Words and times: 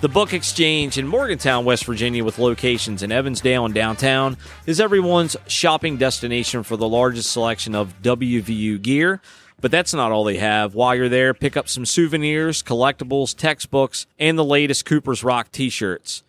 The 0.00 0.08
Book 0.08 0.32
Exchange 0.32 0.96
in 0.96 1.08
Morgantown, 1.08 1.64
West 1.64 1.84
Virginia, 1.84 2.22
with 2.22 2.38
locations 2.38 3.02
in 3.02 3.10
Evansdale 3.10 3.64
and 3.64 3.74
downtown, 3.74 4.36
is 4.64 4.80
everyone's 4.80 5.36
shopping 5.48 5.96
destination 5.96 6.62
for 6.62 6.76
the 6.76 6.88
largest 6.88 7.32
selection 7.32 7.74
of 7.74 8.00
WVU 8.00 8.80
gear. 8.80 9.20
But 9.60 9.72
that's 9.72 9.92
not 9.92 10.12
all 10.12 10.22
they 10.22 10.36
have. 10.36 10.76
While 10.76 10.94
you're 10.94 11.08
there, 11.08 11.34
pick 11.34 11.56
up 11.56 11.68
some 11.68 11.84
souvenirs, 11.84 12.62
collectibles, 12.62 13.36
textbooks, 13.36 14.06
and 14.20 14.38
the 14.38 14.44
latest 14.44 14.84
Cooper's 14.84 15.24
Rock 15.24 15.50
t 15.50 15.68
shirts. 15.68 16.22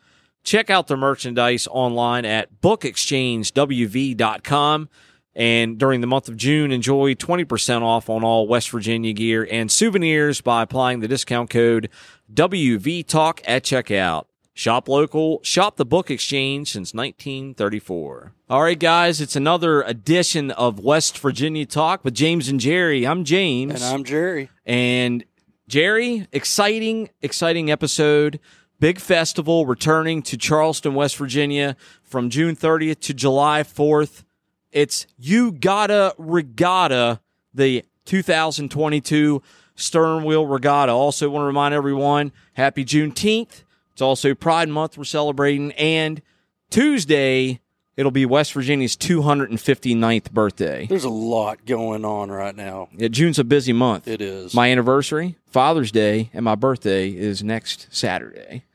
Check 0.43 0.71
out 0.71 0.87
their 0.87 0.97
merchandise 0.97 1.67
online 1.69 2.25
at 2.25 2.61
bookexchangewv.com. 2.61 4.89
And 5.35 5.77
during 5.77 6.01
the 6.01 6.07
month 6.07 6.27
of 6.27 6.37
June, 6.37 6.71
enjoy 6.71 7.13
20% 7.13 7.83
off 7.83 8.09
on 8.09 8.23
all 8.23 8.47
West 8.47 8.71
Virginia 8.71 9.13
gear 9.13 9.47
and 9.49 9.71
souvenirs 9.71 10.41
by 10.41 10.63
applying 10.63 11.01
the 11.01 11.07
discount 11.07 11.51
code 11.51 11.91
WVTalk 12.33 13.41
at 13.45 13.63
checkout. 13.63 14.25
Shop 14.53 14.89
local, 14.89 15.39
shop 15.41 15.77
the 15.77 15.85
book 15.85 16.11
exchange 16.11 16.71
since 16.71 16.93
1934. 16.93 18.33
All 18.49 18.61
right, 18.63 18.77
guys, 18.77 19.21
it's 19.21 19.35
another 19.37 19.81
edition 19.81 20.51
of 20.51 20.79
West 20.79 21.17
Virginia 21.17 21.65
Talk 21.65 22.03
with 22.03 22.13
James 22.13 22.49
and 22.49 22.59
Jerry. 22.59 23.07
I'm 23.07 23.23
James. 23.23 23.75
And 23.75 23.83
I'm 23.83 24.03
Jerry. 24.03 24.49
And 24.65 25.23
Jerry, 25.69 26.27
exciting, 26.33 27.09
exciting 27.21 27.71
episode. 27.71 28.39
Big 28.79 28.99
festival 28.99 29.65
returning 29.65 30.21
to 30.23 30.37
Charleston, 30.37 30.93
West 30.93 31.15
Virginia 31.17 31.77
from 32.03 32.29
June 32.29 32.55
30th 32.55 32.99
to 33.01 33.13
July 33.13 33.63
4th. 33.63 34.23
It's 34.71 35.07
You 35.17 35.51
Gotta 35.53 36.13
Regatta, 36.17 37.21
the 37.53 37.85
2022 38.05 39.41
Stern 39.79 40.25
Wheel 40.25 40.45
Regatta. 40.45 40.91
Also, 40.91 41.29
want 41.29 41.43
to 41.43 41.47
remind 41.47 41.73
everyone, 41.73 42.31
happy 42.53 42.83
Juneteenth. 42.83 43.63
It's 43.93 44.01
also 44.01 44.35
Pride 44.35 44.69
Month 44.69 44.97
we're 44.97 45.05
celebrating. 45.05 45.71
And 45.73 46.21
Tuesday, 46.69 47.61
it'll 47.95 48.11
be 48.11 48.25
West 48.25 48.53
Virginia's 48.53 48.95
259th 48.95 50.31
birthday. 50.31 50.85
There's 50.85 51.05
a 51.05 51.09
lot 51.09 51.65
going 51.65 52.05
on 52.05 52.29
right 52.29 52.55
now. 52.55 52.89
Yeah, 52.95 53.07
June's 53.07 53.39
a 53.39 53.43
busy 53.43 53.73
month. 53.73 54.07
It 54.07 54.21
is. 54.21 54.53
My 54.53 54.69
anniversary, 54.71 55.37
Father's 55.47 55.91
Day, 55.91 56.29
and 56.33 56.43
my 56.45 56.55
birthday 56.55 57.09
is 57.09 57.41
next 57.43 57.87
Saturday. 57.91 58.65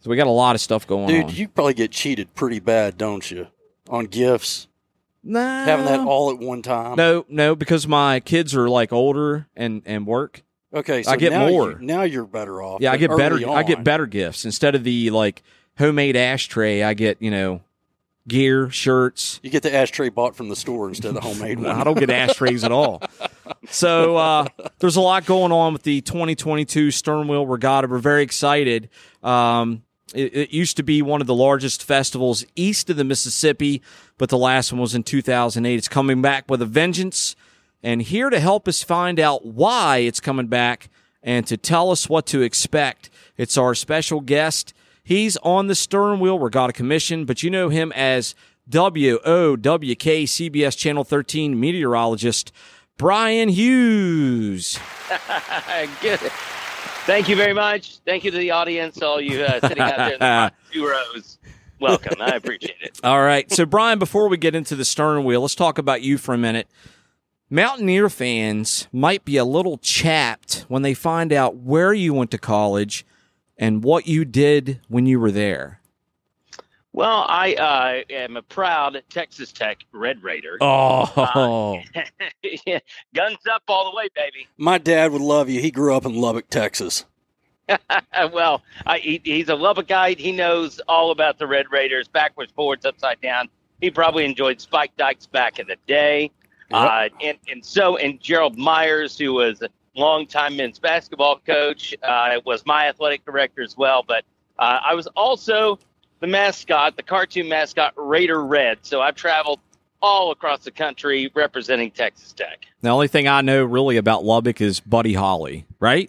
So 0.00 0.10
we 0.10 0.16
got 0.16 0.26
a 0.26 0.30
lot 0.30 0.54
of 0.54 0.60
stuff 0.60 0.86
going 0.86 1.08
Dude, 1.08 1.24
on. 1.24 1.28
Dude, 1.30 1.38
you 1.38 1.48
probably 1.48 1.74
get 1.74 1.90
cheated 1.90 2.34
pretty 2.34 2.60
bad, 2.60 2.96
don't 2.96 3.28
you? 3.30 3.48
On 3.88 4.04
gifts. 4.04 4.67
Nah, 5.28 5.64
Having 5.64 5.86
that 5.86 6.00
all 6.00 6.30
at 6.30 6.38
one 6.38 6.62
time. 6.62 6.96
No, 6.96 7.24
no, 7.28 7.54
because 7.54 7.86
my 7.86 8.20
kids 8.20 8.54
are 8.54 8.68
like 8.68 8.92
older 8.92 9.46
and 9.56 9.82
and 9.86 10.06
work. 10.06 10.42
Okay, 10.72 11.02
so 11.02 11.12
I 11.12 11.16
get 11.16 11.32
now 11.32 11.48
more. 11.48 11.70
You, 11.72 11.78
now 11.80 12.02
you're 12.02 12.26
better 12.26 12.60
off. 12.62 12.80
Yeah, 12.80 12.92
I 12.92 12.96
get 12.96 13.16
better. 13.16 13.36
early 13.36 13.44
I 13.46 13.62
get 13.62 13.84
better 13.84 14.06
gifts 14.06 14.44
instead 14.44 14.74
of 14.74 14.84
the 14.84 15.10
like 15.10 15.42
homemade 15.78 16.16
ashtray. 16.16 16.82
I 16.82 16.94
get 16.94 17.22
you 17.22 17.30
know 17.30 17.62
gear, 18.26 18.68
shirts. 18.70 19.40
You 19.42 19.50
get 19.50 19.62
the 19.62 19.74
ashtray 19.74 20.10
bought 20.10 20.36
from 20.36 20.50
the 20.50 20.56
store 20.56 20.88
instead 20.88 21.08
of 21.08 21.14
the 21.14 21.20
homemade 21.22 21.58
one. 21.62 21.66
I 21.68 21.84
don't 21.84 21.98
get 21.98 22.10
ashtrays 22.10 22.64
at 22.64 22.72
all. 22.72 23.02
So 23.70 24.16
uh, 24.16 24.46
there's 24.78 24.96
a 24.96 25.00
lot 25.00 25.24
going 25.24 25.52
on 25.52 25.72
with 25.72 25.82
the 25.82 26.02
2022 26.02 26.90
Stern 26.90 27.28
Wheel 27.28 27.46
Regatta. 27.46 27.88
We're 27.88 27.98
very 27.98 28.22
excited. 28.22 28.90
Um, 29.22 29.82
it, 30.14 30.34
it 30.34 30.50
used 30.50 30.76
to 30.76 30.82
be 30.82 31.02
one 31.02 31.20
of 31.20 31.26
the 31.26 31.34
largest 31.34 31.82
festivals 31.82 32.44
east 32.56 32.90
of 32.90 32.96
the 32.96 33.04
Mississippi, 33.04 33.82
but 34.16 34.28
the 34.28 34.38
last 34.38 34.72
one 34.72 34.80
was 34.80 34.94
in 34.94 35.02
2008. 35.02 35.74
It's 35.74 35.88
coming 35.88 36.22
back 36.22 36.44
with 36.48 36.62
a 36.62 36.66
vengeance. 36.66 37.36
And 37.82 38.02
here 38.02 38.30
to 38.30 38.40
help 38.40 38.66
us 38.66 38.82
find 38.82 39.20
out 39.20 39.46
why 39.46 39.98
it's 39.98 40.20
coming 40.20 40.48
back 40.48 40.88
and 41.22 41.46
to 41.46 41.56
tell 41.56 41.90
us 41.90 42.08
what 42.08 42.26
to 42.26 42.42
expect, 42.42 43.10
it's 43.36 43.56
our 43.56 43.74
special 43.74 44.20
guest. 44.20 44.72
He's 45.02 45.36
on 45.38 45.66
the 45.66 45.74
Stern 45.74 46.20
Wheel 46.20 46.38
Regatta 46.38 46.72
Commission, 46.72 47.24
but 47.24 47.42
you 47.42 47.50
know 47.50 47.68
him 47.68 47.92
as 47.92 48.34
WOWK 48.70 50.24
CBS 50.26 50.76
Channel 50.76 51.04
13 51.04 51.58
meteorologist 51.58 52.52
Brian 52.98 53.48
Hughes. 53.48 54.78
Good. 56.02 56.20
Thank 57.08 57.30
you 57.30 57.36
very 57.36 57.54
much. 57.54 58.00
Thank 58.04 58.24
you 58.24 58.30
to 58.30 58.36
the 58.36 58.50
audience, 58.50 59.00
all 59.00 59.18
you 59.18 59.40
uh, 59.40 59.66
sitting 59.66 59.80
out 59.80 59.96
there 59.96 60.12
in 60.12 60.18
the 60.20 60.52
two 60.70 60.86
rows. 60.90 61.38
Welcome. 61.80 62.20
I 62.20 62.36
appreciate 62.36 62.76
it. 62.82 63.00
All 63.02 63.22
right. 63.22 63.50
So, 63.50 63.64
Brian, 63.64 63.98
before 63.98 64.28
we 64.28 64.36
get 64.36 64.54
into 64.54 64.76
the 64.76 64.84
stern 64.84 65.24
wheel, 65.24 65.40
let's 65.40 65.54
talk 65.54 65.78
about 65.78 66.02
you 66.02 66.18
for 66.18 66.34
a 66.34 66.38
minute. 66.38 66.68
Mountaineer 67.48 68.10
fans 68.10 68.88
might 68.92 69.24
be 69.24 69.38
a 69.38 69.44
little 69.46 69.78
chapped 69.78 70.66
when 70.68 70.82
they 70.82 70.92
find 70.92 71.32
out 71.32 71.56
where 71.56 71.94
you 71.94 72.12
went 72.12 72.30
to 72.32 72.38
college 72.38 73.06
and 73.56 73.82
what 73.82 74.06
you 74.06 74.26
did 74.26 74.82
when 74.88 75.06
you 75.06 75.18
were 75.18 75.32
there. 75.32 75.77
Well, 76.98 77.24
I 77.28 77.54
uh, 77.54 78.12
am 78.12 78.36
a 78.36 78.42
proud 78.42 79.00
Texas 79.08 79.52
Tech 79.52 79.78
Red 79.92 80.20
Raider. 80.20 80.58
Oh, 80.60 81.80
Yeah, 82.66 82.80
Guns 83.14 83.38
up 83.48 83.62
all 83.68 83.92
the 83.92 83.96
way, 83.96 84.08
baby. 84.16 84.48
My 84.56 84.78
dad 84.78 85.12
would 85.12 85.22
love 85.22 85.48
you. 85.48 85.60
He 85.60 85.70
grew 85.70 85.94
up 85.94 86.04
in 86.04 86.16
Lubbock, 86.16 86.50
Texas. 86.50 87.04
well, 88.32 88.64
I, 88.84 88.98
he, 88.98 89.20
he's 89.22 89.48
a 89.48 89.52
Lubbockite. 89.52 90.18
He 90.18 90.32
knows 90.32 90.80
all 90.88 91.12
about 91.12 91.38
the 91.38 91.46
Red 91.46 91.66
Raiders, 91.70 92.08
backwards, 92.08 92.50
forwards, 92.50 92.84
upside 92.84 93.20
down. 93.20 93.48
He 93.80 93.92
probably 93.92 94.24
enjoyed 94.24 94.60
Spike 94.60 94.90
Dykes 94.96 95.26
back 95.26 95.60
in 95.60 95.68
the 95.68 95.76
day. 95.86 96.32
Uh, 96.72 97.10
and, 97.22 97.38
and 97.48 97.64
so, 97.64 97.96
and 97.96 98.20
Gerald 98.20 98.58
Myers, 98.58 99.16
who 99.16 99.34
was 99.34 99.62
a 99.62 99.68
longtime 99.94 100.56
men's 100.56 100.80
basketball 100.80 101.38
coach, 101.46 101.94
uh, 102.02 102.40
was 102.44 102.66
my 102.66 102.88
athletic 102.88 103.24
director 103.24 103.62
as 103.62 103.76
well. 103.76 104.02
But 104.02 104.24
uh, 104.58 104.80
I 104.84 104.94
was 104.94 105.06
also 105.14 105.78
the 106.20 106.26
mascot, 106.26 106.96
the 106.96 107.02
cartoon 107.02 107.48
mascot, 107.48 107.92
Raider 107.96 108.42
Red. 108.44 108.78
So 108.82 109.00
I've 109.00 109.14
traveled 109.14 109.60
all 110.00 110.30
across 110.30 110.64
the 110.64 110.70
country 110.70 111.30
representing 111.34 111.90
Texas 111.90 112.32
Tech. 112.32 112.66
the 112.82 112.88
only 112.88 113.08
thing 113.08 113.26
I 113.26 113.40
know 113.40 113.64
really 113.64 113.96
about 113.96 114.24
Lubbock 114.24 114.60
is 114.60 114.78
Buddy 114.80 115.12
Holly, 115.14 115.66
right? 115.80 116.08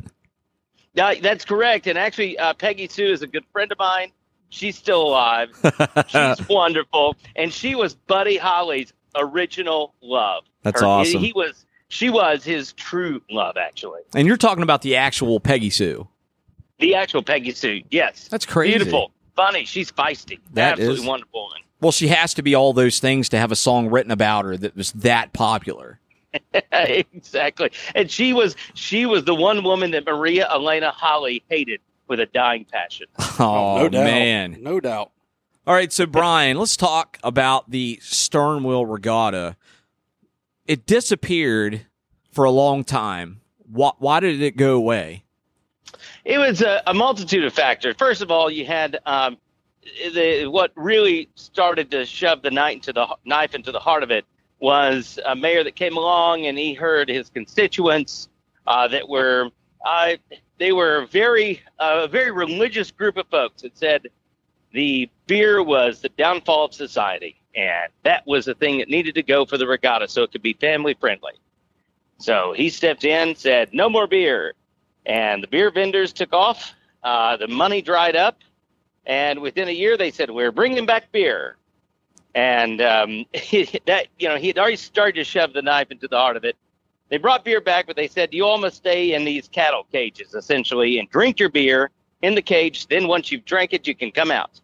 Yeah, 0.93 1.15
that's 1.21 1.45
correct. 1.45 1.87
And 1.87 1.97
actually, 1.97 2.37
uh, 2.37 2.53
Peggy 2.53 2.87
Sue 2.87 3.11
is 3.11 3.21
a 3.21 3.27
good 3.27 3.45
friend 3.51 3.71
of 3.71 3.79
mine. 3.79 4.11
She's 4.49 4.77
still 4.77 5.01
alive. 5.07 5.49
She's 6.07 6.47
wonderful, 6.49 7.15
and 7.35 7.53
she 7.53 7.75
was 7.75 7.93
Buddy 7.93 8.37
Holly's 8.37 8.93
original 9.15 9.93
love. 10.01 10.43
That's 10.63 10.81
Her- 10.81 10.87
awesome. 10.87 11.21
He 11.21 11.31
was. 11.33 11.65
She 11.91 12.11
was 12.11 12.43
his 12.43 12.73
true 12.73 13.19
love, 13.31 13.57
actually. 13.57 14.01
and 14.13 14.27
you're 14.27 14.37
talking 14.37 14.61
about 14.61 14.83
the 14.83 14.95
actual 14.95 15.39
Peggy 15.39 15.71
Sue. 15.71 16.07
The 16.77 16.93
actual 16.93 17.23
Peggy 17.23 17.51
Sue. 17.51 17.81
Yes. 17.89 18.27
That's 18.27 18.45
crazy. 18.45 18.77
Beautiful, 18.77 19.11
funny. 19.39 19.65
She's 19.65 19.91
feisty. 19.91 20.39
That 20.53 20.73
Absolutely 20.73 21.01
is- 21.01 21.05
wonderful 21.07 21.43
woman. 21.43 21.61
Well, 21.81 21.91
she 21.93 22.09
has 22.09 22.33
to 22.33 22.41
be 22.41 22.55
all 22.55 22.73
those 22.73 22.99
things 22.99 23.29
to 23.29 23.37
have 23.37 23.53
a 23.53 23.55
song 23.55 23.89
written 23.89 24.11
about 24.11 24.43
her 24.43 24.57
that 24.57 24.75
was 24.75 24.91
that 24.93 25.31
popular. 25.31 25.99
exactly. 26.73 27.71
And 27.95 28.11
she 28.11 28.33
was 28.33 28.55
she 28.73 29.05
was 29.05 29.23
the 29.23 29.33
one 29.33 29.63
woman 29.63 29.91
that 29.91 30.05
Maria 30.05 30.49
Elena 30.51 30.91
Holly 30.91 31.41
hated 31.49 31.79
with 32.07 32.19
a 32.19 32.25
dying 32.27 32.65
passion. 32.65 33.07
Oh, 33.39 33.77
no 33.83 33.89
doubt. 33.89 34.03
man. 34.03 34.57
No 34.59 34.81
doubt. 34.81 35.11
All 35.65 35.73
right, 35.73 35.93
so 35.93 36.05
Brian, 36.05 36.57
let's 36.57 36.75
talk 36.75 37.17
about 37.23 37.71
the 37.71 37.97
stern 38.01 38.63
wheel 38.65 38.85
regatta. 38.85 39.55
It 40.65 40.85
disappeared 40.85 41.85
for 42.33 42.43
a 42.43 42.51
long 42.51 42.83
time. 42.83 43.39
Why, 43.71 43.91
why 43.99 44.19
did 44.19 44.41
it 44.41 44.57
go 44.57 44.75
away? 44.75 45.23
It 46.25 46.37
was 46.37 46.61
a, 46.61 46.81
a 46.87 46.93
multitude 46.93 47.45
of 47.45 47.53
factors. 47.53 47.95
First 47.97 48.21
of 48.21 48.31
all, 48.31 48.49
you 48.49 48.65
had 48.65 48.99
um, 49.05 49.37
the 50.13 50.47
what 50.47 50.71
really 50.75 51.29
started 51.35 51.91
to 51.91 52.05
shove 52.05 52.41
the 52.41 52.51
knife 52.51 52.75
into 52.75 52.93
the 52.93 53.07
knife 53.25 53.55
into 53.55 53.71
the 53.71 53.79
heart 53.79 54.03
of 54.03 54.11
it 54.11 54.25
was 54.59 55.19
a 55.25 55.35
mayor 55.35 55.63
that 55.63 55.75
came 55.75 55.95
along 55.95 56.45
and 56.45 56.57
he 56.57 56.73
heard 56.73 57.07
his 57.07 57.29
constituents 57.29 58.27
uh, 58.67 58.87
that 58.87 59.07
were 59.07 59.49
uh, 59.85 60.11
they 60.57 60.71
were 60.71 61.07
very 61.11 61.61
uh, 61.79 62.01
a 62.03 62.07
very 62.07 62.31
religious 62.31 62.91
group 62.91 63.17
of 63.17 63.25
folks 63.27 63.61
that 63.61 63.77
said 63.77 64.07
the 64.73 65.09
beer 65.27 65.63
was 65.63 66.01
the 66.01 66.09
downfall 66.09 66.65
of 66.65 66.73
society 66.73 67.39
and 67.55 67.91
that 68.03 68.25
was 68.27 68.45
the 68.45 68.53
thing 68.53 68.77
that 68.79 68.89
needed 68.89 69.15
to 69.15 69.23
go 69.23 69.45
for 69.45 69.57
the 69.57 69.65
regatta 69.65 70.07
so 70.07 70.23
it 70.23 70.31
could 70.31 70.41
be 70.41 70.53
family 70.53 70.93
friendly. 70.93 71.33
So 72.17 72.53
he 72.53 72.69
stepped 72.69 73.05
in, 73.05 73.35
said 73.35 73.69
no 73.73 73.89
more 73.89 74.05
beer, 74.05 74.53
and 75.05 75.43
the 75.43 75.47
beer 75.47 75.71
vendors 75.71 76.13
took 76.13 76.33
off. 76.33 76.73
Uh, 77.03 77.37
the 77.37 77.47
money 77.47 77.81
dried 77.81 78.15
up, 78.15 78.37
and 79.05 79.39
within 79.39 79.67
a 79.67 79.71
year, 79.71 79.97
they 79.97 80.11
said 80.11 80.29
we're 80.29 80.51
bringing 80.51 80.85
back 80.85 81.11
beer. 81.11 81.55
And 82.35 82.81
um, 82.81 83.25
that 83.33 84.07
you 84.17 84.29
know, 84.29 84.37
he 84.37 84.47
had 84.47 84.57
already 84.57 84.75
started 84.75 85.15
to 85.15 85.23
shove 85.23 85.53
the 85.53 85.61
knife 85.61 85.91
into 85.91 86.07
the 86.07 86.17
heart 86.17 86.37
of 86.37 86.43
it. 86.43 86.55
They 87.09 87.17
brought 87.17 87.43
beer 87.43 87.59
back, 87.59 87.87
but 87.87 87.95
they 87.95 88.07
said 88.07 88.33
you 88.33 88.45
all 88.45 88.59
must 88.59 88.77
stay 88.77 89.13
in 89.13 89.25
these 89.25 89.47
cattle 89.47 89.85
cages 89.91 90.35
essentially 90.35 90.99
and 90.99 91.09
drink 91.09 91.39
your 91.39 91.49
beer 91.49 91.89
in 92.21 92.35
the 92.35 92.41
cage. 92.41 92.85
Then 92.87 93.07
once 93.07 93.31
you've 93.31 93.45
drank 93.45 93.73
it, 93.73 93.87
you 93.87 93.95
can 93.95 94.11
come 94.11 94.29
out. 94.29 94.61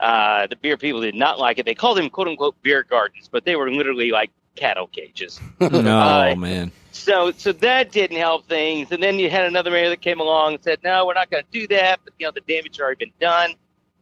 Uh, 0.00 0.48
the 0.48 0.56
beer 0.56 0.76
people 0.76 1.00
did 1.00 1.14
not 1.14 1.38
like 1.38 1.58
it. 1.58 1.66
They 1.66 1.74
called 1.74 1.98
them 1.98 2.10
"quote 2.10 2.28
unquote" 2.28 2.60
beer 2.62 2.82
gardens, 2.82 3.28
but 3.30 3.44
they 3.44 3.54
were 3.54 3.70
literally 3.70 4.10
like 4.10 4.30
cattle 4.56 4.86
cages. 4.86 5.40
no, 5.60 5.68
Uh, 5.98 6.34
man. 6.36 6.70
So 6.92 7.32
so 7.32 7.52
that 7.52 7.90
didn't 7.90 8.18
help 8.18 8.46
things. 8.46 8.92
And 8.92 9.02
then 9.02 9.18
you 9.18 9.28
had 9.30 9.44
another 9.46 9.70
mayor 9.70 9.88
that 9.88 10.00
came 10.00 10.20
along 10.20 10.54
and 10.54 10.62
said, 10.62 10.78
no, 10.84 11.06
we're 11.06 11.14
not 11.14 11.30
going 11.30 11.42
to 11.44 11.50
do 11.60 11.66
that. 11.74 12.00
But 12.04 12.14
you 12.18 12.26
know 12.26 12.32
the 12.32 12.40
damage 12.42 12.76
had 12.76 12.82
already 12.84 13.06
been 13.06 13.12
done. 13.20 13.54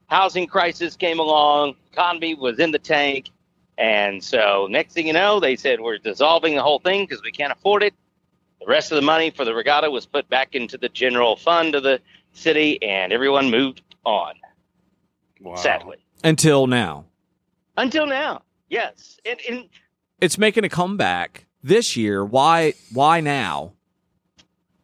Housing 0.09 0.47
crisis 0.47 0.95
came 0.97 1.19
along. 1.19 1.75
Economy 1.93 2.35
was 2.35 2.59
in 2.59 2.71
the 2.71 2.79
tank. 2.79 3.31
And 3.79 4.23
so 4.23 4.67
next 4.71 4.93
thing 4.93 5.07
you 5.07 5.15
know, 5.15 5.41
they 5.41 5.57
said 5.57 5.81
we're 5.81 5.97
dissolving 5.99 6.55
the 6.55 6.63
whole 6.63 6.79
thing 6.81 7.05
because 7.07 7.23
we 7.23 7.33
can't 7.33 7.53
afford 7.53 7.83
it. 7.83 7.95
The 8.61 8.67
rest 8.67 8.93
of 8.93 8.97
the 8.97 9.03
money 9.03 9.31
for 9.31 9.45
the 9.47 9.55
regatta 9.55 9.91
was 9.91 10.05
put 10.07 10.29
back 10.29 10.55
into 10.55 10.77
the 10.77 10.89
general 10.91 11.37
fund 11.37 11.75
of 11.75 11.83
the 11.83 12.01
city, 12.35 12.81
and 12.83 13.13
everyone 13.13 13.51
moved 13.51 13.83
on. 14.05 14.35
Wow. 15.41 15.57
Sadly, 15.57 15.97
Until 16.23 16.67
now. 16.69 17.07
until 17.77 18.07
now, 18.07 18.43
yes. 18.69 19.19
And, 19.27 19.41
and 19.51 19.69
It's 20.23 20.39
making 20.39 20.63
a 20.63 20.69
comeback 20.69 21.47
this 21.65 21.97
year. 21.97 22.25
Why 22.25 22.75
why 22.93 23.21
now? 23.21 23.73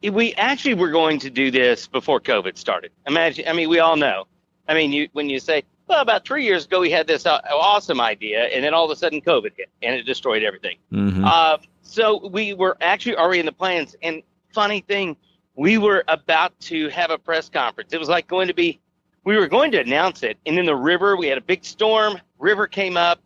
we 0.03 0.35
actually 0.35 0.75
were 0.75 0.91
going 0.91 1.21
to 1.21 1.31
do 1.31 1.53
this 1.53 1.87
before 1.87 2.21
COVID 2.21 2.59
started. 2.59 2.91
Imagine, 3.07 3.47
I 3.47 3.53
mean, 3.53 3.69
we 3.69 3.79
all 3.79 3.97
know. 3.97 4.27
I 4.67 4.75
mean, 4.75 4.93
you 4.93 5.09
when 5.13 5.31
you 5.31 5.39
say, 5.39 5.63
well, 5.87 6.01
about 6.01 6.25
three 6.25 6.45
years 6.45 6.65
ago 6.65 6.81
we 6.81 6.91
had 6.91 7.07
this 7.07 7.25
awesome 7.25 8.01
idea, 8.01 8.47
and 8.47 8.65
then 8.65 8.75
all 8.75 8.85
of 8.85 8.91
a 8.91 8.97
sudden 8.97 9.21
COVID 9.21 9.53
hit 9.57 9.71
and 9.81 9.95
it 9.95 10.03
destroyed 10.03 10.43
everything. 10.43 10.77
Mhm. 10.93 11.25
Uh, 11.25 11.59
so 11.83 12.27
we 12.27 12.53
were 12.55 12.77
actually 12.81 13.15
already 13.15 13.39
in 13.39 13.47
the 13.47 13.53
plans. 13.53 13.95
And 14.03 14.25
funny 14.53 14.81
thing, 14.81 15.17
we 15.55 15.79
were 15.79 16.03
about 16.09 16.59
to 16.63 16.89
have 16.89 17.13
a 17.13 17.19
press 17.19 17.49
conference. 17.49 17.93
It 17.93 18.01
was 18.01 18.09
like 18.09 18.27
going 18.27 18.49
to 18.49 18.55
be, 18.55 18.81
we 19.23 19.37
were 19.37 19.47
going 19.47 19.71
to 19.71 19.79
announce 19.81 20.25
it, 20.25 20.37
and 20.47 20.59
then 20.59 20.67
the 20.67 20.75
river 20.75 21.17
we 21.17 21.29
had 21.29 21.39
a 21.39 21.43
big 21.43 21.65
storm. 21.65 22.19
River 22.41 22.67
came 22.67 22.97
up, 22.97 23.21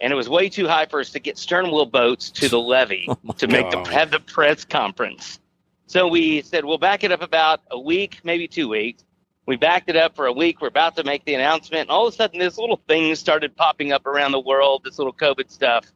and 0.00 0.12
it 0.12 0.16
was 0.16 0.28
way 0.28 0.48
too 0.48 0.68
high 0.68 0.86
for 0.86 1.00
us 1.00 1.10
to 1.12 1.20
get 1.20 1.38
stern 1.38 1.66
wheel 1.66 1.86
boats 1.86 2.30
to 2.30 2.48
the 2.48 2.60
levee 2.60 3.06
Oh 3.10 3.32
to 3.32 3.48
make 3.48 3.70
the 3.70 3.82
have 3.84 4.10
the 4.10 4.20
press 4.20 4.64
conference. 4.64 5.40
So 5.86 6.08
we 6.08 6.42
said 6.42 6.64
we'll 6.64 6.78
back 6.78 7.04
it 7.04 7.12
up 7.12 7.22
about 7.22 7.60
a 7.70 7.78
week, 7.78 8.20
maybe 8.24 8.48
two 8.48 8.68
weeks. 8.68 9.04
We 9.46 9.56
backed 9.56 9.88
it 9.88 9.96
up 9.96 10.16
for 10.16 10.26
a 10.26 10.32
week. 10.32 10.60
We're 10.60 10.68
about 10.68 10.96
to 10.96 11.04
make 11.04 11.24
the 11.24 11.34
announcement, 11.34 11.82
and 11.82 11.90
all 11.90 12.08
of 12.08 12.12
a 12.12 12.16
sudden, 12.16 12.40
this 12.40 12.58
little 12.58 12.82
thing 12.88 13.14
started 13.14 13.56
popping 13.56 13.92
up 13.92 14.04
around 14.04 14.32
the 14.32 14.40
world. 14.40 14.82
This 14.84 14.98
little 14.98 15.12
COVID 15.12 15.50
stuff, 15.50 15.86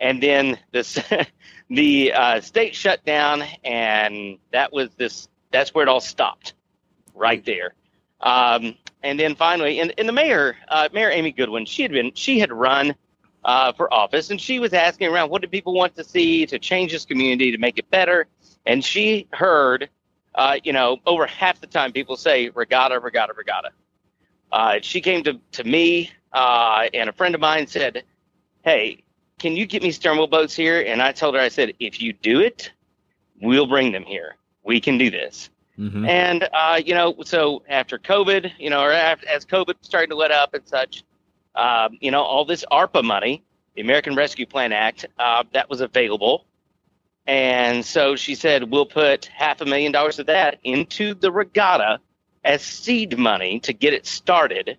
and 0.00 0.20
then 0.20 0.58
this 0.72 0.98
the 1.70 2.12
uh, 2.12 2.40
state 2.40 2.74
shut 2.74 3.04
down, 3.04 3.44
and 3.62 4.38
that 4.52 4.72
was 4.72 4.90
this. 4.96 5.28
That's 5.52 5.72
where 5.72 5.84
it 5.84 5.88
all 5.88 6.00
stopped, 6.00 6.54
right 7.14 7.44
there. 7.44 7.74
Um, 8.20 8.74
and 9.02 9.18
then 9.18 9.36
finally, 9.36 9.80
and, 9.80 9.92
and 9.98 10.08
the 10.08 10.12
mayor, 10.12 10.56
uh, 10.68 10.88
Mayor 10.92 11.10
Amy 11.10 11.30
Goodwin, 11.30 11.66
she 11.66 11.82
had 11.82 11.92
been 11.92 12.12
she 12.14 12.40
had 12.40 12.52
run 12.52 12.96
uh, 13.44 13.72
for 13.72 13.92
office, 13.92 14.30
and 14.30 14.40
she 14.40 14.58
was 14.58 14.72
asking 14.72 15.08
around 15.08 15.30
what 15.30 15.42
do 15.42 15.48
people 15.48 15.72
want 15.72 15.94
to 15.96 16.04
see 16.04 16.46
to 16.46 16.58
change 16.58 16.92
this 16.92 17.04
community 17.04 17.50
to 17.50 17.58
make 17.58 17.78
it 17.78 17.90
better. 17.90 18.26
And 18.66 18.84
she 18.84 19.26
heard, 19.32 19.88
uh, 20.34 20.58
you 20.62 20.72
know, 20.72 20.98
over 21.06 21.26
half 21.26 21.60
the 21.60 21.66
time 21.66 21.92
people 21.92 22.16
say 22.16 22.50
regatta, 22.50 23.00
regatta, 23.00 23.32
regatta. 23.32 23.70
Uh, 24.52 24.78
she 24.82 25.00
came 25.00 25.24
to, 25.24 25.40
to 25.52 25.64
me 25.64 26.10
uh, 26.32 26.88
and 26.94 27.08
a 27.08 27.12
friend 27.12 27.34
of 27.34 27.40
mine 27.40 27.66
said, 27.66 28.04
Hey, 28.62 29.02
can 29.38 29.56
you 29.56 29.66
get 29.66 29.82
me 29.82 29.90
sternwheel 29.90 30.30
boats 30.30 30.54
here? 30.54 30.84
And 30.86 31.02
I 31.02 31.12
told 31.12 31.34
her, 31.34 31.40
I 31.40 31.48
said, 31.48 31.74
if 31.80 32.00
you 32.00 32.12
do 32.12 32.40
it, 32.40 32.70
we'll 33.40 33.66
bring 33.66 33.90
them 33.90 34.04
here. 34.04 34.36
We 34.62 34.80
can 34.80 34.98
do 34.98 35.10
this. 35.10 35.50
Mhm. 35.78 36.06
And 36.06 36.48
uh, 36.52 36.80
you 36.84 36.94
know, 36.94 37.16
so 37.24 37.62
after 37.68 37.98
COVID, 37.98 38.52
you 38.58 38.70
know, 38.70 38.80
or 38.80 38.92
after, 38.92 39.26
as 39.28 39.44
COVID 39.44 39.74
started 39.80 40.10
to 40.10 40.16
let 40.16 40.30
up 40.30 40.54
and 40.54 40.66
such, 40.68 41.02
um, 41.54 41.98
you 42.00 42.10
know, 42.10 42.22
all 42.22 42.44
this 42.44 42.64
ARPA 42.70 43.04
money, 43.04 43.42
the 43.74 43.80
American 43.80 44.14
Rescue 44.14 44.46
Plan 44.46 44.72
Act, 44.72 45.06
uh, 45.18 45.44
that 45.52 45.68
was 45.68 45.80
available. 45.80 46.46
And 47.26 47.84
so 47.84 48.16
she 48.16 48.34
said, 48.34 48.70
we'll 48.70 48.86
put 48.86 49.26
half 49.26 49.60
a 49.60 49.64
million 49.64 49.92
dollars 49.92 50.18
of 50.18 50.26
that 50.26 50.58
into 50.64 51.14
the 51.14 51.30
regatta 51.30 52.00
as 52.44 52.62
seed 52.62 53.16
money 53.18 53.60
to 53.60 53.72
get 53.72 53.94
it 53.94 54.06
started. 54.06 54.76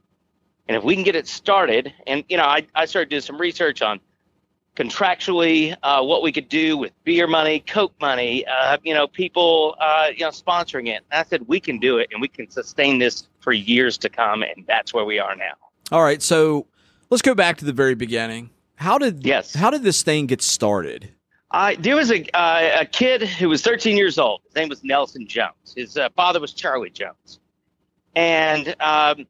And 0.68 0.78
if 0.78 0.84
we 0.84 0.96
can 0.96 1.04
get 1.04 1.16
it 1.16 1.28
started, 1.28 1.94
and 2.08 2.24
you 2.28 2.38
know, 2.38 2.44
I, 2.44 2.68
I 2.76 2.86
started 2.86 3.10
doing 3.10 3.22
some 3.22 3.40
research 3.40 3.82
on 3.82 4.00
contractually 4.76 5.76
uh, 5.84 6.04
what 6.04 6.24
we 6.24 6.32
could 6.32 6.50
do 6.50 6.78
with 6.78 6.92
beer 7.04 7.28
money, 7.28 7.60
Coke 7.60 7.94
money, 8.02 8.46
uh, 8.48 8.78
you 8.84 8.94
know, 8.94 9.08
people, 9.08 9.76
uh, 9.80 10.08
you 10.16 10.26
know, 10.26 10.32
sponsoring 10.32 10.88
it. 10.88 11.04
And 11.12 11.20
I 11.20 11.24
said 11.24 11.48
we 11.48 11.60
can 11.60 11.80
do 11.80 11.98
it, 11.98 12.10
and 12.12 12.22
we 12.22 12.28
can 12.28 12.50
sustain 12.50 12.98
this 12.98 13.28
for 13.40 13.54
years 13.54 13.98
to 14.00 14.10
come, 14.10 14.42
and 14.42 14.66
that's 14.68 14.94
where 14.94 15.06
we 15.06 15.20
are 15.20 15.36
now. 15.36 15.54
All 15.94 16.02
right, 16.02 16.24
so 16.24 16.66
let's 17.12 17.22
go 17.22 17.36
back 17.36 17.58
to 17.58 17.66
the 17.66 17.72
very 17.72 17.94
beginning. 17.94 18.50
How 18.78 18.98
did 18.98 19.24
Yes. 19.24 19.54
how 19.54 19.70
did 19.70 19.84
this 19.84 20.02
thing 20.02 20.26
get 20.26 20.42
started? 20.42 21.08
Uh, 21.52 21.76
there 21.78 21.96
was 21.96 22.12
a 22.12 22.26
uh, 22.36 22.80
a 22.82 22.86
kid 22.88 23.22
who 23.22 23.48
was 23.48 23.62
13 23.62 23.96
years 23.96 24.18
old. 24.18 24.42
His 24.46 24.56
name 24.56 24.70
was 24.70 24.84
Nelson 24.84 25.28
Jones. 25.28 25.76
His 25.76 25.96
uh, 25.96 26.10
father 26.16 26.40
was 26.40 26.52
Charlie 26.52 26.90
Jones, 26.90 27.40
and 28.16 28.76
um, 28.80 29.28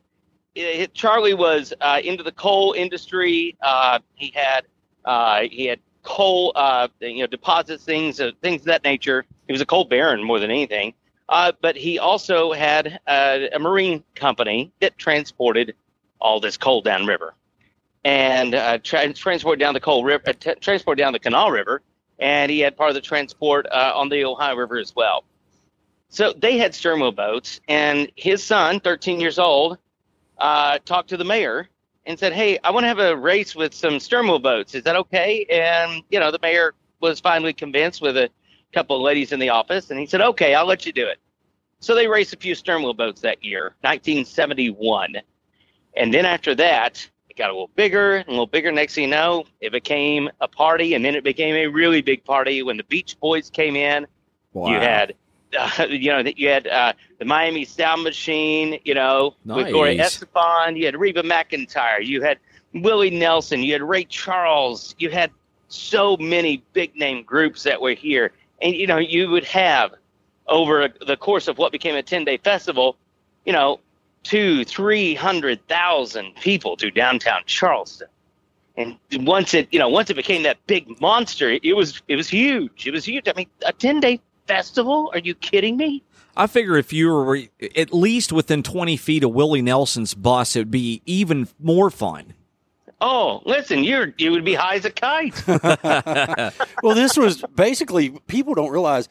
it, 0.55 0.93
Charlie 0.93 1.33
was 1.33 1.73
uh, 1.81 1.99
into 2.01 2.23
the 2.23 2.31
coal 2.31 2.71
industry. 2.71 3.57
Uh, 3.61 3.99
he 4.15 4.31
had 4.33 4.61
uh, 5.03 5.41
he 5.51 5.65
had 5.65 5.81
coal, 6.03 6.53
uh, 6.55 6.87
you 7.01 7.19
know, 7.19 7.27
deposits, 7.27 7.83
things, 7.83 8.21
uh, 8.21 8.31
things 8.41 8.61
of 8.61 8.67
that 8.67 8.85
nature. 8.85 9.25
He 9.47 9.51
was 9.51 9.59
a 9.59 9.65
coal 9.65 9.83
baron 9.83 10.23
more 10.23 10.39
than 10.39 10.49
anything. 10.49 10.93
Uh, 11.27 11.51
but 11.61 11.75
he 11.75 11.99
also 11.99 12.53
had 12.53 12.99
uh, 13.07 13.39
a 13.53 13.59
marine 13.59 14.03
company 14.15 14.71
that 14.79 14.97
transported 14.97 15.73
all 16.23 16.39
this 16.39 16.57
coal 16.57 16.81
downriver, 16.81 17.35
and 18.03 18.55
uh, 18.55 18.79
tra- 18.79 19.13
transport 19.13 19.59
down 19.59 19.73
the 19.73 19.79
coal 19.79 20.03
river, 20.03 20.23
uh, 20.27 20.33
t- 20.39 20.55
transport 20.55 20.97
down 20.97 21.13
the 21.13 21.19
Kanawha 21.19 21.51
River, 21.51 21.81
and 22.17 22.49
he 22.49 22.59
had 22.59 22.75
part 22.75 22.89
of 22.89 22.95
the 22.95 23.01
transport 23.01 23.67
uh, 23.71 23.91
on 23.93 24.09
the 24.09 24.25
Ohio 24.25 24.55
River 24.55 24.77
as 24.77 24.95
well. 24.95 25.25
So 26.09 26.33
they 26.33 26.57
had 26.57 26.73
stern 26.73 26.99
wheel 26.99 27.11
boats, 27.11 27.59
and 27.67 28.11
his 28.15 28.43
son, 28.43 28.79
13 28.79 29.19
years 29.19 29.37
old, 29.37 29.77
uh, 30.37 30.79
talked 30.85 31.09
to 31.09 31.17
the 31.17 31.25
mayor 31.25 31.69
and 32.05 32.17
said, 32.17 32.33
"Hey, 32.33 32.59
I 32.63 32.71
want 32.71 32.83
to 32.83 32.87
have 32.87 32.99
a 32.99 33.15
race 33.15 33.55
with 33.55 33.73
some 33.73 33.99
stern 33.99 34.27
wheel 34.27 34.39
boats. 34.39 34.75
Is 34.75 34.83
that 34.83 34.95
okay?" 34.95 35.45
And 35.49 36.03
you 36.09 36.19
know, 36.19 36.31
the 36.31 36.39
mayor 36.41 36.73
was 36.99 37.19
finally 37.19 37.53
convinced 37.53 38.01
with 38.01 38.15
a 38.17 38.29
couple 38.73 38.95
of 38.95 39.01
ladies 39.01 39.31
in 39.31 39.39
the 39.39 39.49
office, 39.49 39.89
and 39.89 39.99
he 39.99 40.05
said, 40.05 40.21
"Okay, 40.21 40.55
I'll 40.55 40.65
let 40.65 40.85
you 40.85 40.93
do 40.93 41.05
it." 41.05 41.17
So 41.79 41.95
they 41.95 42.07
raced 42.07 42.33
a 42.33 42.37
few 42.37 42.55
stern 42.55 42.81
wheel 42.81 42.93
boats 42.93 43.21
that 43.21 43.43
year, 43.43 43.75
1971, 43.81 45.17
and 45.95 46.13
then 46.13 46.25
after 46.25 46.55
that, 46.55 47.07
it 47.29 47.37
got 47.37 47.49
a 47.49 47.53
little 47.53 47.71
bigger 47.75 48.17
and 48.17 48.27
a 48.27 48.31
little 48.31 48.47
bigger. 48.47 48.71
Next 48.71 48.95
thing 48.95 49.05
you 49.05 49.09
know, 49.09 49.45
it 49.61 49.71
became 49.71 50.29
a 50.41 50.47
party, 50.47 50.93
and 50.93 51.03
then 51.03 51.15
it 51.15 51.23
became 51.23 51.55
a 51.55 51.67
really 51.67 52.01
big 52.01 52.23
party 52.23 52.61
when 52.63 52.77
the 52.77 52.83
Beach 52.83 53.19
Boys 53.19 53.49
came 53.49 53.75
in. 53.75 54.05
Wow. 54.53 54.69
You 54.71 54.75
had, 54.79 55.15
uh, 55.57 55.85
you 55.89 56.11
know, 56.11 56.31
you 56.35 56.49
had 56.49 56.67
uh, 56.67 56.93
the 57.19 57.25
Miami 57.25 57.65
Sound 57.65 58.03
Machine, 58.03 58.79
you 58.83 58.93
know, 58.93 59.35
with 59.45 59.69
Gloria 59.69 60.03
Estefan. 60.03 60.77
You 60.77 60.85
had 60.85 60.95
Reba 60.95 61.23
McEntire. 61.23 62.05
You 62.05 62.21
had 62.21 62.39
Willie 62.73 63.09
Nelson. 63.09 63.61
You 63.61 63.73
had 63.73 63.81
Ray 63.83 64.05
Charles. 64.05 64.95
You 64.97 65.09
had 65.09 65.31
so 65.69 66.17
many 66.17 66.63
big 66.73 66.95
name 66.95 67.23
groups 67.23 67.63
that 67.63 67.81
were 67.81 67.93
here, 67.93 68.31
and 68.61 68.75
you 68.75 68.85
know, 68.87 68.97
you 68.97 69.29
would 69.29 69.45
have 69.45 69.93
over 70.47 70.89
the 71.07 71.17
course 71.17 71.47
of 71.47 71.57
what 71.57 71.71
became 71.71 71.95
a 71.95 72.03
ten 72.03 72.25
day 72.25 72.37
festival, 72.37 72.95
you 73.45 73.53
know, 73.53 73.79
two, 74.23 74.65
three 74.65 75.13
hundred 75.13 75.65
thousand 75.67 76.35
people 76.35 76.75
to 76.77 76.91
downtown 76.91 77.41
Charleston. 77.45 78.07
And 78.75 78.97
once 79.13 79.53
it, 79.53 79.67
you 79.71 79.77
know, 79.77 79.87
once 79.87 80.09
it 80.09 80.15
became 80.15 80.43
that 80.43 80.57
big 80.65 80.99
monster, 80.99 81.57
it 81.61 81.75
was 81.75 82.01
it 82.07 82.15
was 82.15 82.29
huge. 82.29 82.87
It 82.87 82.91
was 82.91 83.05
huge. 83.05 83.27
I 83.27 83.33
mean, 83.35 83.47
a 83.65 83.73
ten 83.73 83.99
day 83.99 84.19
festival? 84.47 85.11
Are 85.13 85.19
you 85.19 85.35
kidding 85.35 85.77
me? 85.77 86.03
I 86.35 86.47
figure 86.47 86.77
if 86.77 86.91
you 86.91 87.09
were 87.09 87.41
at 87.75 87.93
least 87.93 88.31
within 88.31 88.63
20 88.63 88.97
feet 88.97 89.23
of 89.23 89.31
Willie 89.31 89.61
Nelson's 89.61 90.15
bus, 90.15 90.55
it 90.55 90.61
would 90.61 90.71
be 90.71 91.03
even 91.05 91.47
more 91.59 91.91
fun. 91.91 92.33
Oh, 92.99 93.43
listen, 93.45 93.83
you're 93.83 94.13
you 94.17 94.31
would 94.31 94.45
be 94.45 94.55
high 94.55 94.75
as 94.75 94.85
a 94.85 94.89
kite. 94.89 95.43
Well, 96.83 96.95
this 96.95 97.15
was 97.17 97.43
basically 97.55 98.09
people 98.27 98.55
don't 98.55 98.71
realize 98.71 99.07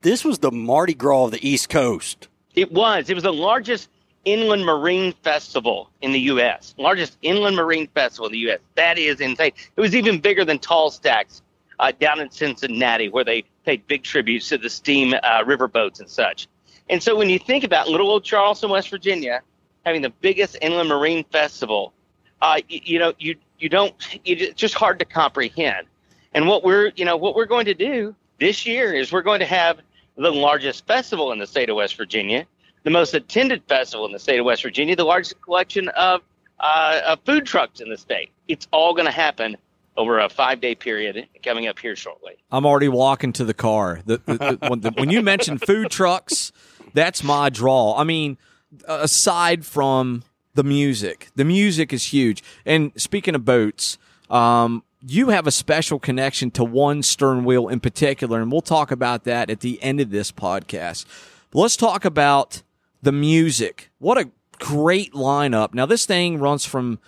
this 0.00 0.24
was 0.24 0.40
the 0.40 0.50
Mardi 0.50 0.94
Gras 0.94 1.26
of 1.26 1.30
the 1.32 1.46
East 1.48 1.68
Coast. 1.68 2.28
It 2.54 2.72
was. 2.72 3.08
It 3.08 3.14
was 3.14 3.22
the 3.22 3.32
largest 3.32 3.88
inland 4.24 4.64
marine 4.64 5.12
festival 5.22 5.90
in 6.00 6.12
the 6.12 6.20
U.S. 6.20 6.74
Largest 6.78 7.18
inland 7.22 7.56
marine 7.56 7.88
festival 7.88 8.26
in 8.26 8.32
the 8.32 8.38
U.S. 8.38 8.60
That 8.74 8.98
is 8.98 9.20
insane. 9.20 9.52
It 9.76 9.80
was 9.80 9.94
even 9.94 10.20
bigger 10.20 10.44
than 10.44 10.58
Tall 10.58 10.90
Stacks 10.90 11.42
uh, 11.78 11.92
down 11.98 12.20
in 12.20 12.30
Cincinnati, 12.30 13.08
where 13.08 13.24
they 13.24 13.44
paid 13.64 13.86
big 13.86 14.02
tributes 14.02 14.48
to 14.50 14.58
the 14.58 14.70
steam 14.70 15.14
uh, 15.14 15.44
riverboats 15.44 16.00
and 16.00 16.08
such. 16.08 16.48
And 16.88 17.02
so 17.02 17.16
when 17.16 17.28
you 17.28 17.38
think 17.38 17.64
about 17.64 17.88
little 17.88 18.10
old 18.10 18.24
Charleston, 18.24 18.70
West 18.70 18.90
Virginia, 18.90 19.40
having 19.84 20.02
the 20.02 20.10
biggest 20.10 20.56
inland 20.60 20.88
marine 20.88 21.24
festival, 21.24 21.92
uh, 22.40 22.58
you, 22.68 22.80
you 22.84 22.98
know, 22.98 23.12
you 23.18 23.36
you 23.58 23.68
don't. 23.68 23.94
You, 24.24 24.36
it's 24.38 24.54
just 24.54 24.74
hard 24.74 24.98
to 24.98 25.04
comprehend. 25.04 25.86
And 26.34 26.48
what 26.48 26.64
we're, 26.64 26.92
you 26.96 27.04
know, 27.04 27.16
what 27.16 27.34
we're 27.34 27.46
going 27.46 27.66
to 27.66 27.74
do 27.74 28.14
this 28.40 28.66
year 28.66 28.92
is 28.92 29.12
we're 29.12 29.22
going 29.22 29.40
to 29.40 29.46
have 29.46 29.80
the 30.16 30.32
largest 30.32 30.86
festival 30.86 31.32
in 31.32 31.38
the 31.38 31.46
state 31.46 31.68
of 31.68 31.76
West 31.76 31.96
Virginia, 31.96 32.46
the 32.84 32.90
most 32.90 33.14
attended 33.14 33.62
festival 33.68 34.06
in 34.06 34.12
the 34.12 34.18
state 34.18 34.38
of 34.38 34.46
West 34.46 34.62
Virginia, 34.62 34.96
the 34.96 35.04
largest 35.04 35.40
collection 35.42 35.88
of, 35.90 36.22
uh, 36.60 37.00
of 37.06 37.20
food 37.24 37.46
trucks 37.46 37.80
in 37.80 37.88
the 37.88 37.96
state. 37.96 38.30
It's 38.48 38.66
all 38.72 38.94
going 38.94 39.06
to 39.06 39.12
happen 39.12 39.56
over 39.96 40.18
a 40.18 40.28
five 40.28 40.60
day 40.60 40.74
period 40.74 41.28
coming 41.44 41.66
up 41.66 41.78
here 41.78 41.94
shortly. 41.96 42.34
I'm 42.50 42.66
already 42.66 42.88
walking 42.88 43.32
to 43.34 43.44
the 43.44 43.54
car. 43.54 44.00
The, 44.04 44.18
the, 44.24 44.32
the, 44.32 44.68
when, 44.68 44.80
when 44.94 45.10
you 45.10 45.22
mentioned 45.22 45.62
food 45.66 45.90
trucks, 45.90 46.52
that's 46.94 47.22
my 47.22 47.50
draw. 47.50 47.94
I 47.96 48.04
mean, 48.04 48.38
aside 48.86 49.64
from 49.66 50.22
the 50.54 50.64
music, 50.64 51.28
the 51.36 51.44
music 51.44 51.92
is 51.92 52.12
huge. 52.12 52.42
And 52.64 52.92
speaking 52.96 53.34
of 53.34 53.44
boats, 53.44 53.98
um, 54.30 54.82
you 55.06 55.30
have 55.30 55.46
a 55.46 55.50
special 55.50 55.98
connection 55.98 56.50
to 56.52 56.64
one 56.64 57.02
stern 57.02 57.44
wheel 57.44 57.68
in 57.68 57.80
particular, 57.80 58.40
and 58.40 58.52
we'll 58.52 58.60
talk 58.60 58.90
about 58.90 59.24
that 59.24 59.50
at 59.50 59.60
the 59.60 59.82
end 59.82 60.00
of 60.00 60.10
this 60.10 60.30
podcast. 60.30 61.04
Let's 61.52 61.76
talk 61.76 62.04
about 62.04 62.62
the 63.02 63.12
music. 63.12 63.90
What 63.98 64.16
a 64.16 64.30
great 64.58 65.12
lineup. 65.12 65.74
Now, 65.74 65.86
this 65.86 66.06
thing 66.06 66.38
runs 66.38 66.64
from 66.64 67.00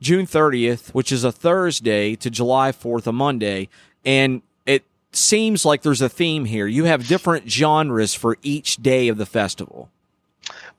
June 0.00 0.26
30th, 0.26 0.90
which 0.90 1.12
is 1.12 1.24
a 1.24 1.32
Thursday, 1.32 2.14
to 2.16 2.30
July 2.30 2.72
4th, 2.72 3.06
a 3.06 3.12
Monday. 3.12 3.68
And 4.04 4.42
it 4.64 4.84
seems 5.12 5.64
like 5.64 5.82
there's 5.82 6.00
a 6.00 6.08
theme 6.08 6.44
here. 6.44 6.66
You 6.66 6.84
have 6.84 7.06
different 7.06 7.50
genres 7.50 8.14
for 8.14 8.38
each 8.42 8.76
day 8.76 9.08
of 9.08 9.18
the 9.18 9.26
festival. 9.26 9.90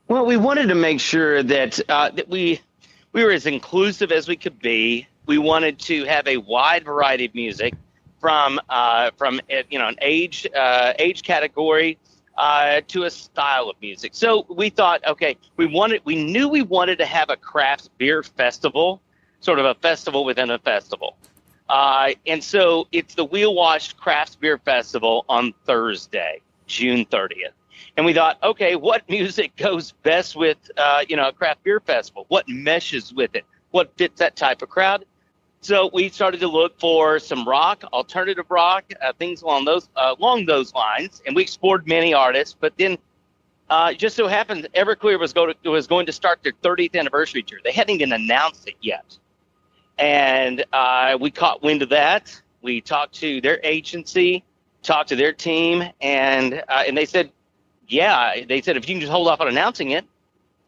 Well, 0.07 0.25
we 0.25 0.37
wanted 0.37 0.67
to 0.69 0.75
make 0.75 0.99
sure 0.99 1.43
that 1.43 1.79
uh, 1.87 2.09
that 2.09 2.27
we 2.27 2.59
we 3.13 3.23
were 3.23 3.31
as 3.31 3.45
inclusive 3.45 4.11
as 4.11 4.27
we 4.27 4.35
could 4.35 4.59
be. 4.59 5.07
We 5.25 5.37
wanted 5.37 5.79
to 5.79 6.03
have 6.05 6.27
a 6.27 6.37
wide 6.37 6.83
variety 6.83 7.25
of 7.25 7.35
music 7.35 7.75
from 8.19 8.59
uh, 8.69 9.11
from 9.17 9.39
uh, 9.49 9.63
you 9.69 9.79
know 9.79 9.87
an 9.87 9.95
age 10.01 10.45
uh, 10.53 10.93
age 10.99 11.23
category 11.23 11.97
uh, 12.41 12.81
to 12.87 13.03
a 13.03 13.09
style 13.11 13.69
of 13.69 13.75
music. 13.83 14.15
So 14.15 14.47
we 14.49 14.71
thought, 14.71 15.05
okay, 15.05 15.37
we 15.57 15.67
wanted 15.67 16.01
we 16.05 16.15
knew 16.15 16.49
we 16.49 16.63
wanted 16.63 16.97
to 16.97 17.05
have 17.05 17.29
a 17.29 17.37
craft 17.37 17.95
beer 17.99 18.23
festival, 18.23 18.99
sort 19.41 19.59
of 19.59 19.65
a 19.65 19.75
festival 19.75 20.25
within 20.25 20.49
a 20.49 20.57
festival. 20.57 21.17
Uh, 21.69 22.13
and 22.25 22.43
so 22.43 22.87
it's 22.91 23.13
the 23.13 23.23
Wheel 23.23 23.53
Washed 23.53 23.95
Craft 23.95 24.41
Beer 24.41 24.57
Festival 24.57 25.23
on 25.29 25.53
Thursday, 25.65 26.41
June 26.65 27.05
30th 27.05 27.53
and 27.97 28.05
we 28.05 28.13
thought, 28.13 28.37
okay, 28.43 28.75
what 28.75 29.07
music 29.09 29.55
goes 29.55 29.91
best 30.03 30.35
with 30.35 30.57
uh, 30.77 31.03
you 31.07 31.15
know 31.15 31.27
a 31.27 31.33
craft 31.33 31.63
beer 31.63 31.79
festival? 31.79 32.25
What 32.29 32.47
meshes 32.47 33.13
with 33.13 33.35
it? 33.35 33.45
What 33.71 33.95
fits 33.97 34.19
that 34.19 34.35
type 34.35 34.61
of 34.61 34.69
crowd? 34.69 35.05
So 35.63 35.91
we 35.93 36.09
started 36.09 36.39
to 36.39 36.47
look 36.47 36.79
for 36.79 37.19
some 37.19 37.47
rock, 37.47 37.83
alternative 37.93 38.45
rock, 38.49 38.91
uh, 38.99 39.13
things 39.13 39.43
along 39.43 39.65
those 39.65 39.89
uh, 39.95 40.15
along 40.17 40.45
those 40.47 40.73
lines, 40.73 41.21
and 41.27 41.35
we 41.35 41.43
explored 41.43 41.87
many 41.87 42.15
artists. 42.15 42.57
But 42.59 42.73
then, 42.77 42.97
uh, 43.69 43.93
just 43.93 44.15
so 44.15 44.27
happened, 44.27 44.67
Everclear 44.73 45.19
was 45.19 45.33
going 45.33 45.53
to 45.63 45.69
was 45.69 45.85
going 45.85 46.07
to 46.07 46.11
start 46.11 46.41
their 46.41 46.53
30th 46.63 46.95
anniversary 46.95 47.43
tour. 47.43 47.59
They 47.63 47.71
hadn't 47.71 47.93
even 47.93 48.11
announced 48.11 48.67
it 48.67 48.73
yet, 48.81 49.15
and 49.99 50.65
uh, 50.73 51.15
we 51.21 51.29
caught 51.29 51.61
wind 51.61 51.83
of 51.83 51.89
that. 51.89 52.41
We 52.63 52.81
talked 52.81 53.13
to 53.15 53.39
their 53.39 53.59
agency, 53.63 54.43
talked 54.81 55.09
to 55.09 55.15
their 55.15 55.31
team, 55.31 55.83
and 56.01 56.55
uh, 56.69 56.83
and 56.87 56.97
they 56.97 57.05
said, 57.05 57.31
yeah, 57.87 58.43
they 58.49 58.63
said 58.63 58.77
if 58.77 58.89
you 58.89 58.95
can 58.95 59.01
just 59.01 59.11
hold 59.11 59.27
off 59.27 59.39
on 59.39 59.47
announcing 59.47 59.91
it. 59.91 60.05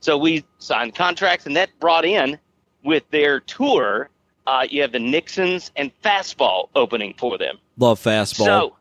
So 0.02 0.20
we 0.20 0.46
signed 0.60 0.94
contracts, 0.94 1.48
and 1.48 1.56
that 1.56 1.72
brought 1.80 2.06
in 2.06 2.38
with 2.84 3.10
their 3.10 3.40
tour. 3.40 4.12
Uh, 4.46 4.68
you 4.70 4.82
have 4.82 4.92
the 4.92 5.00
Nixons 5.00 5.72
and 5.76 5.92
Fastball 6.04 6.70
opening 6.76 7.14
for 7.18 7.38
them. 7.38 7.58
Love 7.78 8.00
Fastball. 8.00 8.46
So, 8.46 8.76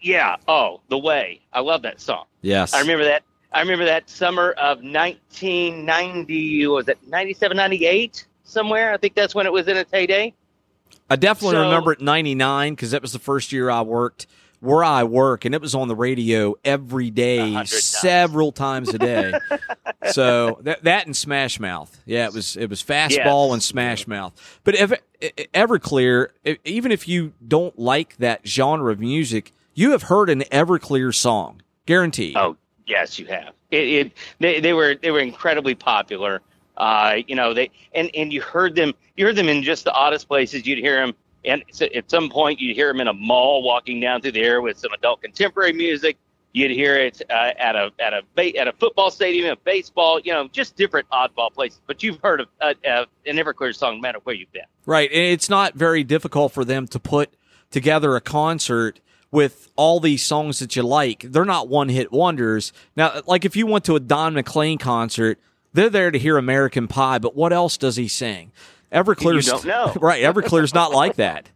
yeah. 0.00 0.36
Oh, 0.46 0.80
the 0.88 0.98
way 0.98 1.40
I 1.52 1.60
love 1.60 1.82
that 1.82 2.00
song. 2.00 2.26
Yes, 2.42 2.74
I 2.74 2.80
remember 2.80 3.04
that. 3.04 3.22
I 3.52 3.60
remember 3.60 3.86
that 3.86 4.10
summer 4.10 4.52
of 4.52 4.78
1990. 4.82 6.66
Was 6.66 6.88
it 6.88 6.98
97, 7.08 7.56
98? 7.56 8.26
Somewhere. 8.44 8.92
I 8.92 8.96
think 8.98 9.14
that's 9.14 9.34
when 9.34 9.46
it 9.46 9.52
was 9.52 9.66
in 9.68 9.76
its 9.76 9.90
heyday. 9.90 10.34
I 11.08 11.16
definitely 11.16 11.56
so, 11.56 11.62
remember 11.62 11.92
it 11.92 12.00
99 12.00 12.74
because 12.74 12.90
that 12.90 13.00
was 13.00 13.12
the 13.12 13.18
first 13.18 13.52
year 13.52 13.70
I 13.70 13.82
worked 13.82 14.26
where 14.66 14.84
I 14.84 15.04
work, 15.04 15.44
and 15.44 15.54
it 15.54 15.60
was 15.60 15.74
on 15.74 15.88
the 15.88 15.94
radio 15.94 16.54
every 16.64 17.10
day, 17.10 17.64
several 17.64 18.52
times 18.52 18.92
a 18.92 18.98
day. 18.98 19.32
so 20.10 20.58
that 20.62 20.84
that 20.84 21.06
and 21.06 21.16
Smash 21.16 21.58
Mouth, 21.60 22.02
yeah, 22.04 22.26
it 22.26 22.34
was 22.34 22.56
it 22.56 22.68
was 22.68 22.82
fastball 22.82 23.46
yes. 23.46 23.52
and 23.52 23.62
Smash 23.62 24.06
Mouth. 24.06 24.60
But 24.64 24.74
if, 24.74 24.92
Everclear, 25.54 26.28
even 26.64 26.92
if 26.92 27.08
you 27.08 27.32
don't 27.46 27.78
like 27.78 28.16
that 28.18 28.46
genre 28.46 28.92
of 28.92 29.00
music, 29.00 29.52
you 29.74 29.92
have 29.92 30.04
heard 30.04 30.28
an 30.28 30.40
Everclear 30.52 31.14
song, 31.14 31.62
guaranteed. 31.86 32.36
Oh 32.36 32.56
yes, 32.86 33.18
you 33.18 33.26
have. 33.26 33.54
It, 33.70 33.88
it 33.88 34.12
they, 34.40 34.60
they 34.60 34.72
were 34.72 34.96
they 34.96 35.10
were 35.10 35.20
incredibly 35.20 35.74
popular. 35.74 36.42
Uh, 36.76 37.16
you 37.26 37.34
know 37.34 37.54
they 37.54 37.70
and 37.94 38.10
and 38.14 38.32
you 38.32 38.42
heard 38.42 38.74
them 38.74 38.92
you 39.16 39.24
heard 39.24 39.36
them 39.36 39.48
in 39.48 39.62
just 39.62 39.84
the 39.84 39.92
oddest 39.92 40.28
places. 40.28 40.66
You'd 40.66 40.78
hear 40.78 41.04
them 41.04 41.14
and 41.46 41.62
at 41.94 42.10
some 42.10 42.28
point, 42.28 42.60
you'd 42.60 42.74
hear 42.74 42.90
him 42.90 43.00
in 43.00 43.08
a 43.08 43.12
mall 43.12 43.62
walking 43.62 44.00
down 44.00 44.20
through 44.20 44.32
the 44.32 44.42
air 44.42 44.60
with 44.60 44.78
some 44.78 44.92
adult 44.92 45.22
contemporary 45.22 45.72
music. 45.72 46.18
You'd 46.52 46.70
hear 46.70 46.96
it 46.96 47.22
uh, 47.30 47.52
at 47.58 47.76
a 47.76 47.90
at 47.98 48.14
a 48.14 48.56
at 48.56 48.66
a 48.68 48.72
football 48.72 49.10
stadium, 49.10 49.50
a 49.50 49.56
baseball, 49.56 50.20
you 50.20 50.32
know, 50.32 50.48
just 50.48 50.74
different 50.74 51.08
oddball 51.10 51.52
places. 51.52 51.80
But 51.86 52.02
you've 52.02 52.18
heard 52.22 52.40
of 52.40 52.48
uh, 52.60 52.74
uh, 52.88 53.04
an 53.26 53.36
Everclear 53.36 53.74
song, 53.74 53.96
no 53.96 54.00
matter 54.00 54.18
where 54.24 54.34
you've 54.34 54.52
been. 54.52 54.62
Right. 54.86 55.10
and 55.10 55.20
It's 55.20 55.50
not 55.50 55.74
very 55.74 56.02
difficult 56.02 56.52
for 56.52 56.64
them 56.64 56.86
to 56.88 56.98
put 56.98 57.34
together 57.70 58.16
a 58.16 58.20
concert 58.20 59.00
with 59.30 59.70
all 59.76 60.00
these 60.00 60.24
songs 60.24 60.60
that 60.60 60.76
you 60.76 60.82
like. 60.82 61.20
They're 61.20 61.44
not 61.44 61.68
one 61.68 61.90
hit 61.90 62.10
wonders. 62.10 62.72
Now, 62.96 63.20
like 63.26 63.44
if 63.44 63.54
you 63.54 63.66
went 63.66 63.84
to 63.84 63.96
a 63.96 64.00
Don 64.00 64.34
McLean 64.34 64.78
concert, 64.78 65.38
they're 65.74 65.90
there 65.90 66.10
to 66.10 66.18
hear 66.18 66.38
American 66.38 66.88
Pie, 66.88 67.18
but 67.18 67.36
what 67.36 67.52
else 67.52 67.76
does 67.76 67.96
he 67.96 68.08
sing? 68.08 68.50
Everclear's 68.92 69.46
you 69.46 69.52
don't 69.52 69.64
know. 69.66 69.92
right. 70.00 70.22
Everclear's 70.22 70.74
not 70.74 70.92
like 70.92 71.16
that. 71.16 71.48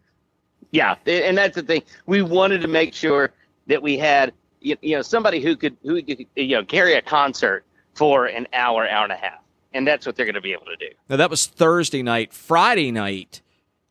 Yeah, 0.73 0.95
and 1.07 1.37
that's 1.37 1.57
the 1.57 1.63
thing. 1.63 1.83
We 2.07 2.23
wanted 2.23 2.61
to 2.63 2.69
make 2.69 2.95
sure 2.95 3.33
that 3.67 3.83
we 3.83 3.99
had 3.99 4.33
you 4.61 4.77
know 4.97 5.03
somebody 5.03 5.41
who 5.41 5.57
could 5.57 5.77
who 5.83 6.03
could 6.03 6.27
you 6.37 6.57
know 6.57 6.65
carry 6.65 6.95
a 6.95 7.03
concert 7.03 7.65
for 7.95 8.27
an 8.27 8.47
hour, 8.53 8.89
hour 8.89 9.05
and 9.05 9.13
a 9.13 9.17
half, 9.17 9.41
and 9.73 9.87
that's 9.87 10.07
what 10.07 10.17
they're 10.17 10.27
going 10.27 10.35
to 10.35 10.41
be 10.41 10.53
able 10.53 10.67
to 10.67 10.77
do. 10.77 10.89
Now 11.09 11.17
that 11.17 11.31
was 11.31 11.47
Thursday 11.47 12.03
night. 12.03 12.33
Friday 12.33 12.93
night, 12.93 13.41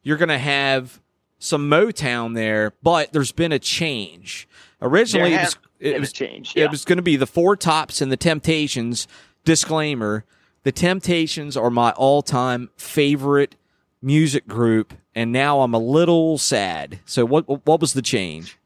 you're 0.03 0.17
going 0.17 0.29
to 0.29 0.38
have 0.38 1.01
some 1.38 1.69
Motown 1.69 2.34
there, 2.36 2.74
but 2.84 3.12
there's 3.13 3.31
been 3.31 3.51
a 3.51 3.60
change. 3.60 4.48
Originally, 4.81 5.34
it 5.34 5.41
was, 5.41 5.58
it 5.79 6.00
was 6.00 6.13
changed. 6.13 6.55
Yeah. 6.55 6.65
It 6.65 6.72
was 6.72 6.86
going 6.86 6.98
to 6.98 7.03
be 7.03 7.15
the 7.17 7.27
Four 7.27 7.55
Tops 7.58 8.01
and 8.01 8.12
the 8.12 8.17
Temptations. 8.17 9.08
Disclaimer 9.46 10.25
the 10.63 10.72
Temptations 10.72 11.56
are 11.56 11.70
my 11.70 11.92
all 11.92 12.22
time 12.22 12.70
favorite 12.75 13.56
music 14.01 14.48
group, 14.48 14.94
and 15.16 15.32
now 15.32 15.62
I'm 15.62 15.74
a 15.74 15.80
little 15.80 16.38
sad. 16.38 17.00
So, 17.06 17.25
what 17.25 17.66
what 17.66 17.80
was 17.80 17.94
the 17.94 18.01
change? 18.01 18.58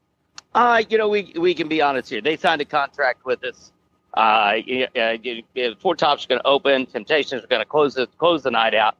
Uh, 0.54 0.82
you 0.88 0.98
know, 0.98 1.08
we 1.08 1.32
we 1.36 1.54
can 1.54 1.68
be 1.68 1.80
honest 1.80 2.10
here. 2.10 2.20
They 2.20 2.36
signed 2.36 2.60
a 2.60 2.64
contract 2.64 3.24
with 3.24 3.44
us. 3.44 3.72
Uh, 4.16 4.60
uh, 4.96 5.16
Four 5.80 5.96
Tops 5.96 6.24
are 6.24 6.28
going 6.28 6.40
to 6.40 6.46
open. 6.46 6.86
Temptations 6.86 7.42
are 7.42 7.48
going 7.48 7.62
to 7.62 7.66
close 7.66 7.94
the 7.94 8.06
close 8.18 8.42
the 8.42 8.50
night 8.50 8.74
out, 8.74 8.96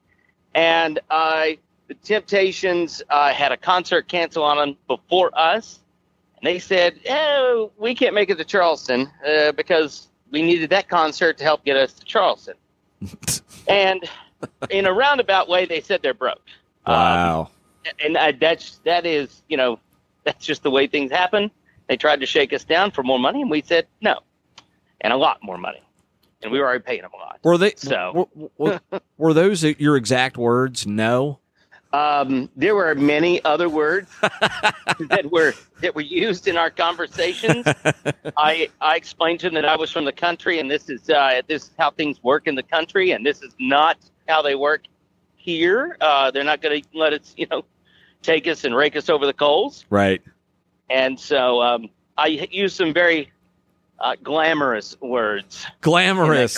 and 0.54 0.98
uh, 1.10 1.46
the 1.88 1.94
Temptations 1.94 3.02
uh, 3.10 3.32
had 3.32 3.52
a 3.52 3.56
concert 3.56 4.08
cancel 4.08 4.42
on 4.42 4.56
them 4.56 4.76
before 4.88 5.30
us, 5.38 5.80
and 6.36 6.46
they 6.46 6.58
said, 6.58 6.98
"Oh, 7.08 7.70
we 7.76 7.94
can't 7.94 8.14
make 8.14 8.30
it 8.30 8.38
to 8.38 8.44
Charleston 8.44 9.10
uh, 9.26 9.52
because 9.52 10.08
we 10.30 10.42
needed 10.42 10.70
that 10.70 10.88
concert 10.88 11.38
to 11.38 11.44
help 11.44 11.64
get 11.64 11.76
us 11.76 11.92
to 11.94 12.04
Charleston." 12.04 12.54
And 13.68 14.08
in 14.70 14.86
a 14.86 14.92
roundabout 14.92 15.48
way, 15.48 15.66
they 15.66 15.80
said 15.80 16.02
they're 16.02 16.14
broke. 16.14 16.42
Wow. 16.86 17.50
Um, 17.86 17.92
and 18.04 18.16
uh, 18.16 18.32
that's 18.40 18.80
that 18.84 19.06
is 19.06 19.42
you 19.48 19.56
know 19.56 19.78
that's 20.24 20.44
just 20.44 20.62
the 20.62 20.70
way 20.70 20.86
things 20.86 21.10
happen. 21.10 21.50
They 21.88 21.96
tried 21.96 22.20
to 22.20 22.26
shake 22.26 22.52
us 22.52 22.64
down 22.64 22.90
for 22.90 23.02
more 23.02 23.18
money, 23.18 23.42
and 23.42 23.50
we 23.50 23.62
said 23.62 23.86
no, 24.00 24.20
and 25.00 25.12
a 25.12 25.16
lot 25.16 25.38
more 25.42 25.58
money, 25.58 25.82
and 26.42 26.50
we 26.50 26.58
were 26.58 26.66
already 26.66 26.82
paying 26.82 27.02
them 27.02 27.10
a 27.14 27.18
lot. 27.18 27.40
Were 27.44 27.58
they 27.58 27.74
so? 27.76 28.28
Were, 28.34 28.50
were, 28.58 29.00
were 29.18 29.34
those 29.34 29.62
your 29.62 29.96
exact 29.96 30.36
words? 30.36 30.86
No. 30.86 31.40
Um, 31.94 32.50
there 32.56 32.74
were 32.74 32.92
many 32.96 33.44
other 33.44 33.68
words 33.68 34.10
that 34.20 35.28
were 35.30 35.54
that 35.80 35.94
were 35.94 36.00
used 36.00 36.48
in 36.48 36.56
our 36.56 36.68
conversations. 36.68 37.64
I 38.36 38.68
I 38.80 38.96
explained 38.96 39.38
to 39.40 39.46
them 39.46 39.54
that 39.54 39.64
I 39.64 39.76
was 39.76 39.92
from 39.92 40.04
the 40.04 40.12
country, 40.12 40.58
and 40.58 40.68
this 40.68 40.90
is 40.90 41.08
uh, 41.08 41.42
this 41.46 41.66
is 41.66 41.70
how 41.78 41.92
things 41.92 42.20
work 42.24 42.48
in 42.48 42.56
the 42.56 42.64
country, 42.64 43.12
and 43.12 43.24
this 43.24 43.42
is 43.42 43.54
not 43.60 43.96
how 44.26 44.42
they 44.42 44.56
work 44.56 44.82
here. 45.36 45.96
Uh, 46.00 46.32
they're 46.32 46.42
not 46.42 46.60
going 46.60 46.82
to 46.82 46.88
let 46.94 47.12
us, 47.12 47.32
you 47.36 47.46
know, 47.48 47.62
take 48.22 48.48
us 48.48 48.64
and 48.64 48.74
rake 48.74 48.96
us 48.96 49.08
over 49.08 49.24
the 49.24 49.32
coals. 49.32 49.84
Right. 49.88 50.20
And 50.90 51.20
so 51.20 51.62
um, 51.62 51.90
I 52.18 52.26
used 52.26 52.76
some 52.76 52.92
very 52.92 53.30
uh, 54.00 54.16
glamorous 54.22 55.00
words. 55.00 55.66
Glamorous. 55.80 56.56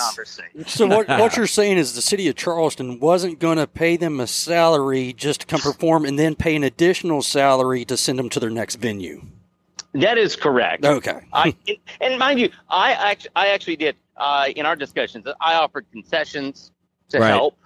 so 0.66 0.87
what, 0.87 1.09
what 1.09 1.37
you're 1.37 1.47
saying 1.47 1.78
is 1.78 1.95
the 1.95 2.02
city 2.02 2.28
of 2.28 2.37
Charleston 2.37 2.99
wasn't 3.00 3.38
going 3.38 3.59
to 3.59 3.66
pay 3.66 3.97
them 3.97 4.21
a 4.21 4.26
salary 4.26 5.12
just 5.12 5.43
to 5.43 5.47
come 5.47 5.61
perform 5.61 6.05
and 6.05 6.19
then 6.19 6.35
pay 6.35 6.57
an 6.57 6.64
additional 6.64 7.23
salary 7.23 7.85
to 7.85 7.97
send 7.97 8.19
them 8.19 8.28
to 8.31 8.40
their 8.40 8.50
next 8.50 8.76
venue. 8.76 9.23
That 9.93 10.19
is 10.19 10.37
correct. 10.37 10.85
Okay. 10.85 11.21
I, 11.33 11.55
and 12.00 12.19
mind 12.19 12.38
you, 12.38 12.50
I 12.69 12.93
actually, 12.93 13.31
I 13.35 13.49
actually 13.49 13.76
did 13.76 13.97
uh, 14.16 14.49
in 14.55 14.66
our 14.66 14.76
discussions. 14.76 15.26
I 15.40 15.55
offered 15.55 15.87
concessions 15.90 16.73
to 17.11 17.19
right. 17.19 17.28
help 17.28 17.57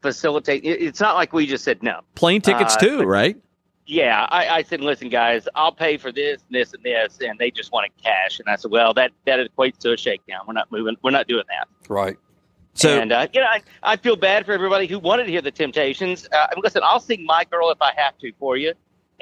facilitate. 0.00 0.64
It's 0.64 1.00
not 1.00 1.14
like 1.14 1.32
we 1.32 1.46
just 1.46 1.64
said 1.64 1.82
no. 1.82 2.00
Plane 2.14 2.40
tickets 2.40 2.76
uh, 2.76 2.80
too, 2.80 3.02
right? 3.02 3.36
Yeah, 3.86 4.26
I, 4.30 4.48
I 4.48 4.62
said, 4.62 4.80
listen, 4.80 5.08
guys, 5.08 5.46
I'll 5.54 5.72
pay 5.72 5.96
for 5.96 6.10
this, 6.10 6.42
and 6.48 6.54
this, 6.54 6.72
and 6.72 6.82
this, 6.82 7.18
and 7.20 7.38
they 7.38 7.50
just 7.50 7.72
wanted 7.72 7.90
cash. 8.02 8.40
And 8.40 8.48
I 8.48 8.56
said, 8.56 8.70
well, 8.70 8.94
that 8.94 9.12
that 9.26 9.38
equates 9.40 9.78
to 9.78 9.92
a 9.92 9.96
shakedown. 9.96 10.40
We're 10.46 10.54
not 10.54 10.70
moving. 10.72 10.96
We're 11.02 11.10
not 11.10 11.26
doing 11.28 11.44
that. 11.48 11.68
Right. 11.88 12.16
So 12.74 12.98
and 13.00 13.12
uh, 13.12 13.28
you 13.32 13.40
know, 13.40 13.46
I, 13.46 13.62
I 13.82 13.96
feel 13.96 14.16
bad 14.16 14.46
for 14.46 14.52
everybody 14.52 14.86
who 14.86 14.98
wanted 14.98 15.24
to 15.24 15.30
hear 15.30 15.42
the 15.42 15.52
Temptations. 15.52 16.26
Uh, 16.32 16.46
listen, 16.56 16.82
I'll 16.84 16.98
sing 17.00 17.24
"My 17.24 17.44
Girl" 17.44 17.70
if 17.70 17.80
I 17.80 17.92
have 17.96 18.18
to 18.18 18.32
for 18.38 18.56
you, 18.56 18.72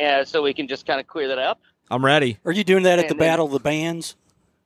uh, 0.00 0.25
so 0.25 0.42
we 0.42 0.54
can 0.54 0.69
just 0.69 0.87
kind 0.87 1.00
of 1.00 1.07
clear 1.07 1.28
that 1.28 1.38
up. 1.38 1.61
I'm 1.90 2.04
ready. 2.04 2.38
Are 2.47 2.52
you 2.52 2.64
doing 2.64 2.85
that 2.85 2.99
at 2.99 3.09
the 3.09 3.14
then- 3.14 3.19
Battle 3.19 3.47
of 3.47 3.52
the 3.52 3.61
Bands? 3.61 4.16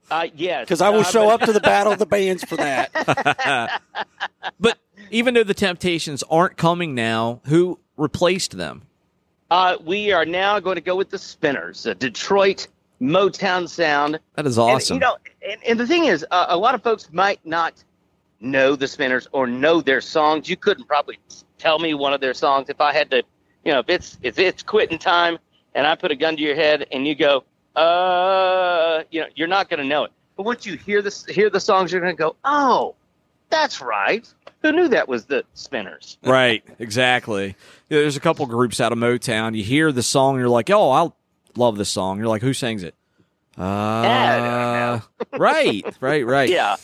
Uh, 0.08 0.28
yes, 0.36 0.60
Because 0.66 0.80
I 0.80 0.90
will 0.90 1.00
uh, 1.00 1.04
show 1.04 1.24
but- 1.24 1.40
up 1.42 1.46
to 1.46 1.52
the 1.52 1.60
Battle 1.60 1.92
of 1.92 1.98
the 1.98 2.06
Bands 2.06 2.44
for 2.44 2.56
that. 2.56 3.82
But 4.60 4.78
even 5.10 5.34
though 5.34 5.42
the 5.42 5.54
Temptations 5.54 6.22
aren't 6.30 6.56
coming 6.56 6.94
now, 6.94 7.40
who 7.46 7.80
replaced 7.96 8.56
them? 8.56 8.85
Uh, 9.50 9.76
we 9.84 10.12
are 10.12 10.24
now 10.24 10.58
going 10.58 10.74
to 10.74 10.80
go 10.80 10.96
with 10.96 11.10
the 11.10 11.18
Spinners, 11.18 11.86
a 11.86 11.94
Detroit 11.94 12.66
Motown 13.00 13.68
sound. 13.68 14.18
That 14.34 14.46
is 14.46 14.58
awesome. 14.58 14.96
And, 14.96 15.02
you 15.02 15.08
know, 15.08 15.16
and, 15.48 15.62
and 15.64 15.80
the 15.80 15.86
thing 15.86 16.06
is, 16.06 16.26
uh, 16.30 16.46
a 16.48 16.56
lot 16.56 16.74
of 16.74 16.82
folks 16.82 17.12
might 17.12 17.44
not 17.44 17.84
know 18.40 18.74
the 18.76 18.88
Spinners 18.88 19.28
or 19.32 19.46
know 19.46 19.80
their 19.80 20.00
songs. 20.00 20.48
You 20.48 20.56
couldn't 20.56 20.86
probably 20.86 21.18
tell 21.58 21.78
me 21.78 21.94
one 21.94 22.12
of 22.12 22.20
their 22.20 22.34
songs 22.34 22.68
if 22.68 22.80
I 22.80 22.92
had 22.92 23.10
to. 23.12 23.22
You 23.64 23.72
know, 23.72 23.80
if 23.80 23.88
it's 23.88 24.18
if 24.22 24.38
it's 24.38 24.62
quitting 24.62 24.98
time 24.98 25.38
and 25.74 25.86
I 25.86 25.94
put 25.94 26.10
a 26.10 26.16
gun 26.16 26.36
to 26.36 26.42
your 26.42 26.54
head 26.54 26.86
and 26.92 27.06
you 27.06 27.14
go, 27.14 27.44
uh, 27.74 29.02
you 29.10 29.20
know, 29.20 29.26
you're 29.34 29.48
not 29.48 29.68
going 29.68 29.80
to 29.80 29.86
know 29.86 30.04
it. 30.04 30.12
But 30.36 30.44
once 30.44 30.66
you 30.66 30.76
hear 30.76 31.02
this, 31.02 31.24
hear 31.26 31.50
the 31.50 31.60
songs, 31.60 31.92
you're 31.92 32.00
going 32.00 32.14
to 32.16 32.18
go, 32.18 32.36
oh, 32.44 32.94
that's 33.50 33.80
right. 33.80 34.26
Who 34.62 34.72
knew 34.72 34.88
that 34.88 35.06
was 35.08 35.26
the 35.26 35.44
Spinners? 35.54 36.18
right, 36.24 36.64
exactly. 36.78 37.56
Yeah, 37.88 38.00
there's 38.00 38.16
a 38.16 38.20
couple 38.20 38.46
groups 38.46 38.80
out 38.80 38.92
of 38.92 38.98
Motown. 38.98 39.56
You 39.56 39.62
hear 39.62 39.92
the 39.92 40.02
song, 40.02 40.38
you're 40.38 40.48
like, 40.48 40.70
oh, 40.70 40.90
I 40.90 41.08
love 41.56 41.76
this 41.76 41.88
song. 41.90 42.18
You're 42.18 42.26
like, 42.28 42.42
who 42.42 42.52
sings 42.52 42.82
it? 42.82 42.94
Uh, 43.58 45.00
right, 45.32 45.82
right, 46.00 46.26
right. 46.26 46.48
Yeah. 46.48 46.76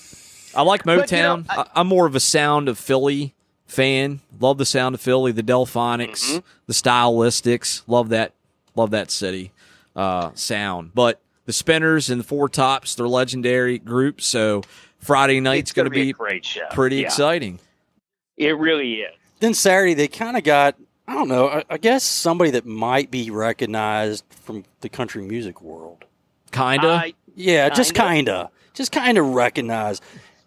I 0.55 0.63
like 0.63 0.85
But, 0.85 1.11
you 1.11 1.19
know, 1.19 1.37
Motown. 1.39 1.47
I- 1.49 1.67
I, 1.75 1.81
am 1.81 1.87
more 1.89 2.07
of 2.07 2.15
a 2.15 2.21
Sound 2.21 2.69
of 2.69 2.79
Philly 2.79 3.35
fan. 3.67 4.21
Love 4.39 4.59
the 4.59 4.67
Sound 4.67 4.95
of 4.95 5.01
Philly, 5.01 5.33
the 5.33 5.43
Delfonics, 5.43 6.25
Mm-hmm. 6.25 6.39
the 6.67 6.73
Stylistics. 6.73 7.83
Love 7.87 8.11
that. 8.11 8.33
Love 8.75 8.91
that 8.91 9.11
city 9.11 9.53
uh, 9.97 10.31
sound. 10.35 10.93
But 10.95 11.21
the 11.45 11.53
Spinners 11.53 12.09
and 12.09 12.21
the 12.21 12.25
Four 12.25 12.49
Tops, 12.49 12.95
they're 12.95 13.07
legendary 13.09 13.79
groups. 13.79 14.25
So 14.27 14.63
Friday 15.03 15.41
night's 15.41 15.73
going 15.73 15.85
to 15.87 15.91
gonna 15.91 16.05
be 16.05 16.11
a 16.11 16.15
great 16.15 16.45
show. 16.45 16.67
pretty 16.73 16.97
Yeah, 16.97 17.07
exciting. 17.07 17.59
It 18.37 18.57
really 18.57 18.95
is. 19.03 19.13
then 19.41 19.55
Saturday, 19.55 19.95
they 19.95 20.09
kind 20.09 20.37
of 20.37 20.45
got, 20.45 20.77
I 21.07 21.15
don't 21.15 21.29
know, 21.29 21.49
I, 21.49 21.65
I 21.71 21.77
guess 21.79 22.05
somebody 22.05 22.51
that 22.53 22.65
might 22.65 23.11
be 23.11 23.31
recognized 23.31 24.25
from 24.31 24.65
the 24.81 24.89
country 24.89 25.23
music 25.23 25.61
world. 25.61 26.05
Kinda. 26.53 26.89
I- 26.89 27.15
Yeah, 27.35 27.69
just 27.69 27.95
Kinda? 27.95 28.09
kind 28.09 28.29
of. 28.29 28.51
Just 28.75 28.93
kind 28.93 29.19
of 29.19 29.27
recognized. 29.27 30.03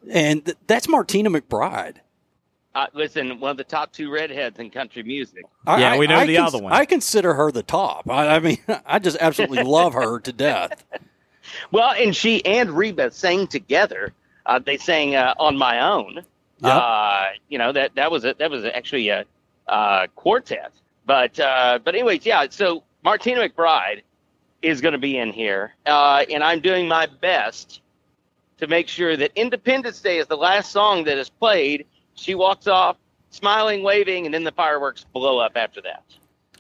And 0.10 0.46
th- 0.46 0.58
that's 0.68 0.88
Martina 0.88 1.30
McBride. 1.30 1.96
Uh, 2.74 2.88
listen, 2.94 3.40
one 3.40 3.52
of 3.52 3.58
the 3.58 3.64
top 3.64 3.92
two 3.94 4.12
redheads 4.12 4.60
in 4.60 4.70
country 4.70 5.04
music. 5.04 5.46
I- 5.68 5.80
Yeah, 5.82 5.94
I- 5.94 5.98
we 5.98 6.08
know 6.08 6.18
I 6.18 6.26
the 6.26 6.36
cons- 6.38 6.54
other 6.56 6.64
one. 6.64 6.74
I 6.74 6.86
consider 6.86 7.34
her 7.34 7.52
the 7.52 7.64
top. 7.64 8.10
I, 8.10 8.36
I 8.36 8.40
mean, 8.40 8.58
I 8.86 9.00
just 9.00 9.18
absolutely 9.20 9.64
love 9.64 9.94
her 9.94 10.20
to 10.22 10.32
death. 10.32 10.84
Well, 11.72 11.92
and 11.92 12.16
she 12.16 12.44
and 12.44 12.72
Reba 12.72 13.12
sang 13.12 13.46
together. 13.46 14.14
Uh, 14.46 14.60
they 14.60 14.78
sang 14.78 15.16
uh, 15.16 15.34
"On 15.40 15.58
My 15.58 15.80
Own." 15.80 16.16
Yep. 16.16 16.26
Uh, 16.64 17.26
you 17.50 17.58
know 17.58 17.72
that 17.72 17.96
that 17.96 18.12
was 18.12 18.26
a, 18.26 18.36
that 18.40 18.50
was 18.50 18.66
actually 18.66 19.10
a 19.10 19.26
uh, 19.68 20.08
quartet. 20.16 20.72
But 21.06 21.40
uh, 21.40 21.80
but 21.84 21.96
anyways, 21.96 22.26
yeah. 22.26 22.48
So 22.50 22.84
Martina 23.04 23.48
McBride 23.48 24.02
is 24.62 24.82
going 24.82 24.94
to 24.94 25.00
be 25.00 25.18
in 25.18 25.32
here, 25.32 25.76
uh, 25.86 26.26
and 26.30 26.44
I'm 26.44 26.62
doing 26.62 26.88
my 26.88 27.06
best 27.06 27.82
to 28.58 28.68
make 28.68 28.88
sure 28.88 29.18
that 29.18 29.32
Independence 29.36 30.02
Day 30.02 30.18
is 30.18 30.28
the 30.28 30.38
last 30.38 30.72
song 30.72 31.04
that 31.06 31.18
is 31.18 31.30
played. 31.30 31.86
She 32.16 32.36
walks 32.36 32.68
off 32.68 32.98
smiling, 33.30 33.84
waving, 33.84 34.26
and 34.26 34.34
then 34.34 34.44
the 34.44 34.52
fireworks 34.52 35.06
blow 35.14 35.40
up 35.40 35.54
after 35.56 35.82
that. 35.82 36.04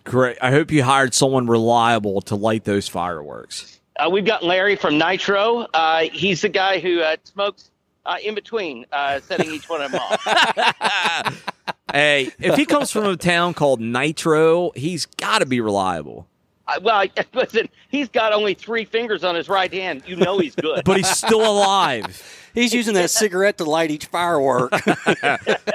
Great. 0.03 0.37
I 0.41 0.51
hope 0.51 0.71
you 0.71 0.83
hired 0.83 1.13
someone 1.13 1.47
reliable 1.47 2.21
to 2.23 2.35
light 2.35 2.65
those 2.65 2.87
fireworks. 2.87 3.79
Uh, 3.97 4.09
we've 4.09 4.25
got 4.25 4.43
Larry 4.43 4.75
from 4.75 4.97
Nitro. 4.97 5.67
Uh, 5.73 6.01
he's 6.11 6.41
the 6.41 6.49
guy 6.49 6.79
who 6.79 6.99
uh, 6.99 7.15
smokes 7.23 7.71
uh, 8.05 8.17
in 8.23 8.35
between 8.35 8.85
uh, 8.91 9.19
setting 9.21 9.51
each 9.51 9.69
one 9.69 9.81
of 9.81 9.91
them 9.91 10.01
off. 10.01 11.51
hey, 11.91 12.31
if 12.39 12.55
he 12.55 12.65
comes 12.65 12.91
from 12.91 13.05
a 13.05 13.17
town 13.17 13.53
called 13.53 13.79
Nitro, 13.81 14.71
he's 14.75 15.05
got 15.05 15.39
to 15.39 15.45
be 15.45 15.61
reliable. 15.61 16.27
Uh, 16.67 16.79
well, 16.81 16.95
I- 16.95 17.11
listen, 17.33 17.69
he's 17.89 18.09
got 18.09 18.33
only 18.33 18.53
three 18.53 18.85
fingers 18.85 19.23
on 19.23 19.35
his 19.35 19.49
right 19.49 19.71
hand. 19.71 20.03
You 20.05 20.15
know 20.15 20.39
he's 20.39 20.55
good. 20.55 20.83
But 20.83 20.97
he's 20.97 21.09
still 21.09 21.49
alive. 21.49 22.23
He's 22.55 22.73
using 22.73 22.93
that 22.93 23.09
cigarette 23.09 23.57
to 23.57 23.65
light 23.65 23.91
each 23.91 24.05
firework. 24.05 24.73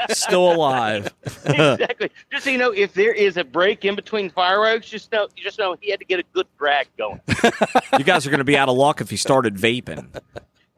Still 0.09 0.51
alive. 0.51 1.13
exactly. 1.45 2.11
Just 2.33 2.45
so 2.45 2.51
you 2.51 2.57
know, 2.57 2.71
if 2.71 2.95
there 2.95 3.13
is 3.13 3.37
a 3.37 3.45
break 3.45 3.85
in 3.85 3.95
between 3.95 4.31
fireworks, 4.31 4.89
just 4.89 5.13
know 5.13 5.29
you 5.37 5.43
just 5.45 5.59
know 5.59 5.77
he 5.79 5.91
had 5.91 6.01
to 6.01 6.07
get 6.07 6.21
a 6.21 6.25
good 6.33 6.47
drag 6.59 6.89
going. 6.97 7.21
You 7.99 8.03
guys 8.05 8.27
are 8.27 8.31
going 8.31 8.39
to 8.39 8.45
be 8.45 8.57
out 8.57 8.71
of 8.71 8.79
luck 8.79 9.03
if 9.03 9.11
he 9.11 9.19
started 9.19 9.57
vaping. 9.57 10.09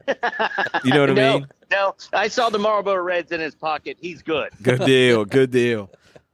You 0.07 0.91
know 0.93 1.01
what 1.01 1.09
I 1.09 1.13
no, 1.13 1.33
mean? 1.39 1.47
no, 1.71 1.95
I 2.13 2.27
saw 2.27 2.49
the 2.49 2.59
Marlboro 2.59 3.01
Reds 3.01 3.31
in 3.31 3.39
his 3.39 3.55
pocket. 3.55 3.97
He's 3.99 4.21
good. 4.21 4.51
Good 4.61 4.79
deal. 4.85 5.25
Good 5.25 5.51
deal. 5.51 5.89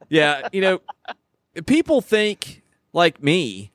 Yeah, 0.10 0.48
you 0.52 0.62
know, 0.62 0.82
people 1.66 2.02
think 2.02 2.64
like 2.94 3.22
me 3.22 3.72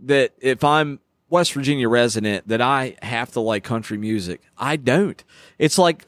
that 0.00 0.32
if 0.40 0.62
I'm 0.64 1.00
West 1.28 1.52
Virginia 1.52 1.88
resident 1.88 2.48
that 2.48 2.60
I 2.60 2.96
have 3.02 3.30
to 3.32 3.40
like 3.40 3.62
country 3.64 3.96
music. 3.96 4.42
I 4.58 4.76
don't. 4.76 5.22
It's 5.58 5.78
like 5.78 6.04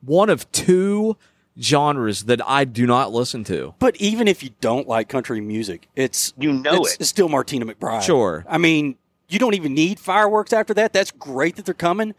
one 0.00 0.30
of 0.30 0.50
two 0.52 1.16
genres 1.60 2.24
that 2.24 2.40
I 2.48 2.64
do 2.64 2.86
not 2.86 3.12
listen 3.12 3.44
to. 3.44 3.74
but 3.78 3.96
even 3.96 4.26
if 4.28 4.42
you 4.42 4.50
don't 4.60 4.88
like 4.88 5.08
country 5.08 5.40
music, 5.40 5.88
it's 5.96 6.32
You 6.38 6.52
know 6.52 6.76
it's, 6.82 6.94
it. 6.94 7.00
it's 7.00 7.10
still 7.10 7.28
Martina 7.28 7.66
McBride. 7.66 8.02
Sure. 8.02 8.44
I 8.48 8.58
mean, 8.58 8.96
you 9.28 9.38
don't 9.38 9.54
even 9.54 9.74
need 9.74 9.98
fireworks 10.00 10.52
after 10.52 10.72
that. 10.74 10.92
That's 10.92 11.10
great 11.10 11.56
that 11.56 11.64
they're 11.66 11.74
coming, 11.74 12.14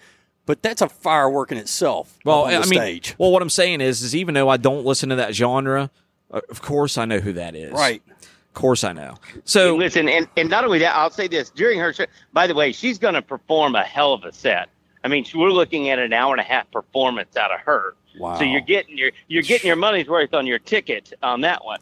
but 0.50 0.64
that's 0.64 0.82
a 0.82 0.90
firework 0.90 1.52
in 1.52 1.60
itself. 1.60 2.18
Well, 2.26 2.46
on 2.46 2.50
the 2.50 2.56
I 2.58 2.60
mean, 2.62 2.80
stage. 2.80 3.14
well, 3.20 3.32
what 3.32 3.44
I'm 3.44 3.52
saying 3.52 3.82
is, 3.82 4.02
is 4.02 4.16
even 4.16 4.34
though 4.34 4.50
I 4.50 4.58
don't 4.58 4.84
listen 4.84 5.10
to 5.10 5.16
that 5.18 5.36
genre, 5.36 5.92
uh, 6.32 6.42
of 6.50 6.64
course 6.64 6.98
I 6.98 7.06
know 7.06 7.20
who 7.20 7.34
that 7.34 7.56
is. 7.56 7.72
Right. 7.72 8.02
Of 8.10 8.54
course 8.56 8.84
I 8.84 8.94
know. 8.94 9.14
So 9.44 9.76
Listen, 9.76 10.10
and, 10.10 10.28
and 10.38 10.50
not 10.50 10.66
only 10.66 10.80
that, 10.80 10.96
I'll 10.96 11.12
say 11.12 11.28
this 11.28 11.52
during 11.52 11.78
her 11.78 11.94
show. 11.94 12.06
By 12.34 12.48
the 12.48 12.56
way, 12.56 12.72
she's 12.72 12.98
going 12.98 13.14
to 13.14 13.22
perform 13.22 13.76
a 13.76 13.84
hell 13.84 14.12
of 14.12 14.24
a 14.24 14.34
set. 14.34 14.70
I 15.04 15.08
mean, 15.08 15.24
we're 15.36 15.52
looking 15.52 15.92
at 15.92 16.00
an 16.00 16.14
hour 16.14 16.34
and 16.34 16.42
a 16.42 16.44
half 16.44 16.72
performance 16.72 17.38
out 17.38 17.52
of 17.52 17.60
her. 17.60 17.94
Wow. 18.20 18.40
So 18.40 18.44
you're 18.44 18.60
getting 18.62 18.98
your 18.98 19.12
you're 19.28 19.44
getting 19.44 19.68
your 19.68 19.76
money's 19.76 20.08
worth 20.08 20.34
on 20.34 20.48
your 20.48 20.58
ticket 20.58 21.14
on 21.22 21.42
that 21.42 21.64
one. 21.64 21.80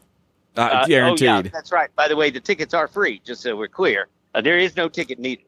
uh, 0.58 0.62
Uh, 0.62 0.86
guaranteed. 0.88 1.30
Oh 1.30 1.36
yeah, 1.36 1.42
that's 1.44 1.72
right. 1.72 1.90
By 1.96 2.10
the 2.10 2.18
way, 2.18 2.32
the 2.32 2.42
tickets 2.42 2.74
are 2.74 2.90
free. 2.90 3.22
Just 3.24 3.44
so 3.44 3.56
we're 3.56 3.70
clear, 3.70 4.10
uh, 4.36 4.42
there 4.42 4.58
is 4.60 4.76
no 4.76 4.90
ticket 4.90 5.20
needed. 5.20 5.46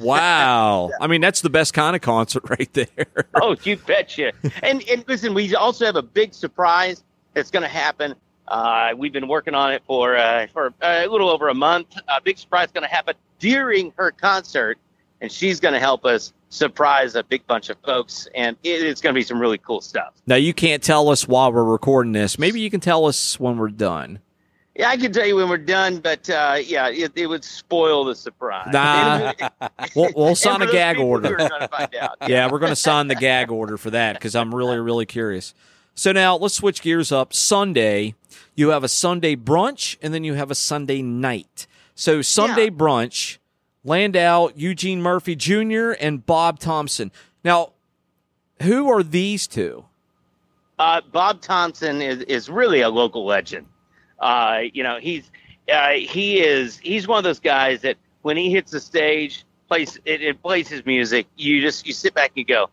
Wow. 0.00 0.90
I 1.00 1.06
mean, 1.06 1.20
that's 1.20 1.40
the 1.40 1.50
best 1.50 1.74
kind 1.74 1.94
of 1.94 2.02
concert 2.02 2.42
right 2.50 2.72
there. 2.72 2.86
Oh, 3.34 3.56
you 3.62 3.76
betcha. 3.76 4.32
and 4.62 4.82
and 4.88 5.04
listen, 5.06 5.34
we 5.34 5.54
also 5.54 5.84
have 5.84 5.96
a 5.96 6.02
big 6.02 6.34
surprise 6.34 7.02
that's 7.34 7.50
going 7.50 7.62
to 7.62 7.68
happen. 7.68 8.14
Uh, 8.48 8.92
we've 8.96 9.12
been 9.12 9.28
working 9.28 9.54
on 9.54 9.72
it 9.72 9.82
for 9.86 10.16
uh, 10.16 10.46
for 10.52 10.74
uh, 10.82 11.02
a 11.04 11.06
little 11.06 11.28
over 11.28 11.48
a 11.48 11.54
month. 11.54 11.96
A 12.08 12.20
big 12.20 12.38
surprise 12.38 12.66
is 12.66 12.72
going 12.72 12.86
to 12.86 12.94
happen 12.94 13.14
during 13.38 13.92
her 13.96 14.10
concert, 14.10 14.78
and 15.20 15.30
she's 15.30 15.60
going 15.60 15.74
to 15.74 15.80
help 15.80 16.04
us 16.04 16.32
surprise 16.48 17.14
a 17.14 17.24
big 17.24 17.46
bunch 17.46 17.70
of 17.70 17.78
folks, 17.84 18.28
and 18.34 18.56
it, 18.62 18.82
it's 18.82 19.00
going 19.00 19.14
to 19.14 19.18
be 19.18 19.22
some 19.22 19.40
really 19.40 19.58
cool 19.58 19.80
stuff. 19.80 20.12
now, 20.26 20.36
you 20.36 20.52
can't 20.52 20.82
tell 20.82 21.08
us 21.08 21.26
while 21.26 21.52
we're 21.52 21.64
recording 21.64 22.12
this. 22.12 22.38
Maybe 22.38 22.60
you 22.60 22.70
can 22.70 22.80
tell 22.80 23.06
us 23.06 23.40
when 23.40 23.56
we're 23.56 23.70
done. 23.70 24.20
Yeah, 24.74 24.88
I 24.88 24.96
can 24.96 25.12
tell 25.12 25.26
you 25.26 25.36
when 25.36 25.50
we're 25.50 25.58
done, 25.58 25.98
but 25.98 26.28
uh, 26.30 26.56
yeah, 26.64 26.88
it, 26.88 27.12
it 27.14 27.26
would 27.26 27.44
spoil 27.44 28.04
the 28.04 28.14
surprise. 28.14 28.68
Nah. 28.72 29.32
We'll, 29.94 30.10
we'll 30.16 30.34
sign 30.36 30.62
a 30.62 30.66
gag 30.72 30.98
order. 30.98 31.38
out. 31.40 32.16
Yeah, 32.28 32.50
we're 32.50 32.58
going 32.58 32.72
to 32.72 32.76
sign 32.76 33.08
the 33.08 33.14
gag 33.14 33.50
order 33.50 33.76
for 33.76 33.90
that 33.90 34.14
because 34.14 34.34
I'm 34.34 34.54
really, 34.54 34.78
really 34.78 35.04
curious. 35.04 35.52
So 35.94 36.12
now 36.12 36.36
let's 36.36 36.54
switch 36.54 36.80
gears 36.80 37.12
up. 37.12 37.34
Sunday, 37.34 38.14
you 38.54 38.70
have 38.70 38.82
a 38.84 38.88
Sunday 38.88 39.36
brunch 39.36 39.98
and 40.00 40.14
then 40.14 40.24
you 40.24 40.32
have 40.34 40.50
a 40.50 40.54
Sunday 40.54 41.02
night. 41.02 41.66
So 41.94 42.22
Sunday 42.22 42.64
Yeah. 42.64 42.70
brunch, 42.70 43.36
Landau, 43.84 44.48
Eugene 44.56 45.02
Murphy 45.02 45.36
Jr., 45.36 45.90
and 46.00 46.24
Bob 46.24 46.58
Thompson. 46.58 47.12
Now, 47.44 47.72
who 48.62 48.88
are 48.90 49.02
these 49.02 49.46
two? 49.46 49.84
Uh, 50.78 51.02
Bob 51.12 51.42
Thompson 51.42 52.00
is, 52.00 52.20
is 52.22 52.48
really 52.48 52.80
a 52.80 52.88
local 52.88 53.26
legend. 53.26 53.66
Uh, 54.22 54.60
you 54.72 54.82
know, 54.82 54.98
he's 55.00 55.30
uh, 55.72 55.90
he 55.90 56.40
is 56.40 56.78
he's 56.78 57.06
one 57.08 57.18
of 57.18 57.24
those 57.24 57.40
guys 57.40 57.82
that 57.82 57.96
when 58.22 58.36
he 58.36 58.50
hits 58.50 58.70
the 58.70 58.80
stage, 58.80 59.44
plays 59.68 59.98
it, 60.04 60.22
it 60.22 60.42
plays 60.42 60.68
his 60.68 60.86
music. 60.86 61.26
You 61.36 61.60
just 61.60 61.86
you 61.86 61.92
sit 61.92 62.14
back 62.14 62.32
and 62.36 62.46
go, 62.46 62.70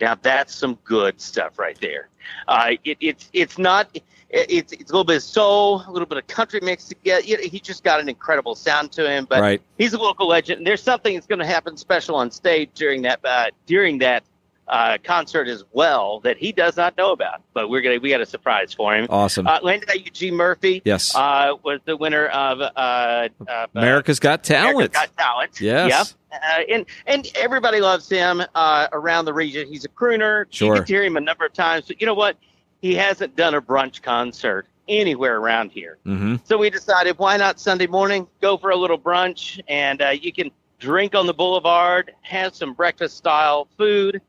Now 0.00 0.14
that's 0.14 0.54
some 0.54 0.78
good 0.84 1.20
stuff 1.20 1.58
right 1.58 1.78
there. 1.80 2.08
Uh, 2.48 2.72
it, 2.84 2.96
it's 3.00 3.28
it's 3.32 3.58
not 3.58 3.88
it, 3.94 4.02
it's 4.30 4.72
it's 4.72 4.90
a 4.90 4.94
little 4.94 5.04
bit 5.04 5.16
of 5.16 5.22
soul, 5.22 5.82
a 5.86 5.90
little 5.90 6.06
bit 6.06 6.18
of 6.18 6.26
country 6.26 6.60
mixed 6.62 6.88
together. 6.90 7.24
You 7.24 7.36
know, 7.38 7.42
he 7.44 7.60
just 7.60 7.84
got 7.84 8.00
an 8.00 8.08
incredible 8.08 8.54
sound 8.54 8.92
to 8.92 9.08
him. 9.10 9.26
But 9.28 9.40
Right. 9.40 9.62
he's 9.78 9.94
a 9.94 9.98
local 9.98 10.28
legend. 10.28 10.58
And 10.58 10.66
there's 10.66 10.82
something 10.82 11.14
that's 11.14 11.26
going 11.26 11.40
to 11.40 11.46
happen 11.46 11.76
special 11.76 12.14
on 12.16 12.30
stage 12.30 12.70
during 12.74 13.02
that 13.02 13.20
uh, 13.24 13.46
during 13.66 13.98
that 13.98 14.24
uh, 14.68 14.98
concert 15.02 15.48
as 15.48 15.64
well 15.72 16.20
that 16.20 16.36
he 16.36 16.52
does 16.52 16.76
not 16.76 16.96
know 16.96 17.12
about. 17.12 17.42
But 17.52 17.68
we're 17.68 17.82
gonna 17.82 17.98
we 17.98 18.10
got 18.10 18.20
a 18.20 18.26
surprise 18.26 18.72
for 18.72 18.94
him. 18.94 19.06
Awesome. 19.10 19.46
Uh, 19.46 19.58
Landau 19.62 19.94
Eugene 19.94 20.34
Murphy. 20.34 20.82
yes. 20.84 21.14
Uh, 21.14 21.54
was 21.62 21.80
the 21.84 21.96
winner 21.96 22.26
of 22.28 22.60
uh, 22.60 23.28
uh, 23.46 23.66
America's 23.74 24.20
Got 24.20 24.44
Talent. 24.44 24.74
America's 24.74 24.94
Got 24.94 25.16
Talent. 25.16 25.60
Yes. 25.60 26.16
Yep. 26.32 26.40
Uh, 26.42 26.62
and 26.72 26.86
and 27.06 27.28
everybody 27.36 27.80
loves 27.80 28.08
him 28.08 28.42
uh, 28.54 28.88
around 28.92 29.24
the 29.24 29.34
region. 29.34 29.68
He's 29.68 29.84
a 29.84 29.88
crooner. 29.88 30.46
Sure. 30.50 30.76
You 30.76 30.82
to 30.82 30.86
hear 30.86 31.04
him 31.04 31.16
a 31.16 31.20
number 31.20 31.44
of 31.46 31.52
times. 31.52 31.86
But 31.86 32.00
you 32.00 32.06
know 32.06 32.14
what? 32.14 32.36
He 32.80 32.94
hasn't 32.94 33.36
done 33.36 33.54
a 33.54 33.62
brunch 33.62 34.02
concert 34.02 34.66
anywhere 34.88 35.38
around 35.38 35.70
here. 35.70 35.98
mm-hmm. 36.04 36.36
So 36.44 36.58
we 36.58 36.68
decided, 36.68 37.18
why 37.18 37.38
not 37.38 37.58
Sunday 37.58 37.86
morning? 37.86 38.26
Go 38.42 38.58
for 38.58 38.70
a 38.70 38.76
little 38.76 38.98
brunch, 38.98 39.58
and 39.68 40.02
uh, 40.02 40.10
you 40.10 40.32
can 40.32 40.50
drink 40.78 41.14
on 41.14 41.26
the 41.26 41.32
boulevard, 41.32 42.12
have 42.20 42.54
some 42.54 42.74
breakfast 42.74 43.16
style 43.16 43.68
food, 43.78 44.20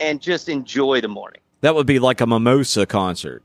and 0.00 0.20
just 0.20 0.48
enjoy 0.48 1.00
the 1.00 1.08
morning. 1.08 1.40
That 1.60 1.74
would 1.74 1.86
be 1.86 1.98
like 1.98 2.20
a 2.20 2.26
mimosa 2.26 2.86
concert. 2.86 3.42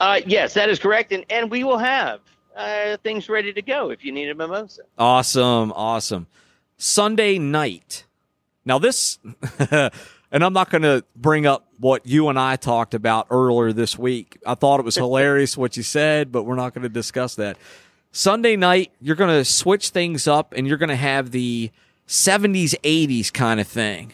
Uh, 0.00 0.20
yes, 0.26 0.54
that 0.54 0.68
is 0.68 0.78
correct, 0.78 1.12
and 1.12 1.24
and 1.30 1.50
we 1.50 1.64
will 1.64 1.78
have 1.78 2.20
uh, 2.56 2.96
things 2.98 3.28
ready 3.28 3.52
to 3.52 3.62
go 3.62 3.90
if 3.90 4.04
you 4.04 4.12
need 4.12 4.28
a 4.28 4.34
mimosa. 4.34 4.82
Awesome, 4.98 5.72
awesome. 5.72 6.26
Sunday 6.76 7.38
night. 7.38 8.04
Now 8.64 8.78
this, 8.78 9.18
and 9.70 9.90
I'm 10.32 10.52
not 10.52 10.70
going 10.70 10.82
to 10.82 11.04
bring 11.14 11.46
up 11.46 11.68
what 11.78 12.06
you 12.06 12.28
and 12.28 12.38
I 12.38 12.56
talked 12.56 12.94
about 12.94 13.26
earlier 13.30 13.72
this 13.72 13.98
week. 13.98 14.38
I 14.46 14.54
thought 14.54 14.80
it 14.80 14.84
was 14.84 14.94
hilarious 14.96 15.56
what 15.56 15.76
you 15.76 15.82
said, 15.82 16.32
but 16.32 16.44
we're 16.44 16.56
not 16.56 16.74
going 16.74 16.82
to 16.82 16.88
discuss 16.88 17.34
that. 17.36 17.56
Sunday 18.10 18.56
night, 18.56 18.92
you're 19.00 19.16
going 19.16 19.36
to 19.36 19.44
switch 19.44 19.90
things 19.90 20.26
up, 20.26 20.54
and 20.56 20.66
you're 20.66 20.78
going 20.78 20.88
to 20.88 20.96
have 20.96 21.30
the 21.30 21.70
70s, 22.06 22.74
80s 22.82 23.32
kind 23.32 23.60
of 23.60 23.66
thing. 23.66 24.12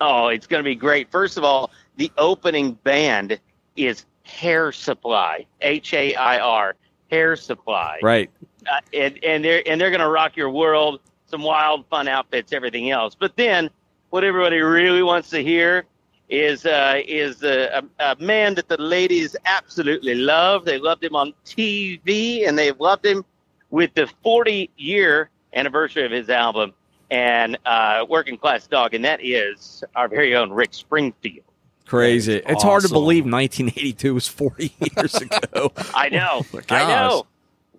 Oh, 0.00 0.28
it's 0.28 0.46
going 0.46 0.60
to 0.60 0.64
be 0.68 0.74
great. 0.74 1.10
First 1.10 1.36
of 1.36 1.44
all, 1.44 1.70
the 1.96 2.10
opening 2.16 2.72
band 2.72 3.38
is 3.76 4.06
Hair 4.22 4.72
Supply, 4.72 5.46
H 5.60 5.92
A 5.94 6.14
I 6.14 6.38
R, 6.38 6.74
Hair 7.10 7.36
Supply, 7.36 7.98
Right. 8.02 8.30
uh, 8.70 8.80
and 8.94 9.18
and 9.24 9.44
they're 9.44 9.62
and 9.66 9.80
they're 9.80 9.90
going 9.90 10.00
to 10.00 10.08
rock 10.08 10.36
your 10.36 10.50
world. 10.50 11.00
Some 11.26 11.42
wild, 11.42 11.86
fun 11.88 12.08
outfits, 12.08 12.52
everything 12.52 12.90
else. 12.90 13.14
But 13.14 13.36
then, 13.36 13.70
what 14.10 14.24
everybody 14.24 14.58
really 14.60 15.02
wants 15.02 15.30
to 15.30 15.42
hear 15.42 15.84
is 16.28 16.64
uh, 16.66 17.00
is 17.06 17.42
a, 17.42 17.82
a, 18.00 18.12
a 18.12 18.16
man 18.20 18.54
that 18.54 18.68
the 18.68 18.80
ladies 18.80 19.36
absolutely 19.44 20.14
love. 20.14 20.64
They 20.64 20.78
loved 20.78 21.04
him 21.04 21.14
on 21.14 21.34
TV, 21.44 22.48
and 22.48 22.58
they've 22.58 22.78
loved 22.80 23.04
him 23.04 23.24
with 23.70 23.94
the 23.94 24.08
40 24.22 24.70
year 24.76 25.30
anniversary 25.54 26.04
of 26.04 26.10
his 26.12 26.30
album 26.30 26.72
and 27.10 27.58
uh, 27.66 28.06
Working 28.08 28.36
Class 28.38 28.66
Dog, 28.66 28.94
and 28.94 29.04
that 29.04 29.20
is 29.22 29.82
our 29.96 30.08
very 30.08 30.34
own 30.36 30.50
Rick 30.50 30.74
Springfield. 30.74 31.44
Crazy. 31.86 32.34
That 32.34 32.46
is 32.50 32.52
It's 32.54 32.62
hard 32.62 32.82
to 32.84 32.88
believe 32.88 33.24
1982 33.24 34.14
was 34.14 34.28
40 34.28 34.72
years 34.96 35.14
ago. 35.16 35.72
I 35.94 36.08
know. 36.08 36.44
my 36.52 36.62
I 36.70 36.86
know. 36.88 37.26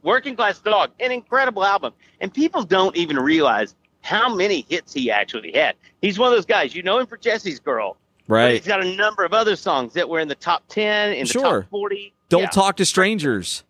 Working 0.04 0.36
Class 0.36 0.60
Dog, 0.60 0.92
an 1.00 1.12
incredible 1.12 1.64
album. 1.64 1.94
And 2.20 2.34
people 2.34 2.64
don't 2.64 2.96
even 2.98 3.18
realize 3.18 3.76
how 4.02 4.34
many 4.34 4.66
hits 4.68 4.94
he 4.94 5.10
actually 5.12 5.52
had. 5.54 5.76
He's 6.02 6.18
one 6.20 6.30
of 6.32 6.36
those 6.38 6.46
guys, 6.46 6.76
you 6.76 6.82
know 6.84 6.98
him 7.00 7.06
for 7.08 7.18
Jesse's 7.18 7.60
Girl. 7.60 7.98
But 8.28 8.34
Right. 8.36 8.54
he's 8.56 8.68
got 8.68 8.82
a 8.84 8.96
number 8.96 9.24
of 9.24 9.34
other 9.34 9.56
songs 9.56 9.94
that 9.94 10.08
were 10.10 10.20
in 10.20 10.28
the 10.28 10.36
top 10.36 10.64
10, 10.70 11.14
in 11.14 11.26
the 11.28 11.34
top 11.34 11.66
40. 11.70 12.14
Don't 12.30 12.42
yeah. 12.44 12.50
talk 12.50 12.78
to 12.78 12.86
strangers. 12.86 13.64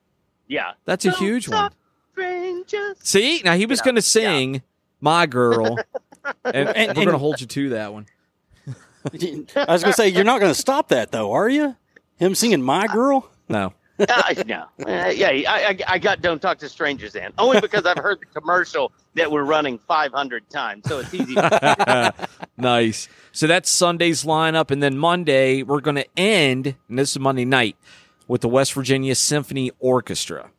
Yeah. 0.47 0.71
That's 0.86 1.04
a 1.06 1.10
Don't 1.12 1.19
huge 1.19 1.50
one. 1.50 1.71
strangers. 2.13 2.97
See, 3.04 3.41
now 3.43 3.56
he 3.56 3.65
was 3.65 3.80
Yeah, 3.80 3.86
going 3.86 3.95
to 3.95 4.02
sing 4.02 4.62
"My 5.01 5.25
Girl," 5.25 5.77
and, 6.45 6.69
And- 6.69 6.87
we're 6.89 7.05
going 7.05 7.09
to 7.09 7.17
hold 7.17 7.41
you 7.41 7.47
to 7.47 7.69
that 7.69 7.91
one. 7.91 8.05
I 9.03 9.65
was 9.73 9.81
going 9.81 9.93
to 9.93 9.93
say, 9.93 10.09
you're 10.09 10.23
not 10.23 10.39
going 10.39 10.53
to 10.53 10.59
stop 10.59 10.89
that, 10.89 11.11
though, 11.11 11.31
are 11.31 11.49
you? 11.49 11.75
Him 12.17 12.35
singing 12.35 12.61
My 12.61 12.85
Girl? 12.85 13.27
No, 13.49 13.73
uh, 13.99 14.33
no. 14.45 14.65
Uh, 14.85 15.11
yeah, 15.13 15.29
I, 15.29 15.43
I, 15.69 15.77
I 15.87 15.97
got 15.99 16.21
Don't 16.21 16.41
Talk 16.41 16.59
to 16.59 16.69
Strangers 16.69 17.15
in. 17.15 17.31
Only 17.37 17.61
because 17.61 17.85
I've 17.85 17.97
heard 17.97 18.19
the 18.21 18.39
commercial 18.39 18.91
that 19.15 19.31
we're 19.31 19.43
running 19.43 19.79
500 19.79 20.49
times. 20.49 20.87
So 20.87 20.99
it's 20.99 21.13
easy. 21.13 21.35
nice. 22.57 23.09
So 23.31 23.47
that's 23.47 23.69
Sunday's 23.69 24.23
lineup, 24.23 24.71
and 24.71 24.81
then 24.81 24.97
Monday 24.97 25.63
we're 25.63 25.81
going 25.81 25.97
to 25.97 26.07
end, 26.17 26.75
and 26.89 26.99
this 26.99 27.11
is 27.11 27.19
Monday 27.19 27.45
night, 27.45 27.75
with 28.27 28.41
the 28.41 28.49
West 28.49 28.73
Virginia 28.73 29.15
Symphony 29.15 29.71
Orchestra. 29.79 30.51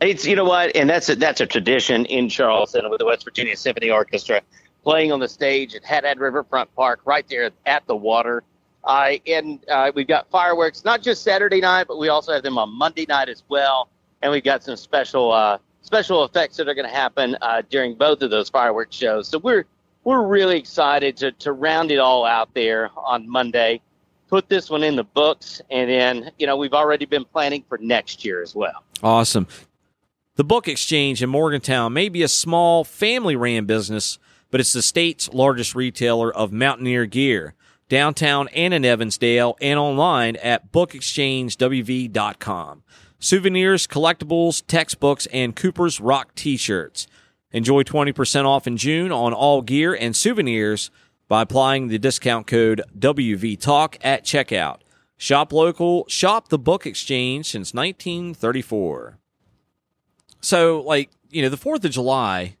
It's 0.00 0.26
you 0.26 0.36
know 0.36 0.44
what, 0.44 0.76
and 0.76 0.90
that's 0.90 1.08
a, 1.08 1.16
that's 1.16 1.40
a 1.40 1.46
tradition 1.46 2.04
in 2.06 2.28
Charleston 2.28 2.88
with 2.90 2.98
the 2.98 3.06
West 3.06 3.24
Virginia 3.24 3.56
Symphony 3.56 3.90
Orchestra 3.90 4.42
playing 4.86 5.10
on 5.10 5.18
the 5.18 5.28
stage 5.28 5.74
at 5.74 5.84
Haddad 5.84 6.20
Riverfront 6.20 6.72
Park, 6.76 7.00
right 7.04 7.26
there 7.28 7.50
at 7.66 7.84
the 7.88 7.96
water. 7.96 8.44
Uh, 8.84 9.14
and 9.26 9.58
uh, 9.68 9.90
we've 9.96 10.06
got 10.06 10.30
fireworks 10.30 10.84
not 10.84 11.02
just 11.02 11.24
Saturday 11.24 11.60
night, 11.60 11.88
but 11.88 11.98
we 11.98 12.08
also 12.08 12.32
have 12.32 12.44
them 12.44 12.56
on 12.56 12.70
Monday 12.72 13.04
night 13.08 13.28
as 13.28 13.42
well. 13.48 13.88
And 14.22 14.30
we've 14.30 14.44
got 14.44 14.62
some 14.62 14.76
special 14.76 15.32
uh, 15.32 15.58
special 15.82 16.24
effects 16.24 16.56
that 16.58 16.68
are 16.68 16.74
going 16.74 16.88
to 16.88 16.94
happen 16.94 17.36
uh, 17.42 17.62
during 17.68 17.96
both 17.96 18.22
of 18.22 18.30
those 18.30 18.48
fireworks 18.48 18.94
shows. 18.94 19.26
So 19.26 19.38
we're 19.38 19.64
we're 20.04 20.24
really 20.24 20.56
excited 20.56 21.16
to 21.16 21.32
to 21.32 21.52
round 21.52 21.90
it 21.90 21.98
all 21.98 22.24
out 22.24 22.54
there 22.54 22.90
on 22.96 23.28
Monday. 23.28 23.80
Put 24.28 24.48
this 24.48 24.70
one 24.70 24.84
in 24.84 24.94
the 24.94 25.04
books, 25.04 25.60
and 25.68 25.90
then 25.90 26.30
you 26.38 26.46
know 26.46 26.56
we've 26.56 26.74
already 26.74 27.06
been 27.06 27.24
planning 27.24 27.64
for 27.68 27.76
next 27.78 28.24
year 28.24 28.40
as 28.40 28.54
well. 28.54 28.84
Awesome. 29.02 29.48
The 30.36 30.44
Book 30.44 30.68
Exchange 30.68 31.20
in 31.22 31.30
Morgantown 31.30 31.94
may 31.94 32.10
be 32.10 32.22
a 32.22 32.28
small 32.28 32.84
family 32.84 33.34
ran 33.36 33.64
business, 33.64 34.18
but 34.50 34.60
it's 34.60 34.74
the 34.74 34.82
state's 34.82 35.32
largest 35.32 35.74
retailer 35.74 36.30
of 36.30 36.52
mountaineer 36.52 37.06
gear, 37.06 37.54
downtown 37.88 38.48
and 38.48 38.74
in 38.74 38.84
Evansdale, 38.84 39.56
and 39.62 39.78
online 39.78 40.36
at 40.36 40.70
bookexchangewv.com. 40.72 42.82
Souvenirs, 43.18 43.86
collectibles, 43.86 44.62
textbooks, 44.66 45.24
and 45.32 45.56
Cooper's 45.56 46.02
Rock 46.02 46.34
t 46.34 46.58
shirts. 46.58 47.06
Enjoy 47.50 47.82
20% 47.82 48.44
off 48.44 48.66
in 48.66 48.76
June 48.76 49.10
on 49.10 49.32
all 49.32 49.62
gear 49.62 49.94
and 49.94 50.14
souvenirs 50.14 50.90
by 51.28 51.40
applying 51.40 51.88
the 51.88 51.98
discount 51.98 52.46
code 52.46 52.82
WVTalk 52.98 53.96
at 54.02 54.22
checkout. 54.22 54.80
Shop 55.16 55.50
local, 55.50 56.04
shop 56.08 56.48
the 56.48 56.58
Book 56.58 56.84
Exchange 56.84 57.46
since 57.46 57.72
1934 57.72 59.16
so 60.40 60.80
like 60.82 61.10
you 61.30 61.42
know 61.42 61.48
the 61.48 61.56
fourth 61.56 61.84
of 61.84 61.90
july 61.90 62.56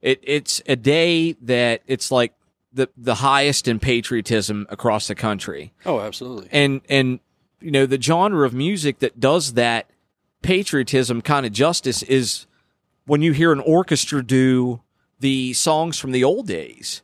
it 0.00 0.20
it's 0.22 0.60
a 0.66 0.76
day 0.76 1.32
that 1.42 1.82
it's 1.86 2.10
like 2.10 2.32
the 2.72 2.88
the 2.96 3.16
highest 3.16 3.66
in 3.68 3.78
patriotism 3.78 4.66
across 4.70 5.08
the 5.08 5.14
country 5.14 5.72
Oh, 5.84 6.00
absolutely. 6.00 6.48
and 6.52 6.80
and 6.88 7.20
you 7.60 7.70
know 7.70 7.86
the 7.86 8.00
genre 8.00 8.46
of 8.46 8.54
music 8.54 9.00
that 9.00 9.18
does 9.20 9.54
that 9.54 9.90
patriotism 10.42 11.20
kind 11.22 11.44
of 11.46 11.52
justice 11.52 12.02
is 12.02 12.46
when 13.06 13.22
you 13.22 13.32
hear 13.32 13.52
an 13.52 13.60
orchestra 13.60 14.22
do 14.24 14.80
the 15.18 15.52
songs 15.52 15.98
from 15.98 16.12
the 16.12 16.24
old 16.24 16.46
days 16.46 17.02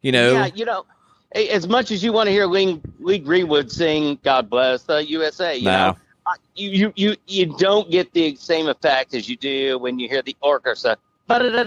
you 0.00 0.12
know 0.12 0.32
Yeah, 0.32 0.46
you 0.54 0.64
know, 0.64 0.86
as 1.34 1.68
much 1.68 1.90
as 1.90 2.02
you 2.02 2.12
want 2.12 2.28
to 2.28 2.30
hear 2.30 2.46
Lee, 2.46 2.80
Lee 3.00 3.18
Greenwood 3.18 3.70
sing 3.70 4.18
"God 4.22 4.48
Bless 4.48 4.84
the 4.84 5.06
USA," 5.10 5.56
you 5.56 5.64
No. 5.64 5.88
know, 5.88 5.96
you, 6.54 6.70
you 6.70 6.92
you 6.96 7.16
you 7.26 7.56
don't 7.58 7.90
get 7.90 8.12
the 8.12 8.34
same 8.36 8.68
effect 8.68 9.14
as 9.14 9.28
you 9.28 9.36
do 9.36 9.78
when 9.78 9.98
you 9.98 10.08
hear 10.08 10.22
the 10.22 10.36
orchestra. 10.40 10.96
You 11.30 11.50
know 11.50 11.64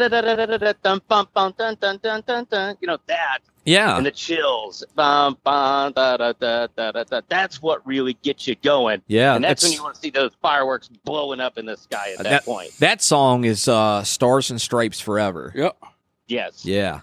that 3.07 3.39
yeah 3.63 3.95
and 3.95 4.05
the 4.05 4.11
chills. 4.11 4.83
Bum, 4.95 5.37
bum, 5.43 5.93
da, 5.93 6.17
da, 6.17 6.33
da, 6.33 6.67
da, 6.75 6.91
da, 6.91 7.03
da. 7.03 7.21
That's 7.29 7.61
what 7.61 7.85
really 7.85 8.13
gets 8.23 8.47
you 8.47 8.55
going. 8.55 9.03
yeah 9.07 9.35
and 9.35 9.43
that's 9.43 9.63
when 9.63 9.71
you 9.71 9.83
want 9.83 9.95
to 9.95 10.01
see 10.01 10.09
those 10.09 10.31
fireworks 10.41 10.89
blowing 11.05 11.39
up 11.39 11.59
in 11.59 11.67
the 11.67 11.77
sky 11.77 12.15
at 12.17 12.23
that, 12.23 12.43
point. 12.43 12.71
that 12.79 13.03
song 13.03 13.43
is 13.43 13.67
uh 13.67 14.03
stars 14.03 14.49
and 14.49 14.59
stripes 14.59 14.99
forever 14.99 15.51
Yep. 15.55 15.77
Yes. 16.27 16.65
yeah 16.65 17.01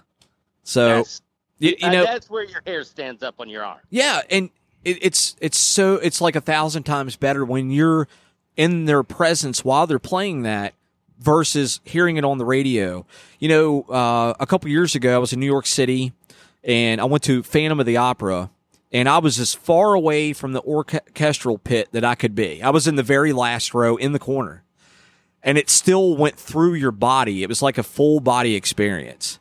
so 0.65 0.97
That's, 0.97 1.23
you, 1.59 1.77
you 1.79 1.89
uh, 1.89 1.93
know 1.93 2.05
that's 2.05 2.29
where 2.29 2.45
your 2.45 2.63
hair 2.67 2.85
stands 2.85 3.23
up 3.23 3.37
on 3.39 3.49
your 3.49 3.65
arm. 3.65 3.79
Yeah, 3.91 4.23
and 4.31 4.51
it, 4.85 4.99
it's 5.03 5.37
it's 5.41 5.59
so 5.59 5.95
it's 5.95 6.21
like 6.21 6.37
a 6.37 6.41
thousand 6.41 6.85
times 6.85 7.17
better 7.17 7.45
when 7.45 7.71
you're 7.71 8.09
in 8.57 8.87
their 8.87 9.03
presence 9.03 9.65
while 9.65 9.87
they're 9.87 9.99
playing 9.99 10.43
that 10.43 10.75
versus 11.19 11.81
hearing 11.85 12.17
it 12.17 12.25
on 12.25 12.39
the 12.39 12.45
radio. 12.45 13.05
You 13.39 13.49
know, 13.49 13.83
uh, 13.83 14.35
a 14.39 14.47
couple 14.47 14.71
years 14.71 14.95
ago, 14.95 15.15
I 15.15 15.19
was 15.19 15.33
in 15.33 15.41
New 15.41 15.47
York 15.47 15.67
City, 15.67 16.13
and 16.65 17.01
I 17.01 17.05
went 17.05 17.25
to 17.25 17.43
Phantom 17.43 17.81
of 17.81 17.87
the 17.87 17.97
Opera, 17.97 18.51
and 18.93 19.09
I 19.09 19.19
was 19.19 19.39
as 19.39 19.55
far 19.55 19.95
away 19.95 20.33
from 20.33 20.53
the 20.53 20.63
orchestral 20.63 21.59
pit 21.59 21.89
that 21.93 22.05
I 22.05 22.15
could 22.15 22.35
be. 22.35 22.63
I 22.63 22.71
was 22.71 22.87
in 22.87 22.97
the 22.97 23.03
very 23.03 23.33
last 23.33 23.75
row 23.75 23.97
in 23.97 24.13
the 24.13 24.19
corner, 24.19 24.65
and 25.43 25.59
it 25.59 25.71
still 25.71 26.17
went 26.17 26.37
through 26.37 26.75
your 26.75 26.93
body. 26.93 27.43
It 27.43 27.49
was 27.49 27.63
like 27.63 27.79
a 27.79 27.83
full 27.83 28.21
body 28.21 28.55
experience. 28.55 29.39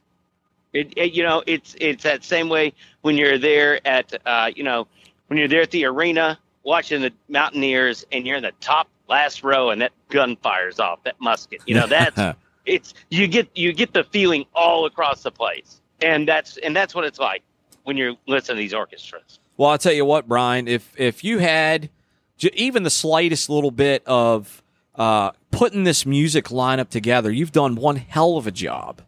It, 0.74 0.94
it, 0.96 1.14
you 1.14 1.24
know, 1.24 1.44
it's 1.48 1.76
it's 1.80 2.04
that 2.04 2.24
same 2.24 2.50
way 2.50 2.74
when 3.02 3.18
you're 3.18 3.38
there 3.40 3.86
at 3.88 4.14
uh, 4.26 4.52
you 4.54 4.64
know 4.64 4.88
when 5.28 5.38
you're 5.38 5.48
there 5.48 5.62
at 5.62 5.72
the 5.72 5.86
arena 5.86 6.40
watching 6.64 7.02
the 7.02 7.14
Mountaineers 7.30 8.06
and 8.12 8.28
you're 8.28 8.38
in 8.38 8.44
the 8.44 8.52
top 8.60 8.90
last 9.08 9.44
row 9.44 9.70
and 9.70 9.82
that 9.82 9.94
gun 10.10 10.36
fires 10.38 10.80
off 10.80 11.04
that 11.04 11.16
musket. 11.20 11.62
You 11.66 11.76
know, 11.76 11.88
that's 11.88 12.38
it's 12.66 12.94
you 13.10 13.28
get 13.28 13.50
you 13.56 13.74
get 13.74 13.94
the 13.94 14.04
feeling 14.04 14.46
all 14.54 14.86
across 14.86 15.24
the 15.24 15.32
place, 15.32 15.82
and 16.02 16.28
that's 16.28 16.58
and 16.58 16.76
that's 16.76 16.94
what 16.94 17.06
it's 17.06 17.20
like 17.20 17.44
when 17.84 17.98
you're 17.98 18.16
listening 18.28 18.58
to 18.58 18.62
these 18.62 18.74
orchestras. 18.74 19.40
Well, 19.56 19.70
I'll 19.70 19.78
tell 19.78 19.94
you 19.94 20.06
what, 20.06 20.28
Brian. 20.28 20.68
If 20.68 20.94
if 20.98 21.24
you 21.24 21.40
had 21.40 21.90
j- 22.38 22.52
even 22.54 22.84
the 22.84 22.90
slightest 22.90 23.50
little 23.50 23.72
bit 23.72 24.04
of 24.06 24.62
uh, 24.96 25.32
putting 25.52 25.84
this 25.84 26.06
music 26.06 26.46
lineup 26.46 26.90
together, 26.90 27.32
you've 27.32 27.52
done 27.52 27.76
one 27.76 27.96
hell 27.96 28.38
of 28.38 28.46
a 28.46 28.52
job. 28.52 29.02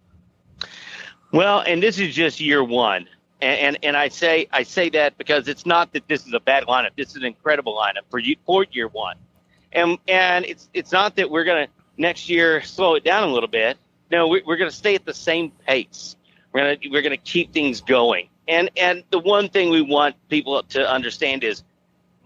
Well, 1.32 1.60
and 1.60 1.84
this 1.84 2.00
is 2.00 2.16
just 2.16 2.40
year 2.40 2.64
one. 2.64 3.08
And, 3.42 3.60
and, 3.60 3.78
and 3.84 3.98
I 3.98 4.10
say 4.10 4.48
I 4.52 4.64
say 4.64 4.90
that 4.90 5.18
because 5.18 5.48
it's 5.48 5.66
not 5.66 5.94
that 5.94 6.08
this 6.08 6.28
is 6.28 6.34
a 6.34 6.40
bad 6.40 6.66
lineup. 6.66 6.90
This 6.98 7.12
is 7.12 7.16
an 7.18 7.26
incredible 7.26 7.76
lineup 7.76 8.04
for 8.10 8.20
you 8.20 8.36
for 8.46 8.66
year 8.72 8.88
one, 8.88 9.16
and 9.72 9.98
and 10.08 10.46
it's 10.46 10.70
it's 10.74 10.92
not 10.92 11.16
that 11.16 11.30
we're 11.30 11.46
gonna 11.46 11.68
next 11.98 12.30
year 12.30 12.62
slow 12.62 12.96
it 12.96 13.04
down 13.04 13.30
a 13.30 13.32
little 13.32 13.50
bit. 13.50 13.78
No, 14.12 14.28
we, 14.28 14.42
we're 14.46 14.58
gonna 14.58 14.72
stay 14.72 14.96
at 14.96 15.06
the 15.06 15.14
same 15.14 15.52
pace. 15.66 16.18
We're 16.52 16.62
gonna 16.62 16.92
we're 16.92 17.02
gonna 17.02 17.18
keep 17.18 17.54
things 17.54 17.80
going. 17.80 18.28
And 18.50 18.70
and 18.76 19.04
the 19.12 19.20
one 19.20 19.50
thing 19.50 19.70
we 19.70 19.82
want 19.82 20.16
people 20.30 20.64
to 20.64 20.92
understand 20.92 21.44
is 21.44 21.64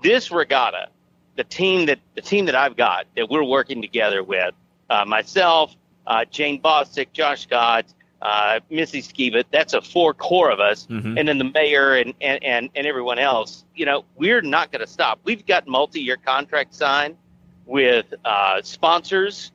this 0.01 0.31
regatta, 0.31 0.87
the 1.35 1.43
team 1.43 1.85
that 1.87 1.99
the 2.15 2.21
team 2.21 2.45
that 2.45 2.55
I've 2.55 2.77
got 2.77 3.05
that 3.15 3.29
we're 3.29 3.43
working 3.43 3.81
together 3.81 4.23
with, 4.23 4.55
uh, 4.89 5.05
myself, 5.05 5.75
uh, 6.07 6.25
Jane 6.25 6.61
Bostic, 6.61 7.11
Josh 7.13 7.43
Scott, 7.43 7.85
uh, 8.23 8.59
Missy 8.69 9.01
Skiba, 9.01 9.43
that's 9.51 9.73
a 9.73 9.81
four 9.81 10.13
core 10.13 10.49
of 10.49 10.59
us, 10.59 10.87
Mhm. 10.89 11.19
and 11.19 11.27
then 11.27 11.37
the 11.37 11.43
mayor 11.53 11.95
and, 11.95 12.13
and, 12.21 12.43
and, 12.43 12.69
and 12.75 12.87
everyone 12.87 13.19
else. 13.19 13.65
You 13.75 13.85
know, 13.85 14.05
we're 14.15 14.41
not 14.41 14.71
going 14.71 14.79
to 14.81 14.87
stop. 14.91 15.19
We've 15.25 15.45
got 15.45 15.67
multi-year 15.67 16.17
contract 16.17 16.73
signed 16.73 17.17
with 17.65 18.05
uh, 18.25 18.61
sponsors 18.63 19.51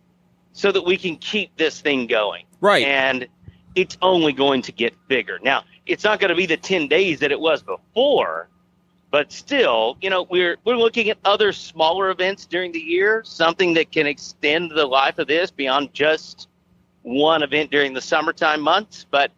so 0.52 0.70
that 0.72 0.84
we 0.84 0.96
can 0.96 1.16
keep 1.16 1.56
this 1.56 1.80
thing 1.80 2.06
going 2.06 2.44
Right. 2.60 2.84
and 2.86 3.26
it's 3.74 3.96
only 4.02 4.32
going 4.32 4.62
to 4.62 4.72
get 4.72 4.92
bigger. 5.08 5.38
Now, 5.42 5.64
it's 5.86 6.04
not 6.04 6.20
going 6.20 6.30
to 6.30 6.34
be 6.34 6.46
the 6.46 6.56
10 6.56 6.88
days 6.88 7.20
that 7.20 7.30
it 7.32 7.38
was 7.40 7.62
before, 7.62 8.48
but 9.10 9.30
still, 9.32 9.96
you 10.02 10.10
know, 10.10 10.24
we're 10.24 10.56
we're 10.64 10.76
looking 10.76 11.08
at 11.10 11.18
other 11.24 11.52
smaller 11.52 12.10
events 12.10 12.44
during 12.44 12.72
the 12.72 12.80
year, 12.80 13.22
something 13.24 13.72
that 13.74 13.92
can 13.92 14.06
extend 14.06 14.70
the 14.72 14.84
life 14.84 15.18
of 15.18 15.26
this 15.28 15.50
beyond 15.50 15.94
just 15.94 16.47
one 17.08 17.42
event 17.42 17.70
during 17.70 17.94
the 17.94 18.00
summertime 18.00 18.60
months, 18.60 19.06
but 19.10 19.30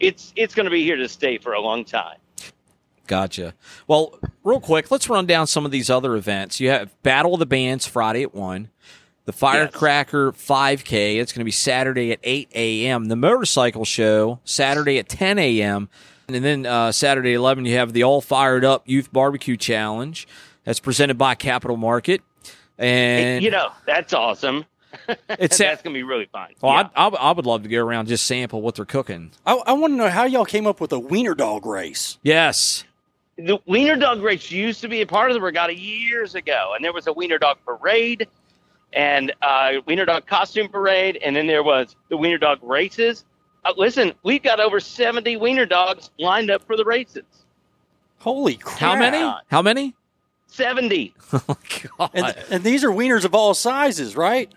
it's 0.00 0.32
it's 0.36 0.54
going 0.54 0.64
to 0.64 0.70
be 0.70 0.82
here 0.82 0.96
to 0.96 1.08
stay 1.08 1.38
for 1.38 1.54
a 1.54 1.60
long 1.60 1.84
time. 1.84 2.18
Gotcha. 3.06 3.54
Well, 3.86 4.18
real 4.42 4.60
quick, 4.60 4.90
let's 4.90 5.08
run 5.08 5.26
down 5.26 5.46
some 5.46 5.66
of 5.66 5.70
these 5.70 5.90
other 5.90 6.16
events. 6.16 6.58
You 6.58 6.70
have 6.70 7.02
Battle 7.02 7.34
of 7.34 7.38
the 7.38 7.46
Bands 7.46 7.86
Friday 7.86 8.22
at 8.22 8.34
1, 8.34 8.70
the 9.26 9.32
Firecracker 9.32 10.32
5K, 10.32 11.20
it's 11.20 11.32
going 11.32 11.40
to 11.40 11.44
be 11.44 11.50
Saturday 11.50 12.12
at 12.12 12.20
8 12.22 12.48
a.m., 12.54 13.06
the 13.06 13.16
Motorcycle 13.16 13.84
Show 13.84 14.40
Saturday 14.44 14.98
at 14.98 15.08
10 15.08 15.38
a.m., 15.38 15.90
and 16.28 16.42
then 16.42 16.64
uh, 16.64 16.90
Saturday 16.92 17.34
11, 17.34 17.66
you 17.66 17.76
have 17.76 17.92
the 17.92 18.04
All 18.04 18.22
Fired 18.22 18.64
Up 18.64 18.88
Youth 18.88 19.12
Barbecue 19.12 19.58
Challenge 19.58 20.26
that's 20.64 20.80
presented 20.80 21.18
by 21.18 21.34
Capitol 21.34 21.76
Market. 21.76 22.22
And 22.78 23.44
you 23.44 23.50
know, 23.50 23.70
that's 23.86 24.14
awesome. 24.14 24.64
It's 25.28 25.58
that's 25.58 25.82
going 25.82 25.94
to 25.94 25.98
be 25.98 26.02
really 26.02 26.26
fun. 26.26 26.48
well, 26.60 26.72
Yeah. 26.72 26.88
I, 26.96 27.06
I, 27.06 27.08
I 27.08 27.32
would 27.32 27.46
love 27.46 27.62
to 27.64 27.68
go 27.68 27.84
around 27.84 28.00
and 28.00 28.08
just 28.08 28.26
sample 28.26 28.62
what 28.62 28.74
they're 28.76 28.84
cooking. 28.84 29.30
I, 29.46 29.54
I 29.66 29.72
want 29.72 29.92
to 29.92 29.96
know 29.96 30.08
how 30.08 30.24
y'all 30.24 30.44
came 30.44 30.66
up 30.66 30.80
with 30.80 30.92
a 30.92 30.98
wiener 30.98 31.34
dog 31.34 31.66
race. 31.66 32.18
Yes. 32.22 32.84
the 33.36 33.58
wiener 33.66 33.96
dog 33.96 34.22
race 34.22 34.50
used 34.50 34.80
to 34.82 34.88
be 34.88 35.00
a 35.00 35.06
part 35.06 35.30
of 35.30 35.34
the 35.34 35.40
regatta 35.40 35.76
years 35.78 36.34
ago, 36.34 36.72
and 36.74 36.84
there 36.84 36.92
was 36.92 37.06
a 37.06 37.12
wiener 37.12 37.38
dog 37.38 37.58
parade 37.66 38.28
and 38.92 39.32
uh, 39.42 39.72
wiener 39.86 40.04
dog 40.04 40.26
costume 40.26 40.68
parade, 40.68 41.18
and 41.24 41.34
then 41.34 41.46
there 41.46 41.62
was 41.64 41.96
the 42.10 42.16
wiener 42.16 42.38
dog 42.38 42.58
races. 42.62 43.24
Uh, 43.64 43.72
listen, 43.76 44.12
we've 44.22 44.42
got 44.42 44.60
over 44.60 44.78
seventy 44.78 45.36
wiener 45.36 45.66
dogs 45.66 46.10
lined 46.18 46.50
up 46.50 46.62
for 46.66 46.76
the 46.76 46.84
races. 46.84 47.24
Holy 48.18 48.56
crap! 48.56 48.78
How 48.78 48.96
many? 48.96 49.34
How 49.50 49.62
many? 49.62 49.94
Seventy. 50.46 51.14
Oh, 51.48 51.56
God. 51.98 52.10
And, 52.14 52.36
and 52.50 52.62
these 52.64 52.84
are 52.84 52.90
wieners 52.90 53.24
of 53.24 53.34
all 53.34 53.54
sizes, 53.54 54.16
right? 54.16 54.52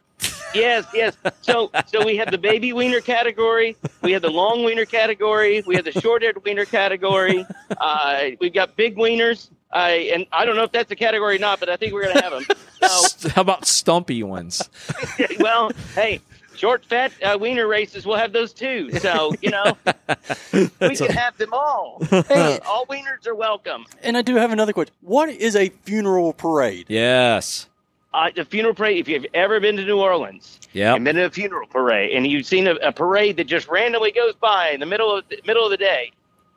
Yes, 0.58 0.86
yes. 0.94 1.18
So, 1.42 1.72
so 1.88 2.06
we 2.06 2.18
have 2.18 2.32
the 2.32 2.38
baby 2.38 2.74
wiener 2.74 3.00
category. 3.02 3.76
We 4.02 4.12
have 4.14 4.22
the 4.22 4.30
long 4.30 4.64
wiener 4.64 4.86
category. 4.86 5.64
We 5.66 5.76
have 5.76 5.86
the 5.86 5.92
short-haired 5.92 6.44
wiener 6.44 6.66
category. 6.66 7.46
Uh, 7.80 8.30
we've 8.40 8.54
got 8.54 8.76
big 8.76 8.96
wieners. 8.96 9.50
Uh, 9.74 9.78
and 9.78 10.26
I 10.32 10.46
don't 10.46 10.56
know 10.56 10.64
if 10.64 10.72
that's 10.72 10.92
a 10.92 10.96
category 10.96 11.36
or 11.36 11.40
not, 11.40 11.60
but 11.60 11.70
I 11.70 11.76
think 11.76 11.94
we're 11.94 12.04
going 12.04 12.16
to 12.18 12.24
have 12.24 12.32
them. 12.32 12.46
So, 12.88 13.30
How 13.36 13.42
about 13.42 13.66
stumpy 13.66 14.24
ones? 14.24 14.70
well, 15.40 15.72
hey, 15.94 16.22
short, 16.56 16.86
fat 16.86 17.12
uh, 17.22 17.38
wiener 17.40 17.68
races, 17.68 18.06
we'll 18.06 18.16
have 18.18 18.32
those 18.32 18.54
too. 18.54 18.90
So, 19.00 19.34
you 19.42 19.50
know, 19.52 19.78
we 20.54 20.96
can 20.96 21.12
have 21.12 21.38
them 21.38 21.52
all. 21.52 22.02
Hey, 22.10 22.60
All 22.66 22.86
wieners 22.86 23.28
are 23.28 23.36
welcome. 23.36 23.86
and 24.04 24.16
I 24.18 24.22
do 24.22 24.36
have 24.36 24.52
another 24.54 24.72
question. 24.72 24.96
What 25.02 25.28
is 25.30 25.56
a 25.56 25.68
funeral 25.70 26.32
parade? 26.32 26.86
Yes. 26.88 27.68
Uh, 28.14 28.30
the 28.36 28.46
funeral 28.46 28.74
parade, 28.74 28.98
if 28.98 29.08
you've 29.08 29.26
ever 29.34 29.60
been 29.60 29.76
to 29.76 29.86
New 29.86 30.00
Orleans 30.00 30.60
yeah, 30.72 30.96
and 30.96 31.04
been 31.04 31.18
to 31.18 31.26
a 31.26 31.30
funeral 31.30 31.68
parade 31.68 32.16
and 32.16 32.26
you've 32.26 32.46
seen 32.46 32.68
a, 32.68 32.76
a 32.76 32.92
parade 32.92 33.38
that 33.38 33.46
just 33.46 33.68
randomly 33.68 34.12
goes 34.12 34.34
by 34.36 34.70
in 34.70 34.80
the 34.80 34.86
middle 34.86 35.16
of 35.16 35.28
the 35.30 35.40
middle 35.46 35.66
of 35.66 35.72
the 35.72 35.78
day, 35.78 36.12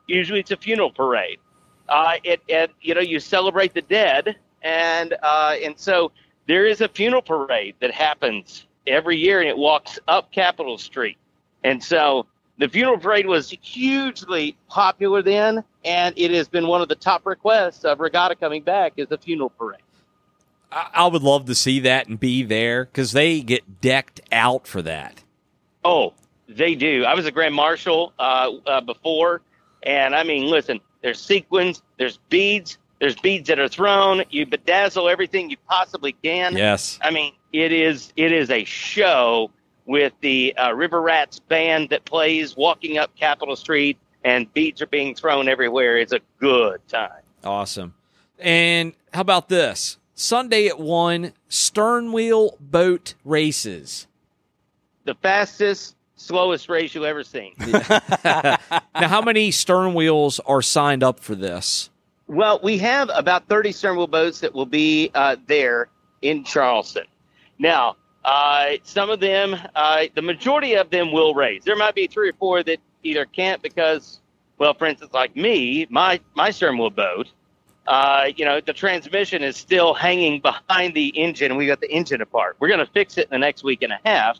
usually 0.07 0.39
it's 0.39 0.51
a 0.51 0.57
funeral 0.57 0.91
parade. 0.91 1.39
Uh, 1.89 2.15
it, 2.23 2.41
it, 2.47 2.71
you 2.81 2.95
know, 2.95 3.01
you 3.01 3.19
celebrate 3.19 3.73
the 3.73 3.81
dead, 3.81 4.37
and 4.61 5.13
uh, 5.21 5.55
and 5.61 5.77
so 5.77 6.11
there 6.47 6.65
is 6.65 6.81
a 6.81 6.87
funeral 6.87 7.21
parade 7.21 7.75
that 7.81 7.91
happens 7.91 8.65
every 8.87 9.17
year, 9.17 9.41
and 9.41 9.49
it 9.49 9.57
walks 9.57 9.99
up 10.07 10.31
Capitol 10.31 10.77
Street, 10.77 11.17
and 11.63 11.83
so 11.83 12.25
the 12.59 12.69
funeral 12.69 12.97
parade 12.97 13.25
was 13.25 13.49
hugely 13.61 14.55
popular 14.69 15.21
then, 15.21 15.63
and 15.83 16.13
it 16.17 16.31
has 16.31 16.47
been 16.47 16.67
one 16.67 16.81
of 16.81 16.87
the 16.87 16.95
top 16.95 17.25
requests 17.25 17.83
of 17.83 17.99
Regatta 17.99 18.35
coming 18.35 18.63
back 18.63 18.93
is 18.97 19.07
the 19.07 19.17
funeral 19.17 19.49
parade. 19.49 19.81
I, 20.71 21.07
would 21.07 21.23
love 21.23 21.45
to 21.45 21.55
see 21.55 21.81
that 21.81 22.07
and 22.07 22.19
be 22.19 22.43
there 22.43 22.85
because 22.85 23.11
they 23.11 23.41
get 23.41 23.81
decked 23.81 24.21
out 24.31 24.67
for 24.67 24.81
that. 24.81 25.23
Oh, 25.83 26.13
they 26.47 26.75
do. 26.75 27.03
I 27.05 27.13
was 27.13 27.25
a 27.25 27.31
grand 27.31 27.55
marshal 27.55 28.13
uh, 28.19 28.51
uh, 28.65 28.81
before, 28.81 29.41
and 29.83 30.15
I 30.15 30.23
mean, 30.23 30.45
listen, 30.45 30.79
there's 31.01 31.19
sequins, 31.19 31.81
there's 31.97 32.17
beads, 32.29 32.77
there's 32.99 33.15
beads 33.15 33.47
that 33.47 33.59
are 33.59 33.67
thrown. 33.67 34.23
You 34.29 34.45
bedazzle 34.45 35.11
everything 35.11 35.49
you 35.49 35.57
possibly 35.67 36.13
can. 36.13 36.55
Yes. 36.55 36.99
I 37.01 37.11
mean, 37.11 37.33
it 37.51 37.71
is 37.71 38.13
it 38.15 38.31
is 38.31 38.49
a 38.49 38.63
show 38.63 39.51
with 39.85 40.13
the 40.21 40.55
uh, 40.55 40.73
River 40.73 41.01
Rats 41.01 41.39
band 41.39 41.89
that 41.89 42.05
plays 42.05 42.55
walking 42.55 42.97
up 42.97 43.15
Capitol 43.15 43.55
Street, 43.55 43.97
and 44.23 44.51
beads 44.53 44.81
are 44.81 44.87
being 44.87 45.15
thrown 45.15 45.49
everywhere. 45.49 45.97
It's 45.97 46.13
a 46.13 46.21
good 46.39 46.87
time. 46.87 47.23
Awesome. 47.43 47.95
And 48.37 48.93
how 49.13 49.21
about 49.21 49.49
this? 49.49 49.97
Sunday 50.21 50.67
at 50.67 50.79
1, 50.79 51.33
stern 51.49 52.11
wheel 52.11 52.55
boat 52.59 53.15
races. 53.25 54.05
The 55.03 55.15
fastest, 55.15 55.95
slowest 56.15 56.69
race 56.69 56.93
you've 56.93 57.05
ever 57.05 57.23
seen. 57.23 57.55
now, 58.23 58.57
how 58.93 59.21
many 59.23 59.49
stern 59.49 59.95
wheels 59.95 60.39
are 60.41 60.61
signed 60.61 61.03
up 61.03 61.19
for 61.19 61.33
this? 61.33 61.89
Well, 62.27 62.59
we 62.61 62.77
have 62.77 63.09
about 63.15 63.47
30 63.49 63.71
stern 63.71 63.97
wheel 63.97 64.05
boats 64.05 64.39
that 64.41 64.53
will 64.53 64.67
be 64.67 65.09
uh, 65.15 65.37
there 65.47 65.89
in 66.21 66.43
Charleston. 66.43 67.05
Now, 67.57 67.95
uh, 68.23 68.73
some 68.83 69.09
of 69.09 69.19
them, 69.21 69.55
uh, 69.75 70.03
the 70.13 70.21
majority 70.21 70.75
of 70.75 70.91
them 70.91 71.11
will 71.11 71.33
race. 71.33 71.63
There 71.65 71.75
might 71.75 71.95
be 71.95 72.05
three 72.05 72.29
or 72.29 72.33
four 72.33 72.61
that 72.61 72.77
either 73.01 73.25
can't 73.25 73.59
because, 73.63 74.19
well, 74.59 74.75
for 74.75 74.85
instance, 74.85 75.13
like 75.15 75.35
me, 75.35 75.87
my, 75.89 76.19
my 76.35 76.51
stern 76.51 76.77
wheel 76.77 76.91
boat, 76.91 77.27
uh, 77.87 78.25
you 78.35 78.45
know, 78.45 78.61
the 78.61 78.73
transmission 78.73 79.43
is 79.43 79.57
still 79.57 79.93
hanging 79.93 80.39
behind 80.39 80.93
the 80.93 81.07
engine. 81.09 81.55
We 81.55 81.67
got 81.67 81.81
the 81.81 81.91
engine 81.91 82.21
apart. 82.21 82.57
We're 82.59 82.67
going 82.69 82.85
to 82.85 82.91
fix 82.91 83.17
it 83.17 83.23
in 83.23 83.29
the 83.31 83.39
next 83.39 83.63
week 83.63 83.81
and 83.81 83.91
a 83.91 83.99
half. 84.05 84.37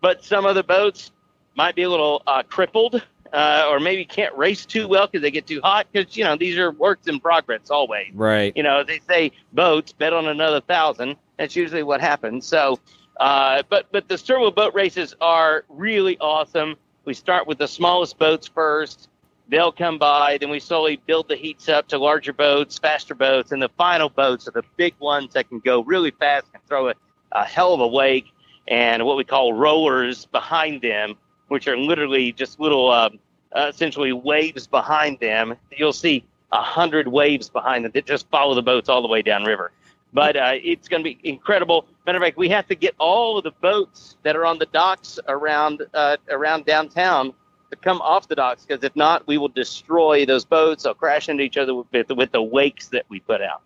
But 0.00 0.24
some 0.24 0.44
of 0.44 0.54
the 0.54 0.64
boats 0.64 1.10
might 1.54 1.74
be 1.74 1.82
a 1.82 1.90
little 1.90 2.22
uh, 2.26 2.42
crippled 2.42 3.02
uh, 3.32 3.66
or 3.70 3.80
maybe 3.80 4.04
can't 4.04 4.36
race 4.36 4.66
too 4.66 4.86
well 4.86 5.06
because 5.06 5.22
they 5.22 5.30
get 5.30 5.46
too 5.46 5.60
hot. 5.62 5.86
Because 5.90 6.16
you 6.16 6.24
know 6.24 6.36
these 6.36 6.58
are 6.58 6.70
works 6.70 7.06
in 7.06 7.20
progress 7.20 7.70
always. 7.70 8.12
Right. 8.14 8.52
You 8.56 8.62
know 8.62 8.84
they 8.84 9.00
say 9.08 9.32
boats 9.52 9.92
bet 9.92 10.12
on 10.12 10.26
another 10.26 10.60
thousand. 10.60 11.16
That's 11.38 11.56
usually 11.56 11.82
what 11.82 12.00
happens. 12.00 12.46
So, 12.46 12.78
uh, 13.18 13.62
but 13.68 13.86
but 13.90 14.08
the 14.08 14.22
wheel 14.28 14.50
boat 14.50 14.74
races 14.74 15.14
are 15.20 15.64
really 15.68 16.18
awesome. 16.18 16.76
We 17.04 17.14
start 17.14 17.46
with 17.46 17.58
the 17.58 17.68
smallest 17.68 18.18
boats 18.18 18.46
first. 18.46 19.08
They'll 19.48 19.72
come 19.72 19.98
by, 19.98 20.38
then 20.38 20.50
we 20.50 20.60
slowly 20.60 20.96
build 21.06 21.28
the 21.28 21.36
heats 21.36 21.68
up 21.68 21.88
to 21.88 21.98
larger 21.98 22.32
boats, 22.32 22.78
faster 22.78 23.14
boats, 23.14 23.52
and 23.52 23.60
the 23.60 23.68
final 23.70 24.08
boats 24.08 24.48
are 24.48 24.52
the 24.52 24.62
big 24.76 24.94
ones 24.98 25.34
that 25.34 25.48
can 25.48 25.58
go 25.58 25.82
really 25.82 26.10
fast 26.12 26.46
and 26.54 26.62
throw 26.66 26.88
a, 26.88 26.94
a 27.32 27.44
hell 27.44 27.74
of 27.74 27.80
a 27.80 27.86
wake, 27.86 28.32
and 28.68 29.04
what 29.04 29.16
we 29.16 29.24
call 29.24 29.52
rollers 29.52 30.26
behind 30.26 30.80
them, 30.80 31.16
which 31.48 31.66
are 31.68 31.76
literally 31.76 32.32
just 32.32 32.60
little 32.60 32.90
uh, 32.90 33.10
uh, 33.54 33.66
essentially 33.68 34.12
waves 34.12 34.66
behind 34.66 35.18
them. 35.20 35.54
You'll 35.76 35.92
see 35.92 36.24
a 36.52 36.62
hundred 36.62 37.08
waves 37.08 37.48
behind 37.48 37.84
them 37.84 37.92
that 37.92 38.06
just 38.06 38.28
follow 38.30 38.54
the 38.54 38.62
boats 38.62 38.88
all 38.88 39.02
the 39.02 39.08
way 39.08 39.22
downriver. 39.22 39.72
But 40.14 40.36
uh, 40.36 40.52
it's 40.54 40.88
going 40.88 41.02
to 41.02 41.04
be 41.04 41.18
incredible. 41.24 41.86
Matter 42.06 42.18
of 42.18 42.22
fact, 42.22 42.36
we 42.36 42.48
have 42.50 42.66
to 42.68 42.74
get 42.74 42.94
all 42.98 43.38
of 43.38 43.44
the 43.44 43.52
boats 43.62 44.16
that 44.22 44.36
are 44.36 44.44
on 44.44 44.58
the 44.58 44.66
docks 44.66 45.18
around 45.26 45.82
uh, 45.94 46.18
around 46.30 46.66
downtown 46.66 47.30
to 47.30 47.34
come 47.76 48.00
off 48.00 48.28
the 48.28 48.36
docks 48.36 48.64
because 48.66 48.84
if 48.84 48.94
not, 48.96 49.26
we 49.26 49.38
will 49.38 49.48
destroy 49.48 50.26
those 50.26 50.44
boats. 50.44 50.84
They'll 50.84 50.94
crash 50.94 51.28
into 51.28 51.42
each 51.42 51.56
other 51.56 51.74
with, 51.74 52.10
with 52.10 52.32
the 52.32 52.42
wakes 52.42 52.88
that 52.88 53.04
we 53.08 53.20
put 53.20 53.40
out. 53.40 53.62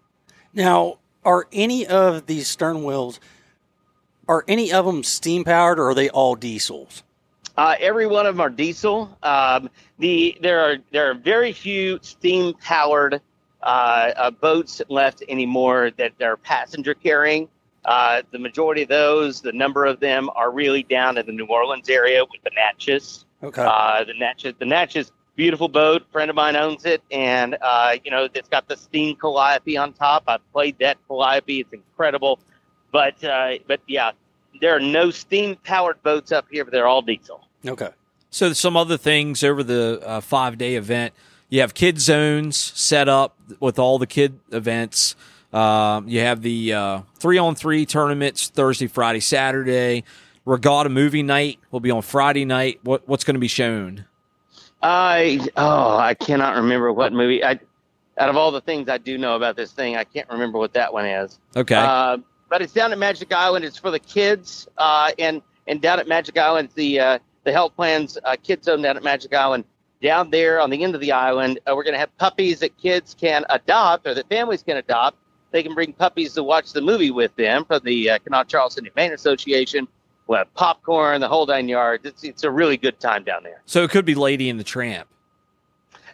Now, 0.55 0.99
are 1.25 1.47
any 1.53 1.87
of 1.87 2.27
these 2.27 2.49
stern 2.49 2.85
wheels 2.85 3.21
are 4.29 4.45
any 4.49 4.73
of 4.73 4.87
them 4.87 5.03
steam 5.03 5.45
powered 5.45 5.79
or 5.79 5.91
are 5.91 5.95
they 5.95 6.09
all 6.11 6.35
diesels? 6.35 7.03
Uh, 7.57 7.75
every 7.81 8.07
one 8.07 8.27
of 8.27 8.35
them 8.35 8.41
are 8.41 8.51
diesel. 8.51 9.17
Um, 9.23 9.71
the 9.99 10.37
there 10.43 10.61
are 10.61 10.77
there 10.93 11.11
are 11.11 11.15
very 11.15 11.53
few 11.53 11.99
steam 12.03 12.55
powered 12.55 13.21
uh, 13.63 14.13
uh, 14.17 14.31
boats 14.31 14.83
left 14.89 15.23
anymore 15.29 15.91
that 15.97 16.21
are 16.21 16.37
passenger 16.37 16.93
carrying. 16.93 17.49
Uh, 17.85 18.23
the 18.33 18.39
majority 18.39 18.83
of 18.83 18.89
those, 18.89 19.41
the 19.41 19.53
number 19.53 19.85
of 19.85 20.01
them, 20.01 20.29
are 20.35 20.51
really 20.51 20.83
down 20.83 21.17
in 21.17 21.25
the 21.25 21.33
New 21.33 21.47
Orleans 21.47 21.89
area 21.89 22.25
with 22.25 22.43
the 22.43 22.51
Natchez. 22.55 23.26
Okay. 23.43 23.65
Uh, 23.65 24.05
the 24.05 24.15
Natchez, 24.15 24.55
the 24.59 24.65
Natchez, 24.65 25.13
beautiful 25.37 25.69
boat. 25.69 26.03
A 26.03 26.13
friend 26.13 26.31
of 26.31 26.37
mine 26.37 26.57
owns 26.57 26.85
it, 26.85 27.03
and 27.11 27.57
uh, 27.61 27.97
you 28.05 28.11
know 28.11 28.29
it's 28.35 28.49
got 28.49 28.69
the 28.69 28.77
steam 28.77 29.17
calliope 29.17 29.77
on 29.77 29.93
top. 29.93 30.25
I've 30.27 30.53
played 30.53 30.79
that 30.81 30.97
calliope; 31.07 31.61
it's 31.61 31.73
incredible. 31.73 32.39
But 32.93 33.17
but 33.67 33.81
yeah, 33.87 34.13
there 34.61 34.75
are 34.75 34.81
no 34.81 35.11
steam 35.11 35.57
powered 35.65 36.03
boats 36.03 36.33
up 36.33 36.47
here, 36.51 36.65
but 36.65 36.73
they're 36.73 36.87
all 36.87 37.03
diesel. 37.03 37.47
Okay. 37.67 37.91
So 38.31 38.53
some 38.53 38.77
other 38.77 38.97
things 38.97 39.43
over 39.45 39.63
the 39.63 40.01
uh, 40.05 40.21
five 40.21 40.59
day 40.59 40.77
event. 40.77 41.15
You 41.49 41.61
have 41.61 41.75
kid 41.75 42.01
zones 42.01 42.57
set 42.57 43.09
up 43.09 43.37
with 43.61 43.79
all 43.79 43.99
the 43.99 44.07
kid 44.07 44.41
events. 44.51 45.15
Um, 45.53 46.09
you 46.09 46.21
have 46.21 46.43
the 46.43 46.73
uh, 46.73 47.01
three 47.15 47.39
on 47.39 47.55
three 47.55 47.87
tournaments 47.87 48.49
Thursday, 48.49 48.89
Friday, 48.89 49.21
Saturday. 49.21 50.05
Regatta 50.47 50.89
movie 50.89 51.25
night 51.25 51.59
will 51.73 51.81
be 51.81 51.91
on 51.91 52.03
Friday 52.03 52.45
night. 52.45 52.79
What 52.85 53.07
what's 53.09 53.25
going 53.25 53.35
to 53.35 53.41
be 53.41 53.49
shown? 53.49 54.07
I 54.81 55.41
oh 55.57 55.97
I 55.97 56.15
cannot 56.15 56.57
remember 56.57 56.93
what 56.93 57.13
movie. 57.13 57.45
I 57.45 57.59
out 58.19 58.31
of 58.31 58.37
all 58.37 58.53
the 58.53 58.61
things 58.61 58.89
I 58.89 58.99
do 58.99 59.19
know 59.19 59.37
about 59.37 59.57
this 59.57 59.73
thing, 59.73 59.97
I 59.97 60.05
can't 60.05 60.29
remember 60.31 60.59
what 60.59 60.73
that 60.75 60.93
one 60.93 61.05
is. 61.05 61.39
Okay. 61.55 61.75
Uh, 61.75 62.19
but 62.49 62.63
it's 62.63 62.73
down 62.73 62.93
at 62.93 62.99
Magic 62.99 63.33
Island. 63.33 63.65
It's 63.65 63.77
for 63.77 63.91
the 63.91 63.99
kids, 63.99 64.69
uh, 64.79 65.11
and 65.19 65.43
and 65.67 65.83
down 65.83 65.99
at 65.99 66.07
Magic 66.07 66.39
Island, 66.39 66.69
the 66.77 67.01
uh, 67.01 67.19
the 67.43 67.53
health 67.53 67.75
plans 67.75 68.17
uh, 68.25 68.37
kids 68.41 68.67
zone 68.67 68.83
down 68.83 68.97
at 68.97 69.03
Magic 69.03 69.35
Island. 69.35 69.65
Down 70.01 70.31
there 70.31 70.61
on 70.61 70.71
the 70.71 70.85
end 70.85 70.95
of 70.95 71.01
the 71.01 71.11
island, 71.11 71.59
uh, 71.67 71.75
we're 71.75 71.83
going 71.83 71.95
to 71.95 71.99
have 71.99 72.17
puppies 72.19 72.61
that 72.61 72.77
kids 72.77 73.17
can 73.19 73.45
adopt 73.49 74.07
or 74.07 74.15
that 74.15 74.29
families 74.29 74.63
can 74.63 74.77
adopt. 74.77 75.17
They 75.53 75.63
can 75.63 75.75
bring 75.75 75.95
puppies 75.95 76.35
to 76.35 76.43
watch 76.43 76.73
the 76.73 76.83
movie 76.83 77.11
with 77.11 77.35
them 77.37 77.65
from 77.65 77.81
the 77.83 78.11
uh, 78.11 78.19
Kanawha 78.19 78.45
Charleston 78.47 78.85
Humane 78.85 79.13
Association. 79.13 79.89
We'll 80.27 80.39
have 80.39 80.53
popcorn, 80.55 81.21
the 81.21 81.29
whole 81.29 81.47
nine 81.47 81.69
yards. 81.69 82.05
It's, 82.05 82.25
it's 82.25 82.45
a 82.45 82.51
really 82.51 82.77
good 82.77 82.99
time 82.99 83.23
down 83.23 83.43
there. 83.45 83.63
So 83.67 83.85
it 83.85 83.91
could 83.91 84.05
be 84.05 84.15
Lady 84.15 84.51
and 84.51 84.59
the 84.59 84.65
Tramp. 84.65 85.09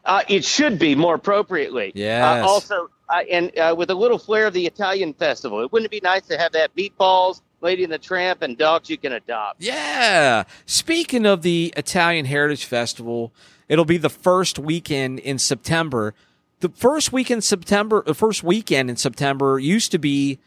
Uh, 0.04 0.22
it 0.28 0.44
should 0.44 0.78
be 0.78 0.94
more 0.94 1.14
appropriately. 1.14 1.92
Yeah. 1.94 2.42
Uh, 2.42 2.46
also, 2.46 2.90
uh, 3.08 3.22
and 3.30 3.56
uh, 3.58 3.74
with 3.76 3.90
a 3.90 3.94
little 3.94 4.18
flair 4.18 4.46
of 4.46 4.52
the 4.52 4.66
Italian 4.66 5.14
festival, 5.14 5.60
it 5.60 5.72
wouldn't 5.72 5.86
it 5.86 5.90
be 5.90 6.00
nice 6.02 6.22
to 6.26 6.36
have 6.36 6.52
that 6.52 6.74
meatballs, 6.76 7.40
Lady 7.60 7.84
and 7.84 7.92
the 7.92 7.98
Tramp, 7.98 8.42
and 8.42 8.58
dogs 8.58 8.90
you 8.90 8.98
can 8.98 9.12
adopt? 9.12 9.62
Yeah. 9.62 10.44
Speaking 10.66 11.24
of 11.24 11.42
the 11.42 11.72
Italian 11.76 12.26
Heritage 12.26 12.64
Festival, 12.64 13.32
it'll 13.68 13.84
be 13.84 13.96
the 13.96 14.10
first 14.10 14.58
weekend 14.58 15.20
in 15.20 15.38
September. 15.38 16.14
The 16.60 16.68
first 16.70 17.12
weekend 17.12 17.38
in 17.38 17.42
September, 17.42 18.02
the 18.04 18.14
first 18.14 18.42
weekend 18.42 18.90
in 18.90 18.96
September 18.96 19.58
used 19.58 19.90
to 19.92 19.98
be 19.98 20.38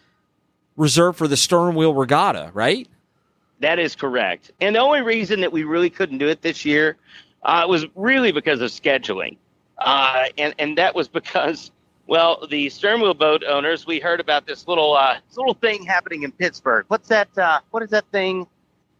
reserved 0.75 1.17
for 1.17 1.27
the 1.27 1.37
stern 1.37 1.75
wheel 1.75 1.93
regatta, 1.93 2.51
right? 2.53 2.89
That 3.59 3.79
is 3.79 3.95
correct. 3.95 4.51
And 4.61 4.75
the 4.75 4.79
only 4.79 5.01
reason 5.01 5.41
that 5.41 5.51
we 5.51 5.63
really 5.63 5.89
couldn't 5.89 6.17
do 6.17 6.27
it 6.27 6.41
this 6.41 6.65
year 6.65 6.97
uh, 7.43 7.65
was 7.67 7.85
really 7.95 8.31
because 8.31 8.61
of 8.61 8.69
scheduling. 8.69 9.37
Uh, 9.77 10.25
and, 10.37 10.53
and 10.59 10.77
that 10.77 10.93
was 10.95 11.07
because, 11.19 11.71
well, 12.07 12.45
the 12.49 12.69
stern 12.69 13.01
wheel 13.01 13.13
boat 13.13 13.43
owners, 13.47 13.85
we 13.85 13.99
heard 13.99 14.19
about 14.19 14.45
this 14.45 14.67
little 14.67 14.95
uh, 14.95 15.17
this 15.27 15.37
little 15.37 15.53
thing 15.53 15.83
happening 15.83 16.23
in 16.23 16.31
Pittsburgh. 16.31 16.85
What's 16.89 17.07
that? 17.09 17.29
Uh, 17.37 17.59
what 17.71 17.83
is 17.83 17.89
that 17.91 18.05
thing? 18.11 18.47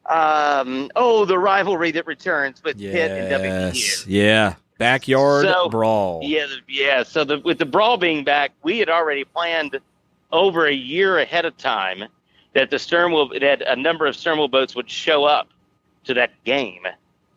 Um, 0.07 0.91
oh, 0.95 1.25
the 1.25 1.37
rivalry 1.39 1.91
that 1.91 2.05
returns 2.05 2.61
with 2.63 2.77
Pitt 2.77 3.11
and 3.11 3.31
WVU. 3.31 4.05
Yeah. 4.07 4.55
Backyard 4.77 5.45
So, 5.45 5.69
brawl. 5.69 6.19
Yeah, 6.21 6.47
yeah. 6.67 7.03
So 7.03 7.23
the, 7.23 7.39
with 7.39 7.59
the 7.59 7.65
brawl 7.65 7.97
being 7.97 8.23
back, 8.25 8.51
we 8.61 8.77
had 8.77 8.89
already 8.89 9.23
planned 9.23 9.79
over 10.31 10.65
a 10.67 10.73
year 10.73 11.17
ahead 11.19 11.45
of 11.45 11.55
time 11.57 12.03
that 12.55 12.71
the 12.71 12.79
stern 12.79 13.11
wheel 13.11 13.29
that 13.39 13.61
a 13.61 13.75
number 13.75 14.07
of 14.07 14.15
stern 14.15 14.39
wheel 14.39 14.47
boats 14.47 14.75
would 14.75 14.89
show 14.89 15.25
up 15.25 15.49
to 16.05 16.15
that 16.15 16.31
game. 16.43 16.87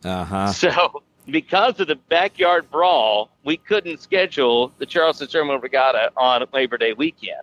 Uh 0.03 0.23
huh. 0.23 0.53
So 0.53 1.03
because 1.27 1.79
of 1.79 1.87
the 1.87 1.95
backyard 1.95 2.71
brawl, 2.71 3.29
we 3.43 3.57
couldn't 3.57 3.99
schedule 4.01 4.73
the 4.79 4.85
Charleston 4.85 5.27
Stern 5.27 5.47
Wheel 5.47 5.59
Regatta 5.59 6.11
on 6.17 6.43
Labor 6.53 6.77
Day 6.77 6.93
weekend. 6.93 7.41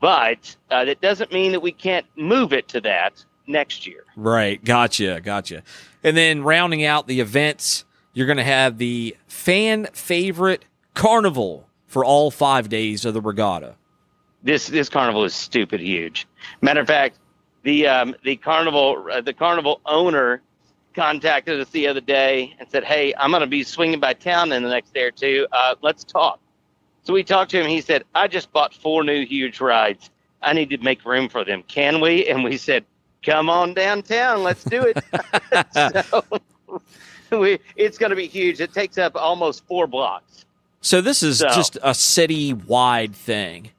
But 0.00 0.56
uh, 0.70 0.84
that 0.86 1.00
doesn't 1.00 1.32
mean 1.32 1.52
that 1.52 1.60
we 1.60 1.70
can't 1.70 2.06
move 2.16 2.52
it 2.52 2.66
to 2.68 2.80
that 2.80 3.24
next 3.46 3.86
year. 3.86 4.04
Right. 4.16 4.62
Gotcha. 4.64 5.20
Gotcha. 5.20 5.62
And 6.02 6.16
then 6.16 6.42
rounding 6.42 6.84
out 6.84 7.06
the 7.06 7.20
events, 7.20 7.84
you're 8.12 8.26
going 8.26 8.38
to 8.38 8.44
have 8.44 8.78
the 8.78 9.16
fan 9.28 9.86
favorite 9.92 10.64
carnival 10.94 11.68
for 11.86 12.04
all 12.04 12.30
five 12.30 12.68
days 12.68 13.04
of 13.04 13.14
the 13.14 13.20
regatta. 13.20 13.76
This 14.44 14.66
this 14.66 14.90
carnival 14.90 15.24
is 15.24 15.34
stupid 15.34 15.80
huge. 15.80 16.26
Matter 16.60 16.80
of 16.80 16.86
fact, 16.86 17.18
the 17.62 17.86
um, 17.86 18.14
the 18.24 18.36
carnival 18.36 19.08
uh, 19.10 19.22
the 19.22 19.32
carnival 19.32 19.80
owner 19.86 20.42
contacted 20.94 21.58
us 21.58 21.70
the 21.70 21.88
other 21.88 22.02
day 22.02 22.54
and 22.58 22.68
said, 22.70 22.84
"Hey, 22.84 23.14
I'm 23.16 23.30
going 23.30 23.40
to 23.40 23.46
be 23.46 23.64
swinging 23.64 24.00
by 24.00 24.12
town 24.12 24.52
in 24.52 24.62
the 24.62 24.68
next 24.68 24.92
day 24.92 25.02
or 25.04 25.10
two. 25.10 25.46
Uh, 25.50 25.74
let's 25.80 26.04
talk." 26.04 26.38
So 27.04 27.14
we 27.14 27.24
talked 27.24 27.50
to 27.52 27.60
him. 27.60 27.66
He 27.66 27.80
said, 27.80 28.04
"I 28.14 28.28
just 28.28 28.52
bought 28.52 28.74
four 28.74 29.02
new 29.02 29.24
huge 29.24 29.62
rides. 29.62 30.10
I 30.42 30.52
need 30.52 30.68
to 30.70 30.78
make 30.78 31.06
room 31.06 31.30
for 31.30 31.42
them. 31.42 31.62
Can 31.66 32.02
we?" 32.02 32.26
And 32.28 32.44
we 32.44 32.58
said, 32.58 32.84
"Come 33.22 33.48
on 33.48 33.72
downtown. 33.72 34.42
Let's 34.42 34.62
do 34.62 34.82
it." 34.82 35.02
so 37.30 37.40
we, 37.40 37.60
it's 37.76 37.96
going 37.96 38.10
to 38.10 38.16
be 38.16 38.26
huge. 38.26 38.60
It 38.60 38.74
takes 38.74 38.98
up 38.98 39.16
almost 39.16 39.66
four 39.66 39.86
blocks. 39.86 40.44
So 40.82 41.00
this 41.00 41.22
is 41.22 41.38
So- 41.38 41.48
just 41.48 41.78
a 41.82 41.94
city 41.94 42.52
wide 42.52 43.16
thing. 43.16 43.70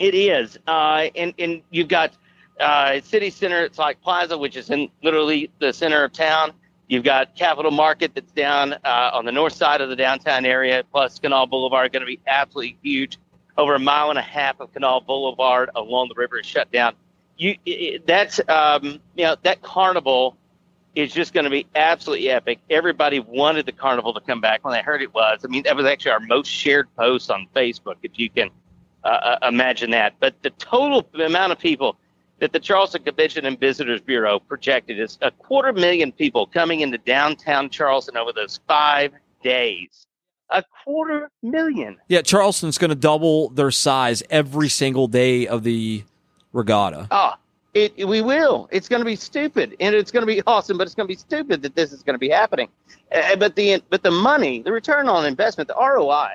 It 0.00 0.14
is, 0.16 0.58
uh, 0.68 1.08
and 1.16 1.34
and 1.40 1.62
you've 1.70 1.88
got 1.88 2.12
uh, 2.60 3.00
City 3.02 3.30
Center. 3.30 3.64
It's 3.64 3.78
like 3.78 4.02
Plaza, 4.02 4.38
which 4.38 4.56
is 4.56 4.70
in 4.70 4.90
literally 5.04 5.50
the 5.60 5.72
center 5.74 6.04
of 6.04 6.12
town. 6.14 6.52
You've 6.88 7.04
got 7.04 7.36
Capitol 7.36 7.72
Market 7.72 8.12
that's 8.14 8.32
down 8.32 8.74
uh, 8.84 9.12
on 9.14 9.26
the 9.26 9.32
north 9.32 9.54
side 9.54 9.82
of 9.82 9.90
the 9.90 9.96
downtown 9.96 10.46
area. 10.46 10.84
Plus, 10.92 11.18
Kanawha 11.20 11.48
Boulevard 11.48 11.92
going 11.92 12.02
to 12.02 12.06
be 12.06 12.20
absolutely 12.28 12.78
huge. 12.82 13.18
Over 13.58 13.76
a 13.76 13.80
mile 13.80 14.10
and 14.10 14.18
a 14.20 14.22
half 14.22 14.60
of 14.60 14.72
Kanawha 14.74 15.02
Boulevard 15.06 15.70
along 15.76 16.08
the 16.10 16.16
river 16.16 16.40
is 16.40 16.46
shut 16.46 16.72
down. 16.72 16.94
You, 17.38 17.56
i 17.66 17.70
i- 17.70 18.00
that's 18.06 18.40
um, 18.48 19.00
you 19.16 19.24
know 19.26 19.36
that 19.44 19.62
carnival 19.62 20.36
is 20.96 21.12
just 21.12 21.34
going 21.34 21.44
to 21.44 21.50
be 21.50 21.66
absolutely 21.76 22.30
epic. 22.30 22.60
Everybody 22.70 23.20
wanted 23.20 23.66
the 23.66 23.72
carnival 23.72 24.14
to 24.14 24.20
come 24.22 24.42
back 24.42 24.64
when 24.64 24.74
they 24.74 24.82
heard 24.82 25.02
it 25.02 25.14
was. 25.14 25.40
I 25.44 25.48
mean, 25.48 25.64
that 25.64 25.76
was 25.76 25.86
actually 25.86 26.12
our 26.12 26.20
most 26.20 26.48
shared 26.48 26.88
post 26.96 27.30
on 27.30 27.48
Facebook, 27.56 27.96
if 28.02 28.18
you 28.18 28.30
can 28.30 28.50
uh, 29.04 29.08
uh, 29.42 29.48
imagine 29.48 29.90
that. 29.90 30.14
But 30.20 30.34
the 30.42 30.50
total 30.50 31.06
amount 31.14 31.52
of 31.52 31.58
people 31.58 31.96
that 32.40 32.52
the 32.52 32.60
Charleston 32.60 33.02
Convention 33.02 33.46
and 33.46 33.58
Visitors 33.58 34.00
Bureau 34.00 34.40
projected 34.40 34.98
is 34.98 35.18
a 35.22 35.30
quarter 35.30 35.72
million 35.72 36.10
people 36.10 36.46
coming 36.46 36.80
into 36.80 36.98
downtown 36.98 37.68
Charleston 37.68 38.16
over 38.16 38.32
those 38.32 38.60
five 38.66 39.12
days. 39.42 40.06
A 40.50 40.64
quarter 40.84 41.30
million. 41.42 41.98
Yeah, 42.08 42.22
Charleston's 42.22 42.76
going 42.76 42.88
to 42.88 42.96
double 42.96 43.50
their 43.50 43.70
size 43.70 44.22
every 44.30 44.68
single 44.68 45.06
day 45.06 45.46
of 45.46 45.62
the 45.62 46.02
regatta. 46.52 47.06
Oh, 47.10 47.34
it, 47.72 48.08
we 48.08 48.20
will. 48.20 48.68
It's 48.72 48.88
going 48.88 49.00
to 49.00 49.06
be 49.06 49.14
stupid, 49.14 49.76
and 49.78 49.94
it's 49.94 50.10
going 50.10 50.26
to 50.26 50.26
be 50.26 50.42
awesome, 50.46 50.76
but 50.76 50.86
it's 50.88 50.94
going 50.94 51.06
to 51.06 51.12
be 51.12 51.18
stupid 51.18 51.62
that 51.62 51.76
this 51.76 51.92
is 51.92 52.02
going 52.02 52.14
to 52.14 52.18
be 52.18 52.30
happening. 52.30 52.68
Uh, 53.12 53.36
but 53.36 53.54
the 53.54 53.82
but 53.90 54.02
the 54.02 54.10
money, 54.10 54.62
the 54.62 54.72
return 54.72 55.08
on 55.08 55.24
investment, 55.24 55.68
the 55.68 55.74
ROI, 55.74 56.30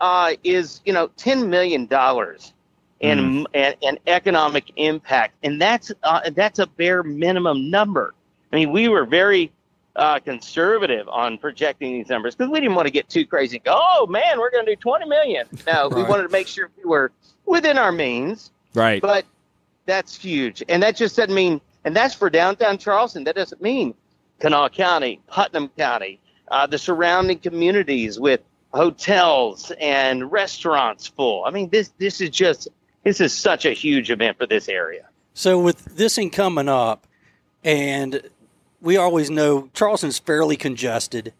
uh, 0.00 0.32
is 0.44 0.80
you 0.84 0.92
know 0.92 1.08
ten 1.16 1.48
million 1.50 1.86
dollars 1.86 2.52
in, 3.00 3.46
in 3.54 3.74
in 3.80 3.98
economic 4.06 4.70
impact, 4.76 5.34
and 5.42 5.60
that's 5.60 5.92
uh, 6.02 6.30
that's 6.30 6.58
a 6.58 6.66
bare 6.66 7.02
minimum 7.02 7.70
number. 7.70 8.14
I 8.52 8.56
mean, 8.56 8.72
we 8.72 8.88
were 8.88 9.04
very 9.04 9.52
uh, 9.96 10.18
conservative 10.20 11.08
on 11.08 11.38
projecting 11.38 11.92
these 11.94 12.08
numbers 12.08 12.34
because 12.34 12.50
we 12.50 12.60
didn't 12.60 12.74
want 12.76 12.86
to 12.86 12.92
get 12.92 13.08
too 13.08 13.26
crazy. 13.26 13.56
And 13.58 13.64
go, 13.64 13.78
oh 13.80 14.06
man, 14.06 14.38
we're 14.38 14.50
going 14.50 14.64
to 14.66 14.72
do 14.72 14.76
twenty 14.76 15.06
million. 15.06 15.46
No, 15.66 15.88
we 15.88 16.02
wanted 16.02 16.24
to 16.24 16.28
make 16.30 16.46
sure 16.46 16.70
we 16.76 16.84
were 16.84 17.10
within 17.46 17.78
our 17.78 17.92
means 17.92 18.50
Right. 18.74 19.00
but 19.02 19.24
that's 19.86 20.14
huge. 20.16 20.62
And 20.68 20.82
that 20.82 20.94
just 20.96 21.16
doesn't 21.16 21.34
mean, 21.34 21.60
and 21.84 21.96
that's 21.96 22.14
for 22.14 22.28
downtown 22.30 22.78
Charleston. 22.78 23.24
That 23.24 23.34
doesn't 23.34 23.60
mean 23.62 23.94
Kanawha 24.40 24.70
County, 24.70 25.20
Putnam 25.26 25.68
County, 25.76 26.20
uh, 26.48 26.66
the 26.66 26.78
surrounding 26.78 27.38
communities 27.38 28.20
with 28.20 28.40
hotels 28.72 29.72
and 29.80 30.30
restaurants 30.30 31.06
full. 31.06 31.44
I 31.44 31.50
mean, 31.50 31.70
this 31.70 31.90
this 31.98 32.20
is 32.20 32.30
just 32.30 32.68
this 33.04 33.20
is 33.20 33.32
such 33.32 33.64
a 33.64 33.72
huge 33.72 34.10
event 34.10 34.38
for 34.38 34.46
this 34.46 34.68
area. 34.68 35.08
So 35.34 35.58
with 35.58 35.84
this 35.96 36.16
thing 36.16 36.30
coming 36.30 36.68
up, 36.68 37.06
and 37.64 38.22
we 38.80 38.96
always 38.96 39.30
know 39.30 39.70
Charleston's 39.74 40.18
fairly 40.18 40.56
congested. 40.56 41.32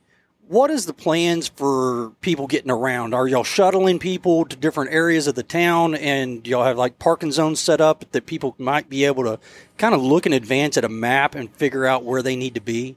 What 0.46 0.70
is 0.70 0.86
the 0.86 0.94
plans 0.94 1.48
for 1.48 2.12
people 2.22 2.46
getting 2.46 2.70
around? 2.70 3.12
Are 3.12 3.28
y'all 3.28 3.44
shuttling 3.44 3.98
people 3.98 4.46
to 4.46 4.56
different 4.56 4.92
areas 4.92 5.26
of 5.26 5.34
the 5.34 5.42
town, 5.42 5.94
and 5.94 6.46
y'all 6.46 6.64
have 6.64 6.78
like 6.78 6.98
parking 6.98 7.32
zones 7.32 7.60
set 7.60 7.82
up 7.82 8.10
that 8.12 8.24
people 8.24 8.54
might 8.56 8.88
be 8.88 9.04
able 9.04 9.24
to 9.24 9.38
kind 9.76 9.94
of 9.94 10.00
look 10.00 10.24
in 10.24 10.32
advance 10.32 10.78
at 10.78 10.84
a 10.84 10.88
map 10.88 11.34
and 11.34 11.52
figure 11.52 11.84
out 11.84 12.02
where 12.02 12.22
they 12.22 12.34
need 12.34 12.54
to 12.54 12.62
be? 12.62 12.96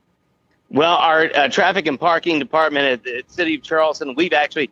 Well, 0.74 0.96
our 0.96 1.30
uh, 1.36 1.50
traffic 1.50 1.86
and 1.88 2.00
parking 2.00 2.40
department 2.40 2.86
at 2.86 3.04
the 3.04 3.24
City 3.28 3.56
of 3.56 3.62
Charleston, 3.62 4.16
we've 4.16 4.32
actually, 4.32 4.70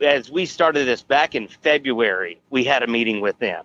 as 0.00 0.30
we 0.30 0.46
started 0.46 0.86
this 0.86 1.02
back 1.02 1.34
in 1.34 1.48
February, 1.48 2.40
we 2.50 2.62
had 2.62 2.84
a 2.84 2.86
meeting 2.86 3.20
with 3.20 3.36
them, 3.40 3.64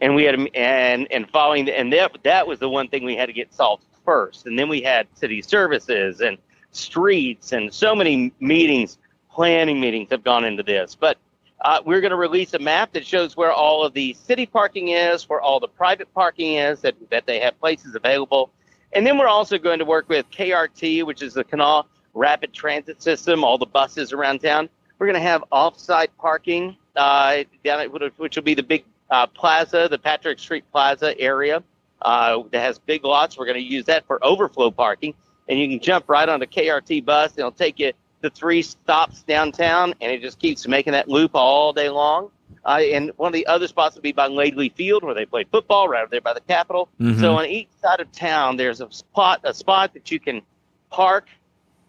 and 0.00 0.14
we 0.14 0.22
had 0.22 0.38
a, 0.38 0.56
and 0.56 1.10
and 1.10 1.28
following 1.30 1.68
and 1.70 1.92
that 1.92 2.16
that 2.22 2.46
was 2.46 2.60
the 2.60 2.68
one 2.68 2.86
thing 2.86 3.04
we 3.04 3.16
had 3.16 3.26
to 3.26 3.32
get 3.32 3.52
solved 3.52 3.84
first, 4.04 4.46
and 4.46 4.56
then 4.56 4.68
we 4.68 4.80
had 4.80 5.08
city 5.14 5.42
services 5.42 6.20
and 6.20 6.38
streets 6.70 7.50
and 7.50 7.74
so 7.74 7.96
many 7.96 8.32
meetings, 8.38 8.96
planning 9.28 9.80
meetings 9.80 10.10
have 10.10 10.22
gone 10.22 10.44
into 10.44 10.62
this, 10.62 10.94
but. 10.94 11.18
Uh, 11.60 11.82
we're 11.84 12.00
going 12.00 12.12
to 12.12 12.16
release 12.16 12.54
a 12.54 12.58
map 12.60 12.92
that 12.92 13.04
shows 13.04 13.36
where 13.36 13.50
all 13.50 13.84
of 13.84 13.92
the 13.92 14.14
city 14.14 14.46
parking 14.46 14.90
is, 14.90 15.28
where 15.28 15.40
all 15.40 15.58
the 15.58 15.66
private 15.66 16.06
parking 16.14 16.54
is, 16.54 16.80
that, 16.82 16.94
that 17.10 17.26
they 17.26 17.40
have 17.40 17.58
places 17.58 17.96
available. 17.96 18.52
And 18.92 19.06
then 19.06 19.18
we're 19.18 19.28
also 19.28 19.58
going 19.58 19.78
to 19.78 19.84
work 19.84 20.08
with 20.08 20.30
KRT, 20.30 21.04
which 21.04 21.22
is 21.22 21.34
the 21.34 21.44
Kanawha 21.44 21.86
Rapid 22.14 22.52
Transit 22.52 23.02
System, 23.02 23.44
all 23.44 23.58
the 23.58 23.66
buses 23.66 24.12
around 24.12 24.40
town. 24.40 24.68
We're 24.98 25.06
going 25.06 25.20
to 25.20 25.28
have 25.28 25.44
off-site 25.52 26.16
parking 26.18 26.76
uh, 26.96 27.44
down 27.64 27.80
at 27.80 28.18
which 28.18 28.36
will 28.36 28.42
be 28.42 28.54
the 28.54 28.62
big 28.62 28.84
uh, 29.10 29.26
plaza, 29.26 29.88
the 29.90 29.98
Patrick 29.98 30.38
Street 30.38 30.64
Plaza 30.72 31.18
area 31.18 31.62
uh, 32.02 32.42
that 32.50 32.60
has 32.60 32.78
big 32.78 33.04
lots. 33.04 33.38
We're 33.38 33.46
going 33.46 33.56
to 33.56 33.62
use 33.62 33.84
that 33.86 34.06
for 34.06 34.24
overflow 34.24 34.70
parking, 34.70 35.14
and 35.48 35.58
you 35.58 35.68
can 35.68 35.80
jump 35.80 36.08
right 36.08 36.28
on 36.28 36.40
the 36.40 36.46
KRT 36.46 37.04
bus. 37.04 37.32
And 37.32 37.40
it'll 37.40 37.52
take 37.52 37.78
you 37.78 37.92
to 38.22 38.30
three 38.30 38.62
stops 38.62 39.22
downtown, 39.22 39.94
and 40.00 40.10
it 40.10 40.20
just 40.20 40.38
keeps 40.38 40.66
making 40.66 40.92
that 40.92 41.08
loop 41.08 41.32
all 41.34 41.72
day 41.72 41.88
long. 41.88 42.30
Uh, 42.68 42.80
and 42.92 43.10
one 43.16 43.28
of 43.28 43.32
the 43.32 43.46
other 43.46 43.66
spots 43.66 43.94
would 43.96 44.02
be 44.02 44.12
by 44.12 44.28
Laidley 44.28 44.70
Field, 44.74 45.02
where 45.02 45.14
they 45.14 45.24
play 45.24 45.44
football, 45.50 45.88
right 45.88 46.02
over 46.02 46.10
there 46.10 46.20
by 46.20 46.34
the 46.34 46.40
Capitol. 46.42 46.90
Mhm. 47.00 47.18
So 47.18 47.34
on 47.34 47.46
each 47.46 47.68
side 47.80 47.98
of 47.98 48.12
town, 48.12 48.58
there's 48.58 48.82
a 48.82 48.92
spot, 48.92 49.40
a 49.44 49.54
spot 49.54 49.94
that 49.94 50.10
you 50.10 50.20
can 50.20 50.42
park, 50.90 51.28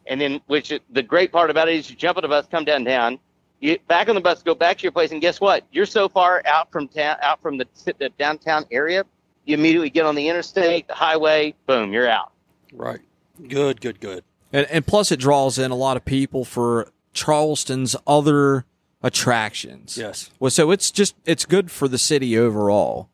and 0.08 0.22
then 0.22 0.40
which 0.48 0.72
is- 0.72 0.80
the 0.90 1.04
great 1.04 1.34
part 1.34 1.50
about 1.50 1.68
it 1.68 1.76
is 1.76 1.90
you 1.90 1.98
jump 1.98 2.18
on 2.18 2.22
the 2.22 2.30
bus, 2.30 2.46
come 2.50 2.64
downtown, 2.64 3.20
you 3.60 3.78
back 3.90 4.08
on 4.08 4.16
the 4.16 4.22
bus, 4.22 4.42
go 4.42 4.56
back 4.56 4.78
to 4.78 4.84
your 4.84 4.94
place, 4.94 5.12
and 5.12 5.20
guess 5.20 5.42
what? 5.42 5.66
You're 5.74 5.86
so 5.86 6.08
far 6.08 6.42
out 6.46 6.72
from 6.72 6.88
town, 6.88 7.18
out 7.22 7.42
from 7.42 7.58
the, 7.58 7.68
the 7.98 8.08
downtown 8.18 8.64
area, 8.72 9.04
you 9.44 9.56
immediately 9.56 9.90
get 9.90 10.06
on 10.06 10.16
the 10.16 10.30
interstate, 10.30 10.88
the 10.88 10.94
highway, 10.94 11.56
boom, 11.68 11.92
you're 11.92 12.08
out. 12.08 12.32
Right. 12.72 13.02
Good, 13.50 13.82
good, 13.82 14.00
good. 14.00 14.24
And, 14.54 14.66
and 14.72 14.88
plus, 14.88 15.12
it 15.12 15.18
draws 15.20 15.60
in 15.60 15.72
a 15.72 15.76
lot 15.76 15.98
of 15.98 16.06
people 16.06 16.46
for 16.46 16.90
Charleston's 17.14 17.98
other 18.08 18.64
attractions. 19.02 19.98
Yes. 19.98 20.30
Well, 20.40 20.52
so 20.52 20.72
it's 20.72 20.92
just 20.92 21.16
it's 21.26 21.46
good 21.46 21.72
for 21.72 21.88
the 21.88 21.98
city 21.98 22.38
overall. 22.38 23.10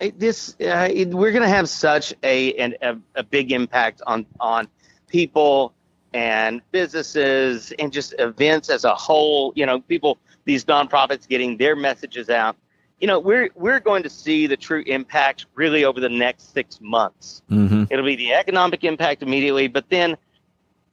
It- 0.00 0.18
this 0.18 0.54
uh, 0.60 0.88
it, 0.90 1.08
we're 1.08 1.32
going 1.32 1.42
to 1.42 1.48
have 1.48 1.68
such 1.68 2.14
a, 2.22 2.54
an, 2.54 2.74
a 2.82 2.96
a 3.16 3.22
big 3.22 3.52
impact 3.52 4.02
on 4.06 4.26
on 4.40 4.68
people 5.08 5.74
and 6.14 6.62
businesses 6.72 7.72
and 7.78 7.92
just 7.92 8.14
events 8.18 8.70
as 8.70 8.84
a 8.84 8.94
whole. 8.94 9.52
You 9.56 9.66
know, 9.66 9.80
people 9.80 10.18
these 10.44 10.64
nonprofits 10.64 11.28
getting 11.28 11.56
their 11.56 11.76
messages 11.76 12.30
out. 12.30 12.56
You 13.00 13.06
know, 13.06 13.18
we're 13.18 13.50
we're 13.54 13.80
going 13.80 14.02
to 14.04 14.10
see 14.10 14.46
the 14.46 14.56
true 14.56 14.82
impact 14.86 15.46
really 15.54 15.84
over 15.84 16.00
the 16.00 16.08
next 16.08 16.52
six 16.52 16.80
months. 16.80 17.42
Mm-hmm. 17.50 17.84
It'll 17.90 18.04
be 18.04 18.16
the 18.16 18.32
economic 18.32 18.82
impact 18.82 19.22
immediately, 19.22 19.68
but 19.68 19.88
then 19.88 20.16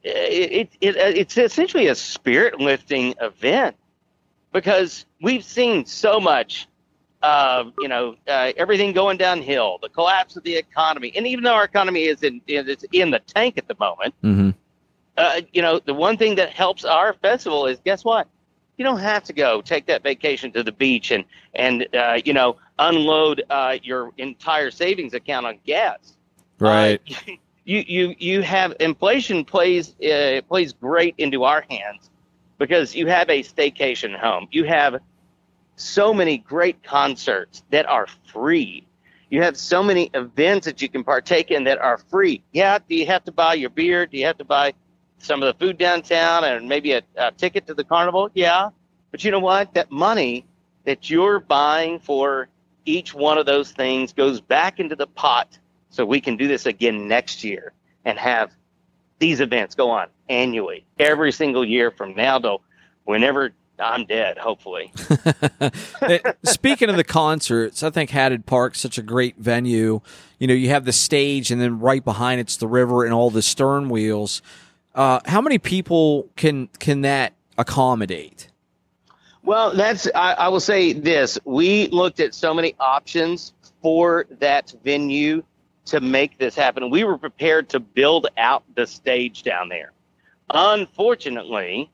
it, 0.02 0.70
it, 0.80 0.96
it 0.96 0.96
it's 0.96 1.36
essentially 1.36 1.88
a 1.88 1.94
spirit 1.94 2.60
lifting 2.60 3.14
event 3.20 3.76
because 4.56 5.04
we've 5.20 5.44
seen 5.44 5.84
so 5.84 6.18
much 6.18 6.66
of 7.22 7.74
you 7.78 7.88
know 7.88 8.16
uh, 8.26 8.52
everything 8.56 8.92
going 8.94 9.18
downhill, 9.18 9.78
the 9.82 9.90
collapse 9.90 10.36
of 10.36 10.44
the 10.44 10.56
economy, 10.56 11.12
and 11.14 11.26
even 11.26 11.44
though 11.44 11.52
our 11.54 11.64
economy 11.64 12.04
is 12.04 12.22
in 12.22 12.40
is 12.46 12.84
in 12.92 13.10
the 13.10 13.18
tank 13.20 13.58
at 13.58 13.68
the 13.68 13.76
moment, 13.78 14.14
Mm-hmm. 14.24 14.50
uh, 15.18 15.42
you 15.52 15.60
know 15.60 15.78
the 15.78 15.92
one 15.92 16.16
thing 16.16 16.36
that 16.36 16.50
helps 16.50 16.84
our 16.86 17.12
festival 17.12 17.66
is 17.66 17.78
guess 17.84 18.02
what? 18.02 18.28
You 18.78 18.84
don't 18.84 19.00
have 19.00 19.24
to 19.24 19.34
go 19.34 19.60
take 19.60 19.86
that 19.86 20.02
vacation 20.02 20.52
to 20.52 20.62
the 20.62 20.72
beach 20.72 21.10
and 21.10 21.24
and 21.54 21.86
uh, 21.94 22.18
you 22.24 22.32
know 22.32 22.56
unload 22.78 23.42
uh, 23.50 23.76
your 23.82 24.12
entire 24.16 24.70
savings 24.70 25.12
account 25.12 25.44
on 25.46 25.58
gas. 25.66 26.16
Right. 26.58 27.00
Uh, 27.10 27.32
you 27.64 27.84
you 27.86 28.14
you 28.18 28.42
have 28.42 28.72
inflation 28.80 29.44
plays 29.44 29.94
uh, 30.00 30.40
plays 30.48 30.72
great 30.72 31.14
into 31.18 31.44
our 31.44 31.62
hands 31.68 32.10
because 32.58 32.94
you 32.94 33.06
have 33.06 33.28
a 33.28 33.42
staycation 33.42 34.18
home. 34.18 34.48
You 34.50 34.64
have 34.64 35.00
so 35.76 36.12
many 36.14 36.38
great 36.38 36.82
concerts 36.82 37.62
that 37.70 37.86
are 37.86 38.06
free. 38.32 38.86
You 39.28 39.42
have 39.42 39.56
so 39.56 39.82
many 39.82 40.10
events 40.14 40.66
that 40.66 40.80
you 40.80 40.88
can 40.88 41.04
partake 41.04 41.50
in 41.50 41.64
that 41.64 41.78
are 41.78 41.98
free. 41.98 42.42
Yeah, 42.52 42.78
do 42.88 42.94
you 42.94 43.06
have 43.06 43.24
to 43.24 43.32
buy 43.32 43.54
your 43.54 43.70
beer? 43.70 44.06
Do 44.06 44.16
you 44.16 44.26
have 44.26 44.38
to 44.38 44.44
buy 44.44 44.72
some 45.18 45.42
of 45.42 45.46
the 45.46 45.64
food 45.64 45.78
downtown 45.78 46.44
and 46.44 46.68
maybe 46.68 46.92
a, 46.92 47.02
a 47.16 47.32
ticket 47.32 47.66
to 47.66 47.74
the 47.74 47.84
carnival? 47.84 48.30
Yeah. 48.34 48.70
But 49.10 49.24
you 49.24 49.30
know 49.30 49.40
what? 49.40 49.74
That 49.74 49.90
money 49.90 50.46
that 50.84 51.10
you're 51.10 51.40
buying 51.40 51.98
for 51.98 52.48
each 52.84 53.12
one 53.12 53.36
of 53.36 53.46
those 53.46 53.72
things 53.72 54.12
goes 54.12 54.40
back 54.40 54.78
into 54.78 54.94
the 54.94 55.08
pot 55.08 55.58
so 55.90 56.06
we 56.06 56.20
can 56.20 56.36
do 56.36 56.46
this 56.46 56.66
again 56.66 57.08
next 57.08 57.42
year 57.42 57.72
and 58.04 58.18
have 58.18 58.52
these 59.18 59.40
events 59.40 59.74
go 59.74 59.90
on 59.90 60.08
annually 60.28 60.84
every 60.98 61.32
single 61.32 61.64
year 61.64 61.90
from 61.90 62.14
now 62.14 62.38
to 62.38 62.58
whenever 63.04 63.52
I'm 63.78 64.06
dead, 64.06 64.38
hopefully. 64.38 64.92
Speaking 66.44 66.88
of 66.88 66.96
the 66.96 67.04
concerts, 67.04 67.82
I 67.82 67.90
think 67.90 68.10
Haddad 68.10 68.46
Park's 68.46 68.80
such 68.80 68.98
a 68.98 69.02
great 69.02 69.36
venue. 69.36 70.00
You 70.38 70.46
know, 70.46 70.54
you 70.54 70.70
have 70.70 70.84
the 70.84 70.92
stage, 70.92 71.50
and 71.50 71.60
then 71.60 71.78
right 71.78 72.04
behind 72.04 72.40
it's 72.40 72.56
the 72.56 72.66
river 72.66 73.04
and 73.04 73.12
all 73.12 73.30
the 73.30 73.42
stern 73.42 73.88
wheels. 73.88 74.40
Uh, 74.94 75.20
how 75.26 75.40
many 75.40 75.58
people 75.58 76.28
can 76.36 76.68
can 76.78 77.02
that 77.02 77.34
accommodate? 77.58 78.48
Well, 79.42 79.74
that's 79.74 80.08
I, 80.14 80.32
I 80.32 80.48
will 80.48 80.60
say 80.60 80.92
this: 80.94 81.38
we 81.44 81.88
looked 81.88 82.20
at 82.20 82.34
so 82.34 82.54
many 82.54 82.74
options 82.80 83.52
for 83.82 84.26
that 84.38 84.74
venue 84.84 85.42
to 85.86 86.00
make 86.00 86.38
this 86.38 86.54
happen. 86.54 86.90
We 86.90 87.04
were 87.04 87.18
prepared 87.18 87.68
to 87.70 87.80
build 87.80 88.26
out 88.36 88.64
the 88.74 88.86
stage 88.86 89.42
down 89.42 89.68
there. 89.68 89.92
Unfortunately, 90.50 91.90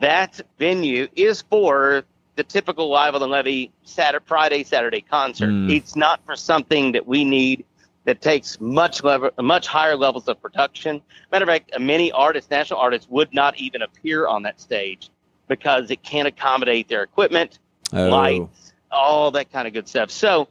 that 0.00 0.40
venue 0.58 1.08
is 1.16 1.42
for 1.42 2.04
the 2.36 2.44
typical 2.44 2.88
live 2.90 3.14
on 3.14 3.20
the 3.20 3.28
levee 3.28 3.70
Saturday, 3.82 4.24
Friday, 4.26 4.64
Saturday 4.64 5.00
concert. 5.00 5.48
Mm. 5.48 5.74
It's 5.74 5.96
not 5.96 6.20
for 6.26 6.36
something 6.36 6.92
that 6.92 7.06
we 7.06 7.24
need 7.24 7.64
that 8.04 8.20
takes 8.20 8.60
much 8.60 9.02
level, 9.02 9.30
much 9.40 9.66
higher 9.66 9.96
levels 9.96 10.28
of 10.28 10.40
production. 10.40 11.00
Matter 11.32 11.44
of 11.44 11.48
fact, 11.48 11.72
many 11.80 12.12
artists, 12.12 12.50
national 12.50 12.78
artists, 12.78 13.08
would 13.10 13.32
not 13.32 13.56
even 13.58 13.82
appear 13.82 14.26
on 14.28 14.42
that 14.42 14.60
stage 14.60 15.10
because 15.48 15.90
it 15.90 16.02
can't 16.02 16.28
accommodate 16.28 16.88
their 16.88 17.02
equipment, 17.02 17.58
Oh. 17.92 18.08
lights, 18.08 18.72
all 18.90 19.30
that 19.30 19.50
kind 19.52 19.66
of 19.66 19.74
good 19.74 19.88
stuff. 19.88 20.10
So 20.10 20.48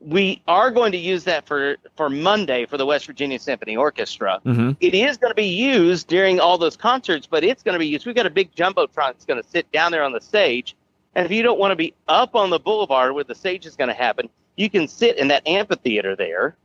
we 0.00 0.42
are 0.46 0.70
going 0.70 0.92
to 0.92 0.98
use 0.98 1.24
that 1.24 1.46
for 1.46 1.76
for 1.96 2.08
Monday 2.10 2.66
for 2.66 2.76
the 2.76 2.86
West 2.86 3.06
Virginia 3.06 3.38
Symphony 3.38 3.76
Orchestra. 3.76 4.40
hmm 4.44 4.72
It 4.80 4.94
is 4.94 5.16
going 5.16 5.30
to 5.30 5.34
be 5.34 5.46
used 5.46 6.06
during 6.08 6.38
all 6.40 6.58
those 6.58 6.76
concerts, 6.76 7.26
but 7.26 7.44
it's 7.44 7.62
going 7.62 7.72
to 7.74 7.78
be 7.78 7.86
used. 7.88 8.06
We've 8.06 8.14
got 8.14 8.26
a 8.26 8.30
big 8.30 8.54
jumbotron 8.54 9.08
that's 9.12 9.24
going 9.24 9.42
to 9.42 9.48
sit 9.48 9.70
down 9.72 9.92
there 9.92 10.02
on 10.04 10.12
the 10.12 10.20
stage. 10.20 10.76
And 11.14 11.24
if 11.24 11.32
you 11.32 11.42
don't 11.42 11.58
want 11.58 11.72
to 11.72 11.76
be 11.76 11.94
up 12.08 12.34
on 12.34 12.50
the 12.50 12.58
boulevard 12.58 13.14
where 13.14 13.24
the 13.24 13.34
stage 13.34 13.64
is 13.64 13.74
going 13.74 13.88
to 13.88 13.94
happen, 13.94 14.28
you 14.56 14.68
can 14.68 14.86
sit 14.86 15.16
in 15.16 15.28
that 15.28 15.46
amphitheater 15.48 16.14
there 16.14 16.56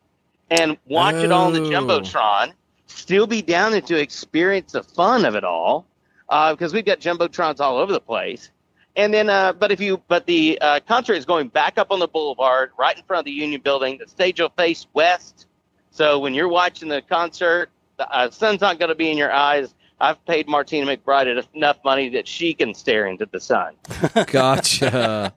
and 0.49 0.77
watch 0.87 1.23
it 1.23 1.31
all 1.31 1.45
on 1.47 1.53
the 1.53 1.61
Oh. 1.61 1.69
jumbotron. 1.69 2.51
Still 2.87 3.25
be 3.27 3.41
down 3.41 3.71
there 3.71 3.79
to 3.81 3.97
experience 3.97 4.73
the 4.73 4.83
fun 4.83 5.23
of 5.23 5.35
it 5.35 5.45
all, 5.45 5.85
uh, 6.27 6.53
because 6.53 6.73
we've 6.73 6.83
got 6.83 6.99
jumbotrons 6.99 7.61
all 7.61 7.77
over 7.77 7.93
the 7.93 8.01
place. 8.01 8.51
And 8.95 9.13
then, 9.13 9.29
uh, 9.29 9.53
but 9.53 9.71
if 9.71 9.79
you, 9.79 10.01
but 10.07 10.25
the 10.25 10.59
uh, 10.59 10.79
concert 10.87 11.13
is 11.13 11.25
going 11.25 11.47
back 11.47 11.77
up 11.77 11.91
on 11.91 11.99
the 11.99 12.07
boulevard, 12.07 12.71
right 12.77 12.97
in 12.97 13.03
front 13.03 13.19
of 13.19 13.25
the 13.25 13.31
Union 13.31 13.61
Building. 13.61 13.97
The 13.97 14.07
stage 14.07 14.39
will 14.39 14.49
face 14.57 14.85
west, 14.93 15.47
so 15.91 16.19
when 16.19 16.33
you're 16.33 16.49
watching 16.49 16.89
the 16.89 17.01
concert, 17.01 17.69
the 17.97 18.09
uh, 18.11 18.31
sun's 18.31 18.61
not 18.61 18.79
going 18.79 18.89
to 18.89 18.95
be 18.95 19.09
in 19.09 19.17
your 19.17 19.31
eyes. 19.31 19.73
I've 19.99 20.23
paid 20.25 20.47
Martina 20.47 20.85
McBride 20.97 21.45
enough 21.53 21.77
money 21.85 22.09
that 22.09 22.27
she 22.27 22.55
can 22.55 22.73
stare 22.73 23.05
into 23.05 23.27
the 23.31 23.39
sun. 23.39 23.75
Gotcha. 24.27 25.31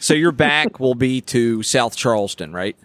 so 0.00 0.14
your 0.14 0.32
back 0.32 0.80
will 0.80 0.94
be 0.94 1.20
to 1.22 1.62
South 1.62 1.94
Charleston, 1.94 2.52
right? 2.54 2.76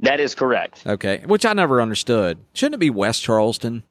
That 0.00 0.18
is 0.18 0.34
correct. 0.34 0.82
Okay, 0.86 1.22
which 1.26 1.46
I 1.46 1.52
never 1.52 1.80
understood. 1.80 2.38
Shouldn't 2.52 2.74
it 2.74 2.78
be 2.78 2.90
West 2.90 3.22
Charleston? 3.22 3.84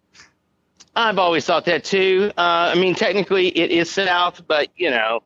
I've 0.95 1.17
always 1.17 1.45
thought 1.45 1.65
that 1.65 1.83
too. 1.83 2.31
Uh, 2.37 2.71
I 2.73 2.75
mean, 2.75 2.93
technically 2.95 3.47
it 3.57 3.71
is 3.71 3.89
south, 3.89 4.45
but 4.47 4.67
you 4.75 4.89
know, 4.89 5.23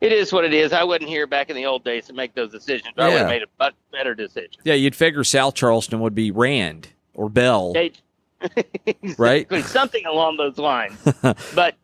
it 0.00 0.12
is 0.12 0.32
what 0.32 0.44
it 0.44 0.54
is. 0.54 0.72
I 0.72 0.84
wasn't 0.84 1.08
here 1.08 1.26
back 1.26 1.50
in 1.50 1.56
the 1.56 1.66
old 1.66 1.84
days 1.84 2.06
to 2.06 2.12
make 2.12 2.34
those 2.34 2.50
decisions. 2.52 2.94
I 2.96 3.08
would 3.08 3.18
have 3.18 3.28
made 3.28 3.42
a 3.42 3.46
much 3.58 3.74
better 3.92 4.14
decision. 4.14 4.60
Yeah, 4.64 4.74
you'd 4.74 4.94
figure 4.96 5.24
South 5.24 5.54
Charleston 5.54 6.00
would 6.00 6.14
be 6.14 6.30
Rand 6.30 6.88
or 7.14 7.28
Belle, 7.28 7.72
They- 7.72 7.92
right? 9.18 9.50
Something 9.64 10.06
along 10.06 10.36
those 10.38 10.56
lines. 10.58 10.96
but 11.54 11.74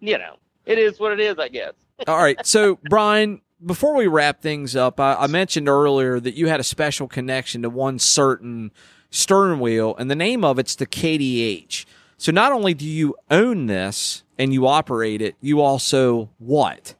you 0.00 0.16
know, 0.16 0.36
it 0.64 0.78
is 0.78 0.98
what 1.00 1.12
it 1.12 1.20
is. 1.20 1.38
I 1.38 1.48
guess. 1.48 1.72
All 2.06 2.16
right. 2.16 2.44
So, 2.46 2.78
Bryan, 2.88 3.40
before 3.64 3.94
we 3.96 4.06
wrap 4.06 4.40
things 4.40 4.76
up, 4.76 5.00
I, 5.00 5.14
I 5.14 5.26
mentioned 5.26 5.68
earlier 5.68 6.20
that 6.20 6.34
you 6.34 6.46
had 6.48 6.60
a 6.60 6.64
special 6.64 7.08
connection 7.08 7.62
to 7.62 7.70
one 7.70 7.98
certain 7.98 8.70
stern 9.10 9.58
wheel, 9.60 9.96
and 9.98 10.10
the 10.10 10.14
name 10.16 10.44
of 10.44 10.58
it's 10.58 10.76
the 10.76 10.86
KDH. 10.86 11.84
So, 12.18 12.32
not 12.32 12.52
only 12.52 12.74
do 12.74 12.84
you 12.84 13.14
own 13.30 13.66
this 13.66 14.24
and 14.36 14.52
you 14.52 14.66
operate 14.66 15.22
it, 15.22 15.36
you 15.40 15.60
also 15.60 16.30
what? 16.38 16.94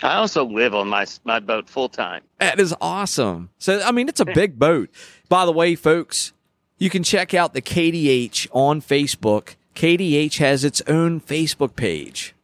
I 0.00 0.14
also 0.14 0.44
live 0.44 0.74
on 0.74 0.88
my 0.88 1.06
my 1.24 1.40
boat 1.40 1.68
full 1.68 1.88
time. 1.88 2.22
That 2.38 2.60
is 2.60 2.72
awesome. 2.80 3.50
So, 3.58 3.82
I 3.82 3.90
mean, 3.90 4.08
it's 4.08 4.20
a 4.20 4.24
big 4.24 4.58
boat. 4.58 4.90
By 5.28 5.44
the 5.44 5.52
way, 5.52 5.74
folks, 5.74 6.32
you 6.78 6.88
can 6.88 7.02
check 7.02 7.34
out 7.34 7.52
the 7.52 7.60
KDH 7.60 8.46
on 8.52 8.80
Facebook. 8.80 9.56
KDH 9.74 10.38
has 10.38 10.62
its 10.62 10.80
own 10.86 11.20
Facebook 11.20 11.74
page. 11.74 12.34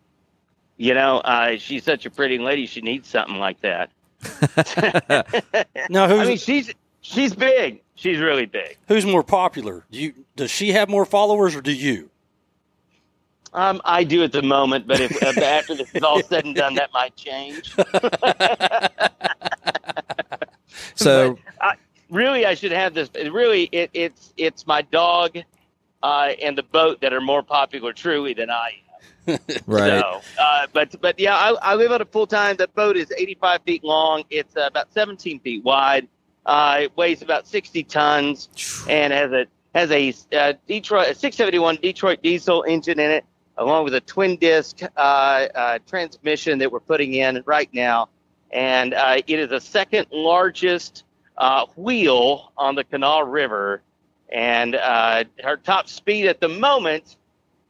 You 0.76 0.95
know, 0.95 1.18
uh, 1.18 1.57
she's 1.57 1.84
such 1.84 2.07
a 2.07 2.11
pretty 2.11 2.38
lady. 2.38 2.66
She 2.66 2.80
needs 2.80 3.09
something 3.09 3.36
like 3.36 3.61
that. 3.61 3.90
no, 5.88 6.09
who's 6.09 6.20
I 6.20 6.24
mean, 6.26 6.36
she's 6.38 6.74
she's 7.03 7.34
big. 7.34 7.84
She's 7.97 8.18
really 8.18 8.47
big. 8.47 8.76
who's 8.88 9.07
more 9.07 9.22
popular? 9.22 9.84
Do 9.90 9.99
you 9.99 10.14
does 10.36 10.51
she 10.51 10.72
have 10.72 10.88
more 10.88 11.05
followers 11.05 11.55
or 11.55 11.61
do 11.61 11.72
you? 11.72 12.11
Um, 13.53 13.80
I 13.84 14.03
do 14.03 14.24
at 14.24 14.32
the 14.32 14.42
moment, 14.42 14.88
but 14.88 14.99
if 15.01 15.22
uh, 15.22 15.40
after 15.40 15.76
this 15.76 15.95
is 15.95 16.03
all 16.03 16.20
said 16.28 16.45
and 16.45 16.57
done, 16.57 16.74
that 16.74 16.92
might 16.92 17.14
change. 17.14 17.72
So, 20.97 21.38
really, 22.11 22.47
I 22.47 22.55
should 22.55 22.72
have 22.72 22.95
this. 22.95 23.11
Really, 23.14 23.64
it, 23.72 23.90
it's 23.95 24.32
it's 24.36 24.66
my 24.66 24.82
dog 24.82 25.38
uh, 26.03 26.32
and 26.42 26.57
the 26.57 26.62
boat 26.62 27.01
that 27.01 27.12
are 27.12 27.20
more 27.20 27.42
popular, 27.42 27.92
truly, 27.92 28.34
than 28.34 28.51
I 28.51 28.72
am. 29.26 29.38
right. 29.66 30.01
So, 30.01 30.20
uh, 30.38 30.66
but 30.72 31.01
but 31.01 31.18
yeah, 31.18 31.36
I, 31.36 31.51
I 31.62 31.74
live 31.74 31.92
on 31.92 32.01
a 32.01 32.05
full 32.05 32.26
time. 32.26 32.57
The 32.57 32.68
boat 32.68 32.97
is 32.97 33.11
85 33.16 33.62
feet 33.62 33.84
long. 33.84 34.24
It's 34.30 34.57
uh, 34.57 34.66
about 34.66 34.92
17 34.92 35.40
feet 35.40 35.64
wide. 35.64 36.09
Uh, 36.47 36.80
it 36.82 36.97
weighs 36.97 37.22
about 37.22 37.47
60 37.47 37.84
tons 37.84 38.49
and 38.88 39.12
has 39.12 39.32
a 39.32 39.47
has 39.74 39.90
a 39.90 40.14
uh, 40.36 40.53
Detroit 40.68 41.09
a 41.09 41.14
671 41.14 41.76
Detroit 41.76 42.22
diesel 42.22 42.62
engine 42.64 43.01
in 43.01 43.11
it, 43.11 43.24
along 43.57 43.84
with 43.84 43.95
a 43.95 44.01
twin 44.01 44.36
disc 44.36 44.80
uh, 44.82 44.99
uh, 44.99 45.78
transmission 45.86 46.59
that 46.59 46.70
we're 46.70 46.80
putting 46.80 47.14
in 47.14 47.42
right 47.47 47.70
now. 47.72 48.09
And 48.53 48.95
uh, 48.95 49.22
it 49.26 49.38
is 49.38 49.49
the 49.49 49.61
second 49.61 50.07
largest 50.12 51.05
wheel 51.76 52.53
on 52.57 52.74
the 52.76 52.84
Kanawha 52.84 53.24
River. 53.24 53.82
And 54.28 54.76
our 54.76 55.57
top 55.62 55.88
speed 55.88 56.26
at 56.26 56.40
the 56.40 56.49
moment 56.49 57.16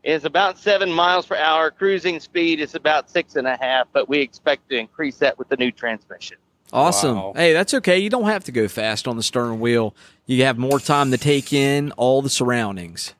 is 0.03 0.27
about 0.27 0.59
seven 0.59 0.93
miles 0.93 1.27
per 1.27 1.37
hour. 1.37 1.70
Cruising 1.70 2.20
speed 2.20 2.61
is 2.61 2.75
about 2.75 3.09
six 3.09 3.37
and 3.37 3.47
a 3.47 3.57
half, 3.57 3.89
but 3.93 4.09
we 4.09 4.20
expect 4.20 4.68
to 4.68 4.77
increase 4.77 5.16
that 5.18 5.39
with 5.39 5.49
the 5.49 5.57
new 5.57 5.72
transmission. 5.72 6.37
Awesome. 6.73 7.17
Wow. 7.17 7.33
Hey, 7.37 7.53
that's 7.53 7.75
okay. 7.75 7.99
You 7.99 8.11
don't 8.11 8.25
have 8.25 8.45
to 8.45 8.53
go 8.53 8.67
fast 8.69 9.07
on 9.07 9.17
the 9.17 9.23
stern 9.23 9.61
wheel. 9.61 9.95
You 10.27 10.45
have 10.45 10.59
more 10.59 10.81
time 10.81 11.11
to 11.11 11.19
take 11.19 11.53
in 11.53 11.93
all 11.93 12.23
the 12.23 12.31
surroundings. 12.31 13.15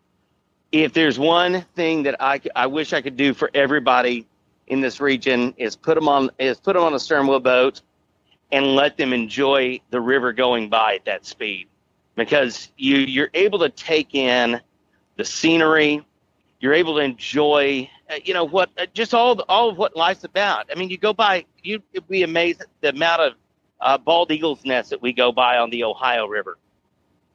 If 0.73 0.93
there's 0.93 1.19
one 1.19 1.65
thing 1.77 2.03
that 2.03 2.17
I, 2.21 2.41
I 2.57 2.67
wish 2.67 2.93
I 2.93 3.01
could 3.01 3.17
do 3.17 3.33
for 3.33 3.51
everybody 3.55 4.27
in 4.67 4.81
this 4.81 5.01
region 5.01 5.55
is 5.57 5.77
put 5.77 5.95
them 5.95 6.09
on 6.09 6.31
is 6.39 6.59
put 6.59 6.75
them 6.75 6.83
on 6.83 6.95
a 6.95 6.99
stern 6.99 7.27
wheel 7.27 7.41
boat 7.41 7.83
and 8.51 8.75
let 8.75 8.97
them 8.97 9.13
enjoy 9.13 9.81
the 9.91 10.01
river 10.01 10.33
going 10.33 10.69
by 10.69 10.95
at 10.95 11.05
that 11.05 11.27
speed 11.27 11.69
because 12.15 12.71
you 12.77 12.99
you're 12.99 13.31
able 13.35 13.59
to 13.59 13.69
take 13.69 14.15
in 14.15 14.61
the 15.17 15.25
scenery 15.25 16.05
you're 16.65 16.73
able 16.73 16.95
to 16.95 17.01
enjoy 17.01 17.89
uh, 18.11 18.15
you 18.25 18.33
know 18.33 18.45
what 18.45 18.71
uh, 18.79 18.87
just 18.95 19.13
all 19.13 19.35
the, 19.35 19.45
all 19.51 19.69
of 19.69 19.77
what 19.77 19.95
life's 19.95 20.25
about. 20.25 20.67
I 20.75 20.79
mean 20.79 20.89
you 20.89 20.97
go 20.97 21.13
by 21.13 21.45
you'd 21.63 21.83
be 22.09 22.23
amazed 22.23 22.63
at 22.63 22.69
the 22.81 22.89
amount 22.89 23.21
of 23.21 23.33
uh, 23.83 23.99
bald 23.99 24.33
eagles 24.33 24.65
nests 24.65 24.89
that 24.89 25.03
we 25.03 25.13
go 25.13 25.31
by 25.31 25.59
on 25.59 25.69
the 25.69 25.85
ohio 25.85 26.27
river. 26.27 26.57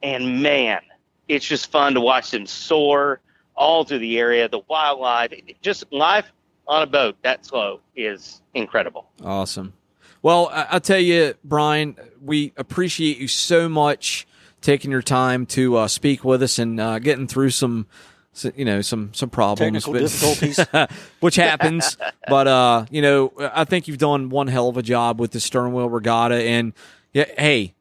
And 0.02 0.42
man 0.42 0.80
it's 1.28 1.46
just 1.46 1.70
fun 1.70 1.94
to 1.94 2.00
watch 2.00 2.32
them 2.32 2.44
soar 2.44 3.20
all 3.54 3.84
through 3.84 4.00
the 4.00 4.18
area 4.18 4.48
the 4.48 4.62
wildlife. 4.68 5.32
Just 5.62 5.84
life 5.92 6.26
on 6.66 6.82
a 6.82 6.86
boat 6.86 7.16
that 7.22 7.46
slow 7.46 7.80
is 7.94 8.42
incredible. 8.54 9.08
Awesome. 9.22 9.74
Well, 10.22 10.48
I- 10.52 10.66
I'll 10.70 10.80
tell 10.80 10.98
you, 10.98 11.34
Bryan, 11.44 11.96
we 12.20 12.52
appreciate 12.56 13.18
you 13.18 13.28
so 13.28 13.68
much 13.68 14.26
taking 14.60 14.90
your 14.90 15.02
time 15.02 15.46
to 15.46 15.76
uh, 15.76 15.88
speak 15.88 16.24
with 16.24 16.42
us 16.42 16.58
and 16.58 16.80
uh, 16.80 16.98
getting 16.98 17.26
through 17.26 17.50
some, 17.50 17.86
s- 18.34 18.52
you 18.56 18.64
know, 18.64 18.80
some 18.82 19.10
some 19.14 19.30
problems, 19.30 19.84
Technical 19.84 19.92
difficulties. 20.00 20.60
which 21.20 21.36
happens. 21.36 21.96
but 22.28 22.46
uh, 22.46 22.84
you 22.90 23.02
know, 23.02 23.32
I 23.38 23.64
think 23.64 23.88
you've 23.88 23.98
done 23.98 24.28
one 24.28 24.46
hell 24.48 24.68
of 24.68 24.76
a 24.76 24.82
job 24.82 25.18
with 25.20 25.32
the 25.32 25.38
sternwheel 25.40 25.90
regatta. 25.90 26.36
And 26.36 26.72
yeah, 27.12 27.26
hey, 27.38 27.74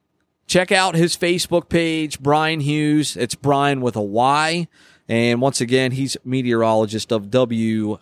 check 0.48 0.72
out 0.72 0.96
his 0.96 1.16
Facebook 1.18 1.70
page, 1.70 2.20
Bryan 2.20 2.62
Hughes. 2.62 3.18
It's 3.18 3.36
Bryan 3.36 3.82
with 3.82 3.96
a 3.96 4.02
Y. 4.02 4.68
And 5.08 5.42
once 5.42 5.60
again, 5.60 5.92
he's 5.94 6.16
meteorologist 6.24 7.12
of 7.12 7.32
WOWK 7.32 7.98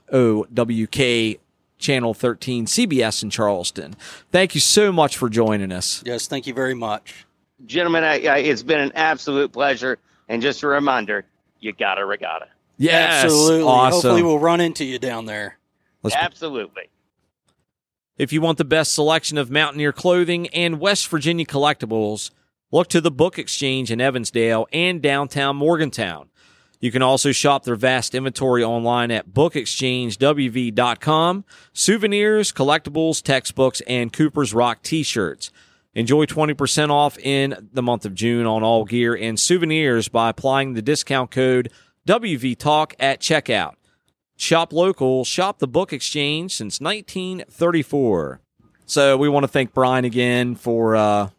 Channel 1.79 2.13
13 2.13 2.65
CBS 2.65 3.23
in 3.23 3.29
Charleston. 3.29 3.95
Thank 4.31 4.55
you 4.55 4.61
so 4.61 4.91
much 4.91 5.15
for 5.15 5.29
joining 5.29 5.71
us. 5.71 6.01
Yes, 6.05 6.27
thank 6.27 6.47
you 6.47 6.53
very 6.53 6.73
much. 6.73 7.25
gentlemen 7.65 8.03
I, 8.03 8.25
I, 8.25 8.37
it's 8.39 8.63
been 8.63 8.79
an 8.79 8.91
absolute 8.95 9.53
pleasure 9.53 9.99
and 10.27 10.41
just 10.41 10.63
a 10.63 10.67
reminder 10.67 11.23
you 11.59 11.73
got 11.73 11.99
a 11.99 12.05
regatta 12.05 12.47
Yes, 12.79 13.23
Absolutely. 13.23 13.63
awesome. 13.63 13.91
Hopefully, 13.93 14.21
we'll 14.23 14.37
run 14.39 14.61
into 14.61 14.85
you 14.85 14.99
down 14.99 15.25
there. 15.25 15.57
Let's- 16.03 16.15
absolutely 16.15 16.83
If 18.17 18.31
you 18.31 18.39
want 18.41 18.59
the 18.59 18.65
best 18.65 18.93
selection 18.93 19.37
of 19.39 19.49
Mountaineer 19.49 19.91
clothing 19.91 20.47
and 20.49 20.79
West 20.79 21.07
Virginia 21.07 21.45
collectibles, 21.45 22.29
look 22.71 22.87
to 22.89 23.01
the 23.01 23.09
Book 23.11 23.39
Exchange 23.39 23.91
in 23.91 23.99
Evansdale 23.99 24.67
and 24.71 25.01
downtown 25.01 25.55
Morgantown. 25.55 26.29
You 26.79 26.91
can 26.91 27.01
also 27.01 27.31
shop 27.31 27.63
their 27.63 27.75
vast 27.75 28.13
inventory 28.13 28.63
online 28.63 29.09
at 29.09 29.29
bookexchangewv.com. 29.29 31.45
Souvenirs, 31.73 32.51
collectibles, 32.51 33.23
textbooks, 33.23 33.81
and 33.81 34.13
Cooper's 34.13 34.53
Rock 34.53 34.83
t-shirts. 34.83 35.49
Enjoy 35.97 36.27
20% 36.27 36.91
off 36.91 37.17
in 37.17 37.69
the 37.73 37.81
month 37.81 38.05
of 38.05 38.13
June 38.13 38.45
on 38.45 38.61
all 38.61 38.85
gear 38.85 39.15
and 39.15 39.39
souvenirs 39.39 40.09
by 40.09 40.29
applying 40.29 40.75
the 40.75 40.81
discount 40.83 41.31
code 41.31 41.71
WVTalk 42.07 42.93
at 42.99 43.19
checkout. 43.19 43.73
Shop 44.35 44.71
local, 44.71 45.25
shop 45.25 45.57
the 45.57 45.67
book 45.67 45.91
exchange 45.91 46.53
since 46.53 46.79
1934. 46.79 48.41
So 48.85 49.17
we 49.17 49.27
want 49.27 49.45
to 49.45 49.47
thank 49.47 49.73
Bryan 49.73 50.05
again 50.05 50.53
for 50.53 50.95
uh, 50.95 51.29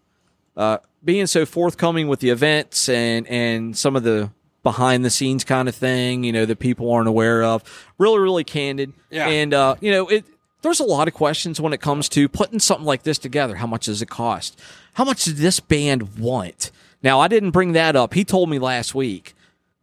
uh, 0.57 0.79
being 1.05 1.29
so 1.29 1.47
forthcoming 1.47 2.09
with 2.09 2.19
the 2.19 2.31
events 2.31 2.89
and 2.89 3.29
and 3.29 3.77
some 3.77 3.95
of 3.95 4.03
the 4.03 4.33
behind 4.65 5.05
the 5.05 5.11
scenes 5.11 5.45
kind 5.45 5.69
of 5.69 5.77
thing, 5.77 6.25
you 6.25 6.33
know, 6.33 6.45
that 6.45 6.59
people 6.59 6.91
aren't 6.91 7.07
aware 7.07 7.45
of. 7.45 7.63
Really, 7.97 8.19
really 8.19 8.43
candid. 8.43 8.93
Yeah. 9.09 9.29
And 9.29 9.55
uh, 9.55 9.77
you 9.81 9.93
know, 9.93 10.09
it 10.09 10.25
there's 10.63 10.81
a 10.81 10.85
lot 10.85 11.09
of 11.09 11.15
questions 11.15 11.61
when 11.61 11.73
it 11.73 11.81
comes 11.81 12.09
to 12.11 12.29
putting 12.29 12.59
something 12.59 12.87
like 12.87 13.03
this 13.05 13.19
together. 13.19 13.57
How 13.57 13.67
much 13.67 13.87
does 13.87 14.03
it 14.03 14.09
cost? 14.11 14.59
How 14.95 15.05
much 15.05 15.25
does 15.25 15.37
this 15.41 15.61
band 15.61 16.19
want? 16.19 16.71
Now, 17.03 17.21
I 17.21 17.29
didn't 17.29 17.53
bring 17.53 17.73
that 17.73 17.95
up. 17.95 18.15
He 18.15 18.25
told 18.25 18.51
me 18.51 18.59
last 18.59 18.95
week 18.95 19.35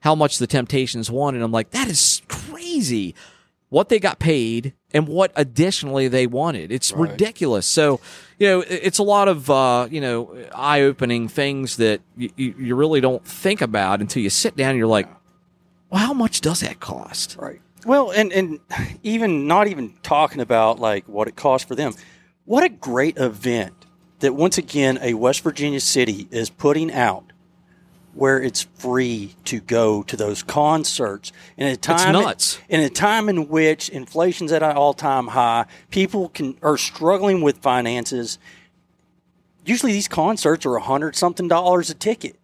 how 0.01 0.15
much 0.15 0.37
the 0.37 0.47
Temptations 0.47 1.09
won, 1.09 1.33
and 1.33 1.43
I'm 1.43 1.51
like, 1.51 1.71
that 1.71 1.87
is 1.87 2.21
crazy. 2.27 3.15
What 3.69 3.89
they 3.89 3.99
got 3.99 4.19
paid 4.19 4.73
and 4.93 5.07
what 5.07 5.31
additionally 5.35 6.07
they 6.07 6.27
wanted. 6.27 6.71
It's 6.71 6.91
Right. 6.91 7.09
ridiculous. 7.11 7.65
So, 7.65 7.99
you 8.37 8.47
know, 8.47 8.63
it's 8.69 8.99
a 8.99 9.03
lot 9.03 9.27
of 9.27 9.49
uh, 9.49 9.87
you 9.89 9.99
know 10.01 10.35
eye 10.53 10.81
opening 10.81 11.27
things 11.27 11.77
that 11.77 12.01
you, 12.15 12.29
you 12.37 12.55
you 12.59 12.75
really 12.75 13.01
don't 13.01 13.25
think 13.25 13.61
about 13.61 14.01
until 14.01 14.21
you 14.21 14.29
sit 14.29 14.55
down. 14.55 14.71
and 14.71 14.77
You're 14.77 14.87
like, 14.87 15.09
well, 15.89 15.99
how 16.05 16.13
much 16.13 16.41
does 16.41 16.59
that 16.59 16.79
cost? 16.79 17.35
Right. 17.39 17.59
Well, 17.85 18.11
and 18.11 18.33
and 18.33 18.59
even 19.03 19.47
not 19.47 19.67
even 19.67 19.93
talking 20.01 20.41
about 20.41 20.79
like 20.79 21.07
what 21.07 21.27
it 21.27 21.35
costs 21.35 21.67
for 21.67 21.75
them. 21.75 21.93
What 22.45 22.63
a 22.63 22.69
great 22.69 23.17
event 23.17 23.73
that 24.19 24.33
once 24.33 24.57
again 24.57 24.99
a 25.01 25.13
West 25.13 25.41
Virginia 25.41 25.79
city 25.79 26.27
is 26.31 26.49
putting 26.49 26.91
out 26.91 27.31
where 28.13 28.41
it's 28.41 28.63
free 28.75 29.35
to 29.43 29.59
go 29.59 30.01
to 30.03 30.15
those 30.15 30.41
concerts 30.41 31.33
in 31.57 31.67
a 31.67 31.75
time 31.75 32.13
nuts. 32.13 32.57
in 32.69 32.79
a 32.79 32.89
time 32.89 33.27
in 33.27 33.49
which 33.49 33.89
inflation's 33.89 34.53
at 34.53 34.63
an 34.63 34.75
all-time 34.75 35.27
high, 35.27 35.65
people 35.91 36.29
can 36.29 36.57
are 36.61 36.77
struggling 36.77 37.41
with 37.41 37.57
finances. 37.57 38.39
Usually 39.65 39.91
these 39.91 40.07
concerts 40.07 40.65
are 40.65 40.75
a 40.75 40.81
hundred 40.81 41.15
something 41.15 41.47
dollars 41.47 41.89
a 41.89 41.93
ticket. 41.93 42.39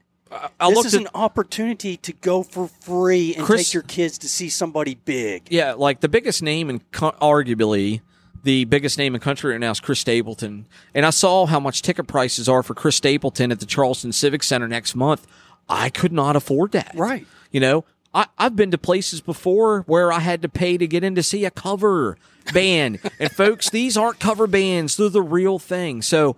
I 0.59 0.69
this 0.69 0.85
is 0.85 0.93
at 0.95 1.01
an 1.01 1.07
opportunity 1.13 1.97
to 1.97 2.13
go 2.13 2.43
for 2.43 2.67
free 2.67 3.35
and 3.35 3.45
Chris- 3.45 3.67
take 3.67 3.73
your 3.73 3.83
kids 3.83 4.17
to 4.19 4.29
see 4.29 4.49
somebody 4.49 4.95
big. 4.95 5.43
Yeah, 5.49 5.73
like 5.73 5.99
the 5.99 6.09
biggest 6.09 6.41
name 6.41 6.69
and 6.69 6.89
arguably 6.91 8.01
the 8.43 8.65
biggest 8.65 8.97
name 8.97 9.13
in 9.13 9.21
country 9.21 9.51
right 9.51 9.59
now 9.59 9.71
is 9.71 9.79
Chris 9.79 9.99
Stapleton. 9.99 10.67
And 10.95 11.05
I 11.05 11.11
saw 11.11 11.45
how 11.45 11.59
much 11.59 11.81
ticket 11.81 12.07
prices 12.07 12.49
are 12.49 12.63
for 12.63 12.73
Chris 12.73 12.95
Stapleton 12.95 13.51
at 13.51 13.59
the 13.59 13.65
Charleston 13.65 14.11
Civic 14.11 14.43
Center 14.43 14.67
next 14.67 14.95
month. 14.95 15.27
I 15.69 15.89
could 15.89 16.11
not 16.11 16.35
afford 16.35 16.71
that. 16.71 16.91
Right. 16.95 17.25
You 17.51 17.59
know, 17.59 17.85
I, 18.13 18.27
I've 18.37 18.55
been 18.55 18.71
to 18.71 18.77
places 18.77 19.21
before 19.21 19.81
where 19.81 20.11
I 20.11 20.19
had 20.19 20.41
to 20.41 20.49
pay 20.49 20.77
to 20.77 20.87
get 20.87 21.03
in 21.03 21.15
to 21.15 21.23
see 21.23 21.45
a 21.45 21.51
cover 21.51 22.17
band. 22.53 22.99
and 23.19 23.31
folks, 23.31 23.69
these 23.69 23.95
aren't 23.95 24.19
cover 24.19 24.47
bands, 24.47 24.97
they're 24.97 25.09
the 25.09 25.21
real 25.21 25.59
thing. 25.59 26.01
So 26.01 26.35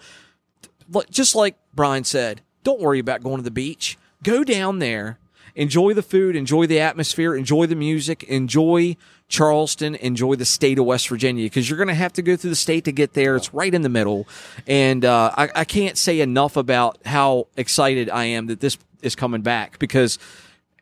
just 1.09 1.35
like 1.35 1.55
Bryan 1.73 2.03
said, 2.03 2.41
don't 2.64 2.82
worry 2.82 2.99
about 2.99 3.24
going 3.24 3.38
to 3.38 3.43
the 3.43 3.51
beach. 3.51 3.97
Go 4.24 4.43
down 4.43 4.80
there, 4.80 5.20
enjoy 5.55 5.93
the 5.93 6.01
food, 6.01 6.36
enjoy 6.36 6.66
the 6.66 6.80
atmosphere, 6.80 7.36
enjoy 7.36 7.66
the 7.66 7.76
music, 7.76 8.24
enjoy 8.24 8.95
Charleston, 9.28 9.95
enjoy 9.95 10.36
the 10.36 10.45
state 10.45 10.80
of 10.80 10.86
West 10.86 11.07
Virginia 11.07 11.45
because 11.45 11.70
you're 11.70 11.78
going 11.78 11.88
to 11.88 11.93
have 11.93 12.14
to 12.14 12.22
go 12.22 12.36
through 12.36 12.51
the 12.51 12.55
state 12.55 12.86
to 12.86 12.91
get 12.91 13.14
there. 13.14 13.36
It's 13.36 13.53
right 13.53 13.74
in 13.74 13.82
the 13.82 13.89
middle. 13.89 14.28
And 14.68 15.03
uh, 15.03 15.32
I, 15.36 15.49
I 15.55 15.66
can't 15.66 15.97
say 15.97 16.20
enough 16.20 16.55
about 16.55 16.97
how 17.05 17.47
excited 17.57 18.09
I 18.09 18.26
am 18.26 18.47
that 18.47 18.59
this 18.59 18.78
is 19.01 19.16
coming 19.16 19.41
back 19.41 19.80
because 19.80 20.18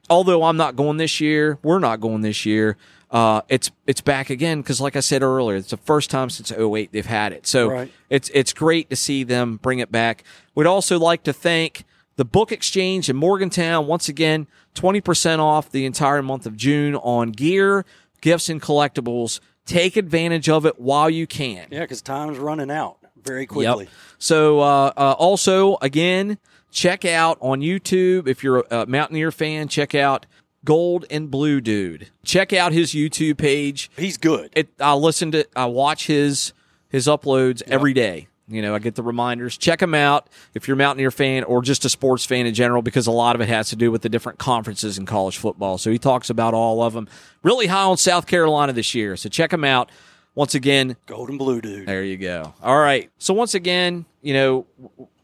although 0.10 0.44
I'm 0.44 0.58
not 0.58 0.76
going 0.76 0.98
this 0.98 1.20
year, 1.20 1.58
we're 1.64 1.80
not 1.80 2.00
going 2.00 2.22
this 2.22 2.46
year. 2.46 2.78
Uh, 3.12 3.42
it's 3.50 3.70
it's 3.86 4.00
back 4.02 4.30
again 4.30 4.62
because, 4.62 4.80
like 4.80 4.96
I 4.96 5.02
said 5.02 5.22
earlier, 5.22 5.58
it's 5.58 5.72
the 5.72 5.78
first 5.78 6.10
time 6.10 6.30
since 6.30 6.52
08 6.52 6.92
they've 6.94 7.06
had 7.06 7.34
it. 7.34 7.46
So 7.46 7.70
Right. 7.70 7.92
it's 8.10 8.30
it's 8.34 8.54
great 8.54 8.90
to 8.90 8.96
see 8.96 9.24
them 9.24 9.58
bring 9.58 9.80
it 9.80 9.92
back. 9.92 10.24
We'd 10.56 10.66
also 10.68 10.98
like 10.98 11.24
to 11.24 11.34
thank 11.34 11.84
the 12.16 12.24
Book 12.26 12.52
Exchange 12.54 13.10
in 13.10 13.16
Morgantown 13.18 13.86
once 13.86 14.08
again, 14.08 14.48
twenty 14.74 15.02
percent 15.02 15.42
off 15.42 15.70
the 15.70 15.86
entire 15.86 16.22
month 16.22 16.46
of 16.46 16.56
June 16.56 16.96
on 16.96 17.32
gear, 17.32 17.86
gifts, 18.22 18.48
and 18.48 18.62
collectibles. 18.62 19.42
Take 19.66 19.98
advantage 19.98 20.48
of 20.50 20.66
it 20.66 20.80
while 20.80 21.10
you 21.10 21.28
can. 21.28 21.68
Yeah, 21.70 21.82
because 21.82 22.02
time's 22.02 22.38
running 22.38 22.72
out 22.72 22.98
very 23.22 23.46
quickly. 23.46 23.86
Yep. 23.86 23.94
So 24.20 24.62
uh, 24.62 24.94
uh, 24.96 25.16
also 25.20 25.78
again, 25.82 26.38
check 26.72 27.04
out 27.06 27.38
on 27.42 27.60
YouTube 27.60 28.28
if 28.28 28.42
you're 28.44 28.66
a 28.72 28.86
Mountaineer 28.86 29.32
fan. 29.32 29.68
Check 29.68 29.94
out 29.96 30.26
Gold 30.64 31.06
and 31.10 31.32
Blue 31.32 31.62
Dude. 31.62 32.10
Check 32.24 32.54
out 32.54 32.72
his 32.72 32.94
YouTube 32.94 33.38
page. 33.38 33.90
He's 33.98 34.18
good. 34.18 34.52
It. 34.56 34.70
I 34.80 34.94
listen 34.94 35.32
to. 35.32 35.48
I 35.56 35.66
watch 35.66 36.08
his 36.08 36.54
his 36.90 37.08
uploads 37.08 37.62
every 37.68 37.94
day. 37.94 38.28
You 38.48 38.62
know, 38.62 38.76
I 38.76 38.80
get 38.80 38.96
the 38.96 39.04
reminders. 39.04 39.58
Check 39.58 39.82
him 39.82 39.94
out 39.94 40.28
if 40.54 40.68
you're 40.68 40.76
a 40.76 40.78
Mountaineer 40.78 41.12
fan 41.12 41.46
or 41.46 41.62
just 41.62 41.86
a 41.86 41.90
sports 41.90 42.26
fan 42.26 42.46
in 42.46 42.54
general, 42.54 42.82
because 42.82 43.08
a 43.08 43.12
lot 43.12 43.34
of 43.36 43.42
it 43.42 43.48
has 43.48 43.70
to 43.70 43.78
do 43.78 43.92
with 43.92 44.02
the 44.02 44.10
different 44.10 44.40
conferences 44.40 44.98
in 44.98 45.06
college 45.06 45.38
football. 45.38 45.78
So 45.78 45.90
he 45.90 45.98
talks 45.98 46.30
about 46.30 46.54
all 46.54 46.84
of 46.84 46.94
them. 46.94 47.08
Really 47.44 47.68
high 47.68 47.84
on 47.84 47.96
South 47.96 48.28
Carolina 48.28 48.74
this 48.74 48.94
year. 48.94 49.16
So 49.16 49.30
check 49.30 49.54
him 49.54 49.64
out. 49.64 49.90
Once 50.36 50.54
again, 50.54 50.98
Gold 51.06 51.30
and 51.30 51.40
Blue 51.40 51.62
Dude. 51.62 51.88
there 51.88 52.04
you 52.04 52.18
go. 52.18 52.54
All 52.62 52.78
right. 52.78 53.10
So 53.20 53.34
once 53.34 53.54
again, 53.54 54.06
you 54.22 54.34
know, 54.34 54.66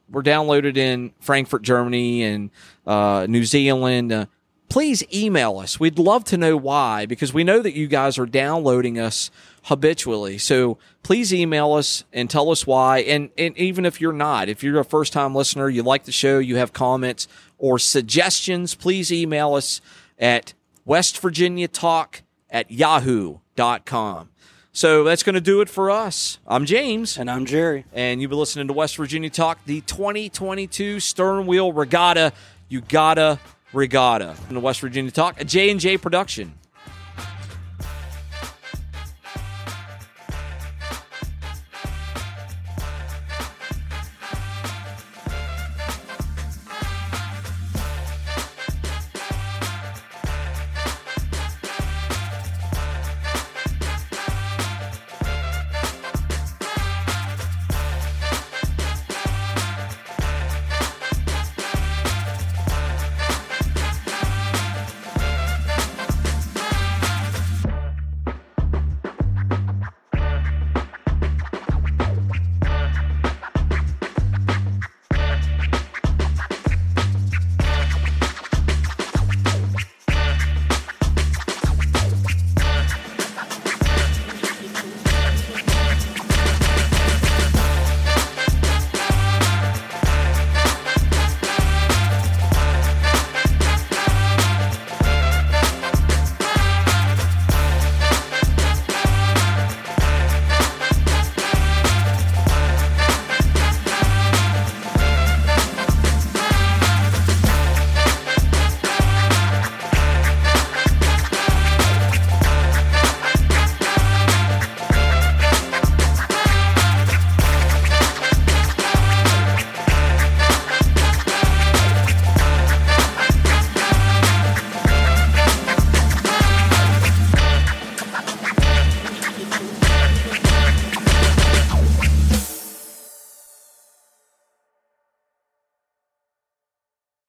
we're 0.10 0.24
downloaded 0.24 0.78
in 0.78 1.12
Frankfurt, 1.20 1.64
Germany, 1.64 2.24
and 2.24 2.50
uh, 2.86 3.26
New 3.30 3.44
Zealand. 3.44 4.12
Uh, 4.14 4.26
please 4.70 5.04
email 5.14 5.58
us. 5.60 5.80
We'd 5.80 5.98
love 6.00 6.24
to 6.26 6.38
know 6.38 6.58
why 6.58 7.06
because 7.06 7.34
we 7.34 7.44
know 7.44 7.62
that 7.62 7.74
you 7.76 7.88
guys 7.88 8.18
are 8.18 8.26
downloading 8.26 9.00
us 9.00 9.32
habitually. 9.64 10.38
So 10.38 10.78
please 11.04 11.34
email 11.34 11.74
us 11.74 12.04
and 12.14 12.30
tell 12.30 12.52
us 12.52 12.66
why. 12.68 13.00
And, 13.00 13.30
and 13.38 13.58
even 13.58 13.86
if 13.86 14.00
you're 14.02 14.14
not, 14.14 14.50
if 14.50 14.64
you're 14.64 14.80
a 14.80 14.86
first 14.86 15.14
time 15.14 15.34
listener, 15.36 15.70
you 15.70 15.84
like 15.84 16.04
the 16.06 16.12
show, 16.12 16.40
you 16.40 16.58
have 16.58 16.74
comments 16.74 17.28
or 17.58 17.80
suggestions, 17.80 18.76
please 18.76 19.12
email 19.12 19.54
us 19.54 19.82
at 20.20 20.54
West 20.86 21.20
Virginia 21.20 21.68
Talk 21.68 22.22
at 22.50 22.70
yahoo.com. 22.72 24.30
So 24.72 25.04
that's 25.04 25.24
going 25.24 25.34
to 25.34 25.42
do 25.42 25.60
it 25.62 25.70
for 25.70 25.90
us. 25.90 26.38
I'm 26.46 26.66
James, 26.66 27.18
And 27.18 27.32
I'm 27.32 27.46
Jerry. 27.46 27.86
and 27.94 28.22
you've 28.22 28.30
been 28.30 28.38
listening 28.40 28.68
to 28.68 28.74
West 28.74 28.96
Virginia 28.96 29.30
Talk, 29.30 29.58
the 29.66 29.82
2022 29.82 31.00
Stern 31.00 31.48
Wheel 31.48 31.74
Regatta. 31.74 32.32
You 32.70 32.82
gotta 32.82 33.40
regatta. 33.74 34.36
And 34.48 34.56
the 34.56 34.62
West 34.62 34.82
Virginia 34.82 35.12
Talk, 35.12 35.40
a 35.40 35.46
J 35.46 35.70
and 35.70 35.80
J 35.80 35.98
production. 35.98 36.57